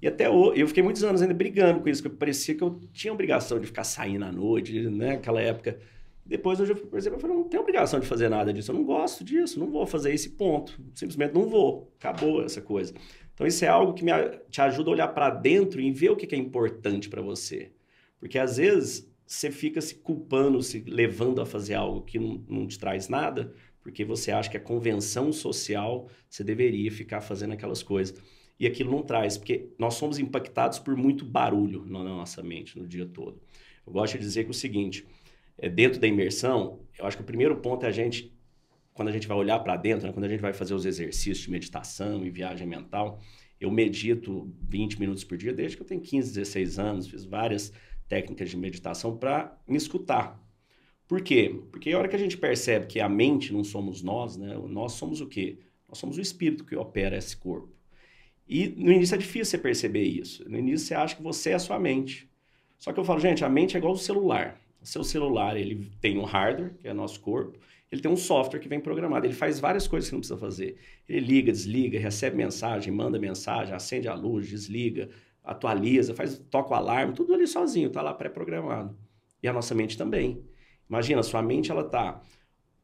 [0.01, 2.79] E até hoje, eu fiquei muitos anos ainda brigando com isso, porque parecia que eu
[2.93, 5.11] tinha obrigação de ficar saindo à noite, né?
[5.11, 5.79] Aquela época.
[6.25, 9.23] Depois eu percebi, eu falei, não tenho obrigação de fazer nada disso, eu não gosto
[9.23, 10.79] disso, não vou fazer esse ponto.
[10.95, 11.93] Simplesmente não vou.
[11.99, 12.93] Acabou essa coisa.
[13.33, 14.11] Então isso é algo que me,
[14.49, 17.71] te ajuda a olhar para dentro e ver o que é importante para você.
[18.19, 22.67] Porque às vezes você fica se culpando, se levando a fazer algo que não, não
[22.67, 23.53] te traz nada,
[23.83, 28.17] porque você acha que a convenção social você deveria ficar fazendo aquelas coisas
[28.59, 32.87] e aquilo não traz, porque nós somos impactados por muito barulho na nossa mente no
[32.87, 33.39] dia todo.
[33.85, 35.05] Eu gosto de dizer que é o seguinte,
[35.57, 38.33] é, dentro da imersão, eu acho que o primeiro ponto é a gente,
[38.93, 41.39] quando a gente vai olhar para dentro, né, quando a gente vai fazer os exercícios
[41.39, 43.19] de meditação e viagem mental,
[43.59, 47.71] eu medito 20 minutos por dia desde que eu tenho 15, 16 anos, fiz várias
[48.07, 50.41] técnicas de meditação para me escutar.
[51.07, 51.61] Por quê?
[51.71, 54.55] Porque a hora que a gente percebe que a mente não somos nós, né?
[54.67, 55.59] Nós somos o quê?
[55.87, 57.73] Nós somos o espírito que opera esse corpo.
[58.47, 60.47] E no início é difícil você perceber isso.
[60.49, 62.29] No início você acha que você é a sua mente.
[62.77, 64.59] Só que eu falo, gente, a mente é igual o celular.
[64.85, 67.59] Seu celular, ele tem um hardware, que é nosso corpo,
[67.91, 69.25] ele tem um software que vem programado.
[69.25, 70.77] Ele faz várias coisas que não precisa fazer.
[71.07, 75.09] Ele liga, desliga, recebe mensagem, manda mensagem, acende a luz, desliga,
[75.43, 78.97] atualiza, faz, toca o alarme, tudo ali sozinho, está lá pré-programado.
[79.41, 80.43] E a nossa mente também.
[80.89, 82.21] Imagina, sua mente ela está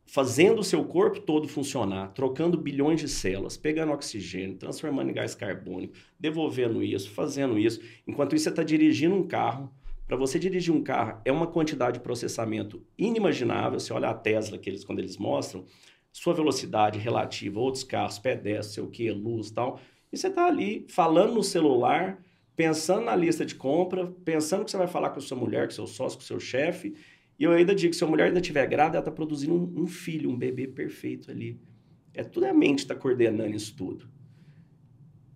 [0.06, 5.34] fazendo o seu corpo todo funcionar, trocando bilhões de células, pegando oxigênio, transformando em gás
[5.34, 7.82] carbônico, devolvendo isso, fazendo isso.
[8.06, 9.74] Enquanto isso, você está dirigindo um carro.
[10.12, 13.80] Para você dirigir um carro, é uma quantidade de processamento inimaginável.
[13.80, 15.66] Você olha a Tesla, que eles, quando eles mostram,
[16.12, 19.80] sua velocidade relativa outros carros, pedestre, sei o que, luz e tal.
[20.12, 22.22] E você está ali falando no celular,
[22.58, 25.74] pensando na lista de compra, pensando que você vai falar com a sua mulher, com
[25.74, 26.94] seu sócio, com seu chefe,
[27.40, 29.88] e eu ainda digo, se a mulher ainda estiver grávida, ela está produzindo um, um,
[29.88, 31.58] filho, um bebê perfeito ali.
[32.14, 34.10] É tudo a mente está coordenando isso tudo.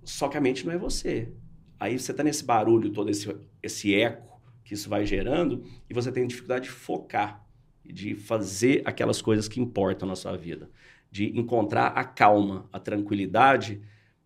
[0.04, 1.32] Só que a mente não é você.
[1.80, 3.34] Aí você está nesse barulho todo, esse,
[3.64, 4.35] esse eco
[4.66, 7.48] que isso vai gerando, e você tem dificuldade de focar,
[7.86, 10.70] de fazer aquelas coisas que importam na sua vida.
[11.12, 13.80] De encontrar a calma, a tranquilidade,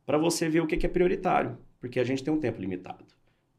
[0.06, 1.57] para você ver o que é prioritário.
[1.80, 3.03] Porque a gente tem um tempo limitado.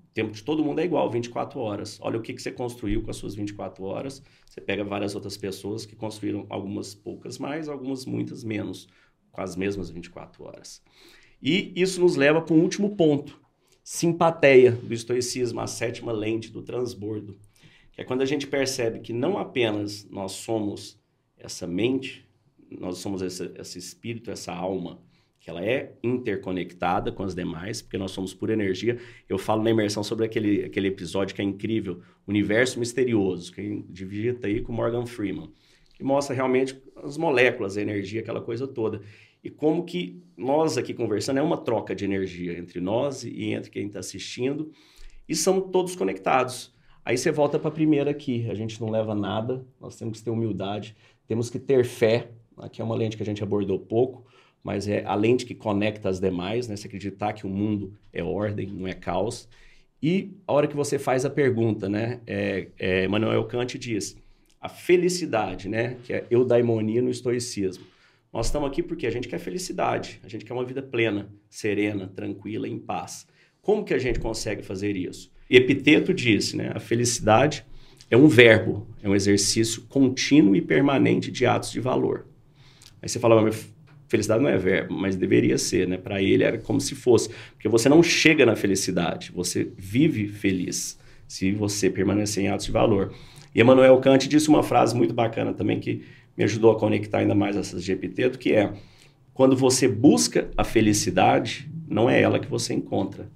[0.01, 1.99] O tempo de todo mundo é igual, 24 horas.
[2.03, 4.23] Olha o que, que você construiu com as suas 24 horas.
[4.47, 8.89] Você pega várias outras pessoas que construíram algumas poucas mais, algumas muitas menos,
[9.31, 10.83] com as mesmas 24 horas.
[11.43, 13.41] E isso nos leva para um último ponto.
[13.93, 17.37] Simpatia do estoicismo, a sétima lente do transbordo.
[17.91, 20.97] Que é quando a gente percebe que não apenas nós somos
[21.37, 22.25] essa mente,
[22.71, 25.03] nós somos esse, esse espírito, essa alma,
[25.41, 28.97] que ela é interconectada com as demais, porque nós somos pura energia.
[29.29, 34.47] Eu falo na imersão sobre aquele, aquele episódio que é incrível, Universo Misterioso, que digita
[34.47, 35.51] aí com Morgan Freeman,
[35.95, 39.03] que mostra realmente as moléculas, a energia, aquela coisa toda.
[39.43, 43.71] E como que nós aqui conversando é uma troca de energia entre nós e entre
[43.71, 44.71] quem está assistindo,
[45.29, 46.75] e são todos conectados.
[47.05, 50.25] Aí você volta para a primeira aqui, a gente não leva nada, nós temos que
[50.25, 50.95] ter humildade,
[51.27, 54.27] temos que ter fé, aqui é uma lente que a gente abordou pouco,
[54.63, 56.77] mas é a lente que conecta as demais, né?
[56.77, 59.49] Se acreditar que o mundo é ordem, não é caos.
[60.03, 62.21] E a hora que você faz a pergunta, né?
[62.27, 64.17] É, é, Manuel Kant diz
[64.61, 65.97] a felicidade, né?
[66.05, 67.85] Que é eudaimonia no estoicismo.
[68.33, 72.07] Nós estamos aqui porque a gente quer felicidade, a gente quer uma vida plena, serena,
[72.07, 73.27] tranquila, em paz.
[73.61, 75.33] Como que a gente consegue fazer isso?
[75.49, 76.71] Epiteto disse, né?
[76.73, 77.67] A felicidade
[78.09, 82.29] é um verbo, é um exercício contínuo e permanente de atos de valor.
[83.03, 83.69] Aí você fala, mas
[84.09, 85.97] felicidade não é verbo, mas deveria ser, né?
[85.97, 90.97] Para ele era como se fosse, porque você não chega na felicidade, você vive feliz
[91.27, 93.13] se você permanecer em atos de valor.
[93.53, 96.03] E Emmanuel Kant disse uma frase muito bacana também que
[96.37, 98.73] me ajudou a conectar ainda mais essas de epiteto, que é
[99.33, 103.31] quando você busca a felicidade, não é ela que você encontra.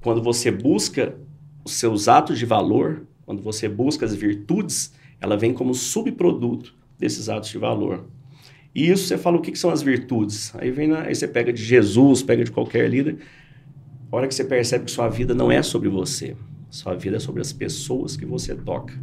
[0.00, 1.14] Quando você busca
[1.64, 7.28] os seus atos de valor, quando você busca as virtudes, ela vem como subproduto desses
[7.28, 8.06] atos de valor.
[8.74, 10.52] E isso você fala o que, que são as virtudes.
[10.56, 13.18] Aí vem na, aí você pega de Jesus, pega de qualquer líder.
[14.10, 16.36] A hora que você percebe que sua vida não é sobre você,
[16.70, 18.94] sua vida é sobre as pessoas que você toca.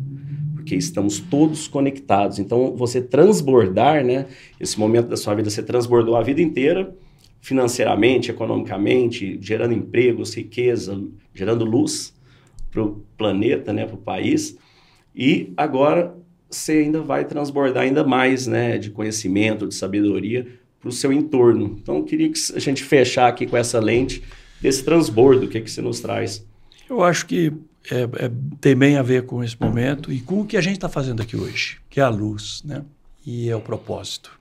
[0.62, 2.38] Porque estamos todos conectados.
[2.38, 4.28] Então, você transbordar, né?
[4.60, 6.96] Esse momento da sua vida, você transbordou a vida inteira,
[7.42, 11.02] financeiramente, economicamente, gerando empregos, riqueza,
[11.34, 12.14] gerando luz
[12.70, 14.56] para o planeta, né, para o país.
[15.16, 16.16] E agora
[16.50, 20.48] você ainda vai transbordar ainda mais né, de conhecimento, de sabedoria
[20.80, 21.78] para o seu entorno.
[21.82, 24.22] Então, eu queria que a gente fechar aqui com essa lente
[24.62, 26.46] desse transbordo, o que, é que você nos traz.
[26.88, 27.52] Eu acho que
[27.90, 30.76] é, é, tem bem a ver com esse momento e com o que a gente
[30.76, 32.84] está fazendo aqui hoje, que é a luz, né?
[33.26, 34.32] E é o propósito.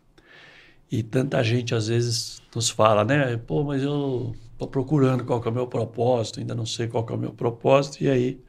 [0.90, 3.36] E tanta gente às vezes nos fala, né?
[3.36, 7.12] Pô, mas eu estou procurando qual é o meu propósito, ainda não sei qual é
[7.12, 8.02] o meu propósito.
[8.02, 8.40] E aí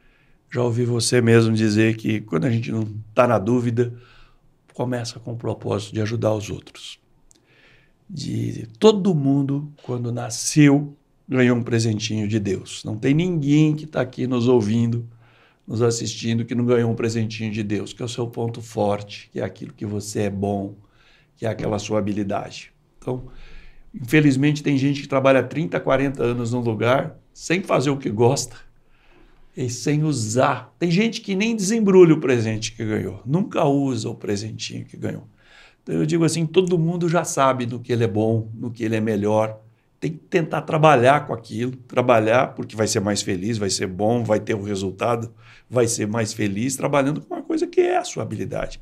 [0.52, 3.94] já ouvi você mesmo dizer que quando a gente não está na dúvida,
[4.74, 7.00] começa com o propósito de ajudar os outros.
[8.10, 10.98] De todo mundo, quando nasceu,
[11.38, 12.84] ganhou um presentinho de Deus.
[12.84, 15.08] Não tem ninguém que está aqui nos ouvindo,
[15.68, 19.30] nos assistindo, que não ganhou um presentinho de Deus, que é o seu ponto forte,
[19.32, 20.76] que é aquilo que você é bom,
[21.36, 22.72] que é aquela sua habilidade.
[23.00, 23.28] Então,
[23.94, 28.56] Infelizmente, tem gente que trabalha 30, 40 anos num lugar sem fazer o que gosta
[29.56, 30.74] e sem usar.
[30.80, 35.28] Tem gente que nem desembrulha o presente que ganhou, nunca usa o presentinho que ganhou.
[35.84, 38.84] Então, eu digo assim: todo mundo já sabe no que ele é bom, no que
[38.84, 39.60] ele é melhor.
[40.02, 44.24] Tem que tentar trabalhar com aquilo, trabalhar porque vai ser mais feliz, vai ser bom,
[44.24, 45.32] vai ter o um resultado,
[45.70, 48.82] vai ser mais feliz trabalhando com uma coisa que é a sua habilidade.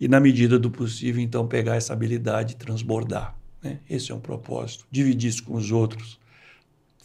[0.00, 3.36] E na medida do possível, então, pegar essa habilidade e transbordar.
[3.62, 3.78] Né?
[3.88, 4.84] Esse é um propósito.
[4.90, 6.18] Dividir isso com os outros,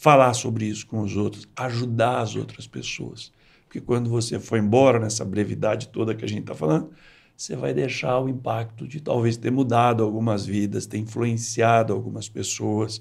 [0.00, 3.32] falar sobre isso com os outros, ajudar as outras pessoas.
[3.68, 6.90] Porque quando você for embora nessa brevidade toda que a gente está falando,
[7.36, 13.00] você vai deixar o impacto de talvez ter mudado algumas vidas, ter influenciado algumas pessoas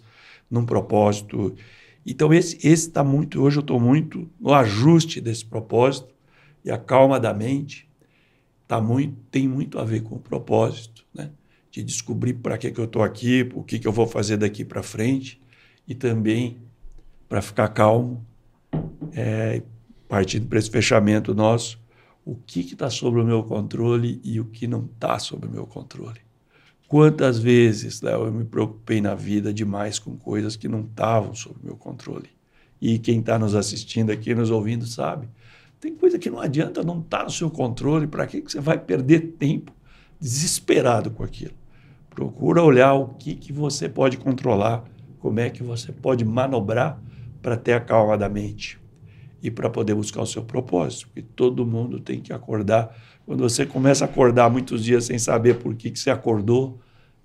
[0.54, 1.56] num propósito.
[2.06, 3.42] Então, esse está muito.
[3.42, 6.14] Hoje eu estou muito no ajuste desse propósito
[6.64, 7.90] e a calma da mente
[8.68, 11.06] tá muito, tem muito a ver com o propósito.
[11.14, 11.30] Né?
[11.74, 14.64] de descobrir para que, que eu estou aqui, o que, que eu vou fazer daqui
[14.64, 15.42] para frente,
[15.88, 16.60] e também
[17.28, 18.24] para ficar calmo,
[19.12, 19.64] é,
[20.08, 21.82] partindo para esse fechamento nosso,
[22.24, 25.66] o que está sob o meu controle e o que não está sob o meu
[25.66, 26.22] controle.
[26.94, 31.56] Quantas vezes, Léo, eu me preocupei na vida demais com coisas que não estavam sob
[31.64, 32.30] meu controle.
[32.80, 35.28] E quem está nos assistindo aqui, nos ouvindo, sabe.
[35.80, 38.06] Tem coisa que não adianta, não está no seu controle.
[38.06, 39.74] Para que, que você vai perder tempo
[40.22, 41.56] desesperado com aquilo?
[42.12, 44.84] Procura olhar o que, que você pode controlar,
[45.18, 47.02] como é que você pode manobrar
[47.42, 48.80] para ter a calma da mente
[49.42, 51.08] e para poder buscar o seu propósito.
[51.08, 52.96] Porque todo mundo tem que acordar.
[53.26, 56.83] Quando você começa a acordar muitos dias sem saber por que, que você acordou,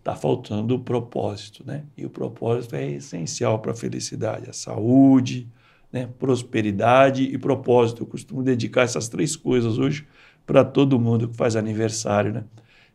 [0.09, 1.62] está faltando o propósito.
[1.66, 1.85] Né?
[1.97, 5.47] E o propósito é essencial para a felicidade, a saúde,
[5.93, 6.09] né?
[6.18, 8.02] prosperidade e propósito.
[8.02, 10.06] Eu costumo dedicar essas três coisas hoje
[10.47, 12.32] para todo mundo que faz aniversário.
[12.32, 12.44] Né?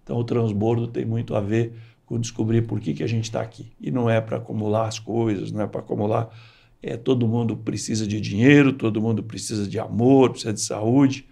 [0.02, 1.74] Então, o transbordo tem muito a ver
[2.06, 3.72] com descobrir por que, que a gente está aqui.
[3.80, 6.30] E não é para acumular as coisas, não é para acumular.
[6.82, 11.26] É, todo mundo precisa de dinheiro, todo mundo precisa de amor, precisa de saúde,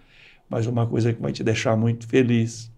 [0.48, 2.71] mas uma coisa que vai te deixar muito feliz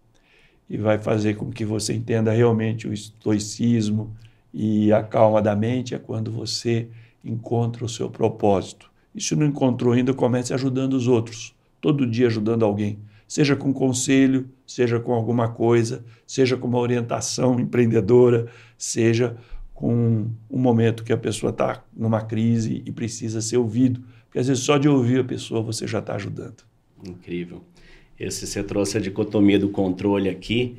[0.69, 4.15] e vai fazer com que você entenda realmente o estoicismo
[4.53, 6.87] e a calma da mente é quando você
[7.23, 8.89] encontra o seu propósito.
[9.13, 12.99] E se não encontrou ainda, comece ajudando os outros, todo dia ajudando alguém
[13.33, 19.35] seja com conselho, seja com alguma coisa, seja com uma orientação empreendedora, seja
[19.73, 24.03] com um momento que a pessoa está numa crise e precisa ser ouvido.
[24.25, 26.63] Porque às vezes só de ouvir a pessoa você já está ajudando.
[27.03, 27.63] Incrível.
[28.19, 30.77] Esse, você trouxe a dicotomia do controle aqui.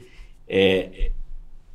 [0.48, 1.10] É,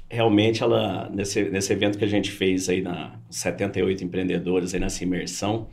[0.10, 5.04] realmente, ela, nesse, nesse evento que a gente fez aí na 78 empreendedores, aí nessa
[5.04, 5.68] imersão,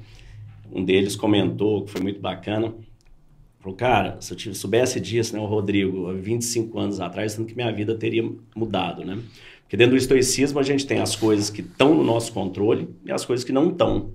[0.72, 2.74] um deles comentou, que foi muito bacana,
[3.66, 7.56] Falou, cara, se eu soubesse disso, né, o Rodrigo, há 25 anos atrás, tanto que
[7.56, 8.22] minha vida teria
[8.54, 9.18] mudado, né?
[9.62, 13.10] Porque dentro do estoicismo a gente tem as coisas que estão no nosso controle e
[13.10, 14.12] as coisas que não estão.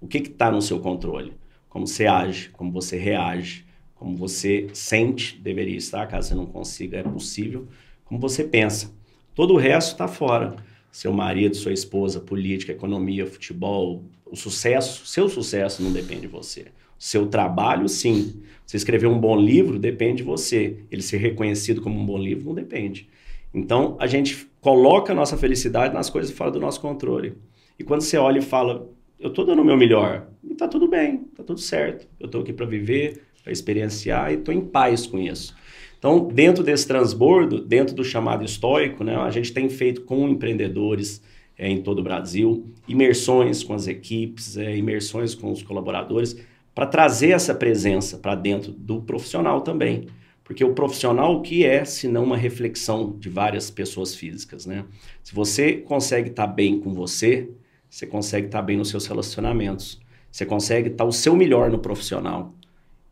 [0.00, 1.34] O que está no seu controle?
[1.68, 3.63] Como você age, como você reage,
[4.04, 7.66] como você sente, deveria estar, caso você não consiga, é possível,
[8.04, 8.92] como você pensa.
[9.34, 10.56] Todo o resto está fora.
[10.92, 16.66] Seu marido, sua esposa, política, economia, futebol, o sucesso, seu sucesso não depende de você.
[16.98, 18.42] Seu trabalho, sim.
[18.66, 20.80] Você escrever um bom livro depende de você.
[20.90, 23.08] Ele ser reconhecido como um bom livro não depende.
[23.54, 27.38] Então, a gente coloca a nossa felicidade nas coisas fora do nosso controle.
[27.78, 28.86] E quando você olha e fala,
[29.18, 32.06] eu estou dando o meu melhor, e tá tudo bem, tá tudo certo.
[32.20, 35.54] Eu estou aqui para viver, para experienciar e estou em paz com isso.
[35.98, 41.22] Então, dentro desse transbordo, dentro do chamado estoico, né, a gente tem feito com empreendedores
[41.56, 46.36] é, em todo o Brasil, imersões com as equipes, é, imersões com os colaboradores,
[46.74, 50.06] para trazer essa presença para dentro do profissional também.
[50.42, 54.84] Porque o profissional, o que é, se não uma reflexão de várias pessoas físicas, né?
[55.22, 57.48] Se você consegue estar tá bem com você,
[57.88, 59.98] você consegue estar tá bem nos seus relacionamentos.
[60.30, 62.52] Você consegue estar tá o seu melhor no profissional.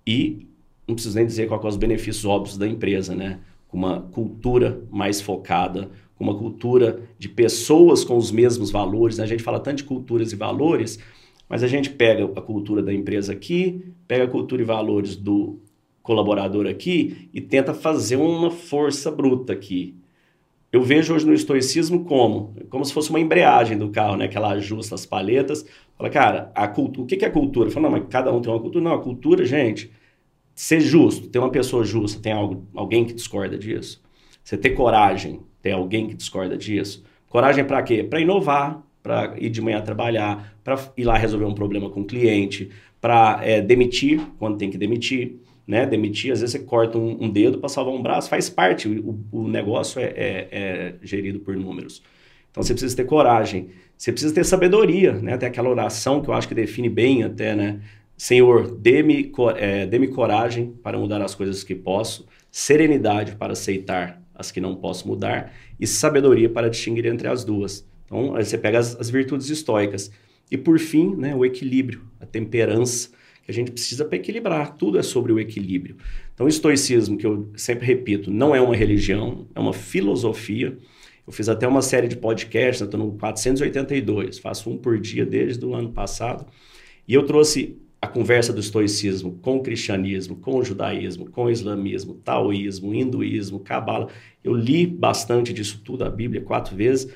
[0.06, 0.46] E
[0.86, 3.40] não preciso nem dizer quais são os benefícios óbvios da empresa, né?
[3.68, 9.18] Com uma cultura mais focada, com uma cultura de pessoas com os mesmos valores.
[9.18, 9.24] Né?
[9.24, 10.98] A gente fala tanto de culturas e valores,
[11.48, 15.58] mas a gente pega a cultura da empresa aqui, pega a cultura e valores do
[16.02, 19.94] colaborador aqui e tenta fazer uma força bruta aqui.
[20.72, 22.54] Eu vejo hoje no estoicismo como?
[22.70, 24.26] Como se fosse uma embreagem do carro, né?
[24.26, 25.66] Que ela ajusta as palhetas.
[26.02, 27.70] Fala, cara, a cultura, o que é cultura?
[27.70, 28.84] Fala, não, mas cada um tem uma cultura.
[28.84, 29.92] Não, a cultura, gente,
[30.52, 34.02] ser justo, ter uma pessoa justa, tem algo, alguém que discorda disso.
[34.42, 37.04] Você ter coragem, tem alguém que discorda disso.
[37.28, 38.02] Coragem para quê?
[38.02, 42.04] Para inovar, para ir de manhã trabalhar, para ir lá resolver um problema com o
[42.04, 42.68] cliente,
[43.00, 45.86] para é, demitir quando tem que demitir né?
[45.86, 49.20] Demitir, às vezes você corta um, um dedo para salvar um braço, faz parte, o,
[49.30, 52.02] o negócio é, é, é, gerido por números.
[52.50, 53.70] Então você precisa ter coragem,
[54.02, 55.36] você precisa ter sabedoria, né?
[55.36, 57.78] Tem aquela oração que eu acho que define bem até, né?
[58.16, 64.50] Senhor, dê-me é, dê coragem para mudar as coisas que posso, serenidade para aceitar as
[64.50, 67.86] que não posso mudar e sabedoria para distinguir entre as duas.
[68.04, 70.10] Então, aí você pega as, as virtudes estoicas.
[70.50, 73.08] E por fim, né, o equilíbrio, a temperança,
[73.44, 74.74] que a gente precisa para equilibrar.
[74.76, 75.96] Tudo é sobre o equilíbrio.
[76.34, 80.76] Então, o estoicismo, que eu sempre repito, não é uma religião, é uma filosofia.
[81.26, 85.64] Eu fiz até uma série de podcasts, estou no 482, faço um por dia desde
[85.64, 86.46] o ano passado.
[87.06, 91.50] E eu trouxe a conversa do estoicismo com o cristianismo, com o judaísmo, com o
[91.50, 94.08] islamismo, taoísmo, hinduísmo, cabala.
[94.42, 97.12] Eu li bastante disso tudo, a Bíblia, quatro vezes.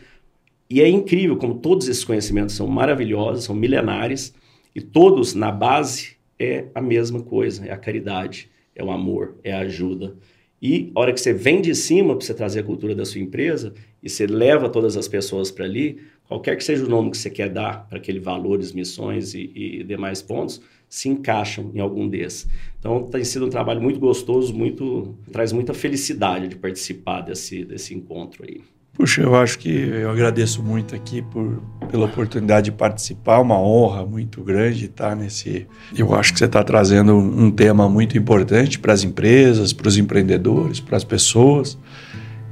[0.70, 4.32] E é incrível como todos esses conhecimentos são maravilhosos, são milenares,
[4.74, 9.52] e todos na base é a mesma coisa, é a caridade, é o amor, é
[9.52, 10.16] a ajuda.
[10.60, 13.20] E a hora que você vem de cima para você trazer a cultura da sua
[13.20, 17.18] empresa e você leva todas as pessoas para ali, qualquer que seja o nome que
[17.18, 22.08] você quer dar para aquele valores, missões e, e, demais pontos, se encaixam em algum
[22.08, 22.48] desses.
[22.78, 27.94] Então tem sido um trabalho muito gostoso, muito traz muita felicidade de participar desse, desse
[27.94, 28.60] encontro aí.
[28.96, 34.06] Puxa, eu acho que eu agradeço muito aqui por, pela oportunidade de participar, uma honra
[34.06, 35.66] muito grande estar nesse.
[35.94, 39.98] Eu acho que você está trazendo um tema muito importante para as empresas, para os
[39.98, 41.76] empreendedores, para as pessoas.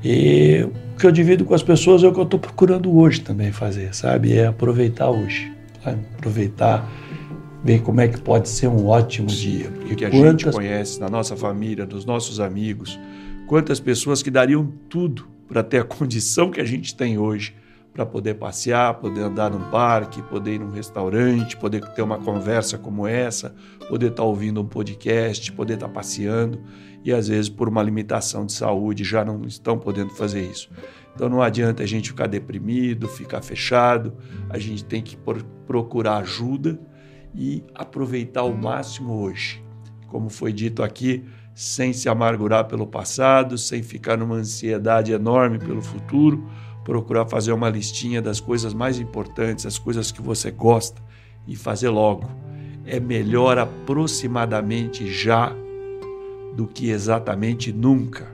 [0.05, 3.23] E o que eu divido com as pessoas é o que eu estou procurando hoje
[3.23, 4.37] também fazer, sabe?
[4.37, 5.51] É aproveitar hoje,
[5.83, 6.03] sabe?
[6.19, 6.87] aproveitar,
[7.65, 9.71] ver como é que pode ser um ótimo dia.
[9.71, 10.43] Porque que a quantas...
[10.43, 13.01] gente conhece na nossa família, dos nossos amigos,
[13.47, 17.55] quantas pessoas que dariam tudo para ter a condição que a gente tem hoje
[17.93, 22.77] para poder passear, poder andar num parque, poder ir num restaurante, poder ter uma conversa
[22.77, 23.55] como essa,
[23.89, 26.61] poder estar tá ouvindo um podcast, poder estar tá passeando
[27.05, 30.69] e às vezes por uma limitação de saúde já não estão podendo fazer isso.
[31.15, 34.13] Então não adianta a gente ficar deprimido, ficar fechado,
[34.51, 35.17] a gente tem que
[35.65, 36.81] procurar ajuda
[37.33, 39.63] e aproveitar o máximo hoje.
[40.09, 45.81] Como foi dito aqui, sem se amargurar pelo passado, sem ficar numa ansiedade enorme pelo
[45.81, 46.45] futuro,
[46.83, 51.01] procurar fazer uma listinha das coisas mais importantes, as coisas que você gosta
[51.47, 52.29] e fazer logo.
[52.85, 55.53] É melhor aproximadamente já
[56.55, 58.29] do que exatamente nunca,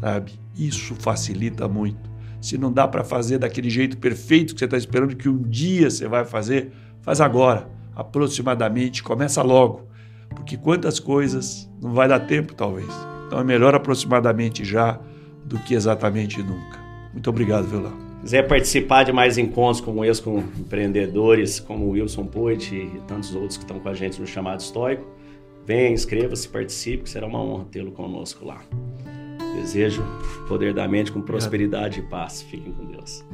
[0.00, 0.32] sabe?
[0.56, 2.10] Isso facilita muito.
[2.40, 5.88] Se não dá para fazer daquele jeito perfeito que você está esperando que um dia
[5.88, 9.91] você vai fazer, faz agora, aproximadamente, começa logo
[10.32, 12.88] porque quantas coisas não vai dar tempo, talvez.
[13.26, 14.98] Então é melhor aproximadamente já
[15.44, 16.78] do que exatamente nunca.
[17.12, 17.92] Muito obrigado, Vilão.
[18.22, 23.34] Quiser participar de mais encontros como esse com empreendedores como o Wilson Poit e tantos
[23.34, 25.04] outros que estão com a gente no Chamado Estoico,
[25.66, 28.62] venha, inscreva-se, participe, que será uma honra tê-lo conosco lá.
[29.56, 30.04] Desejo
[30.48, 32.42] poder da mente com prosperidade e paz.
[32.42, 33.24] Fiquem com Deus.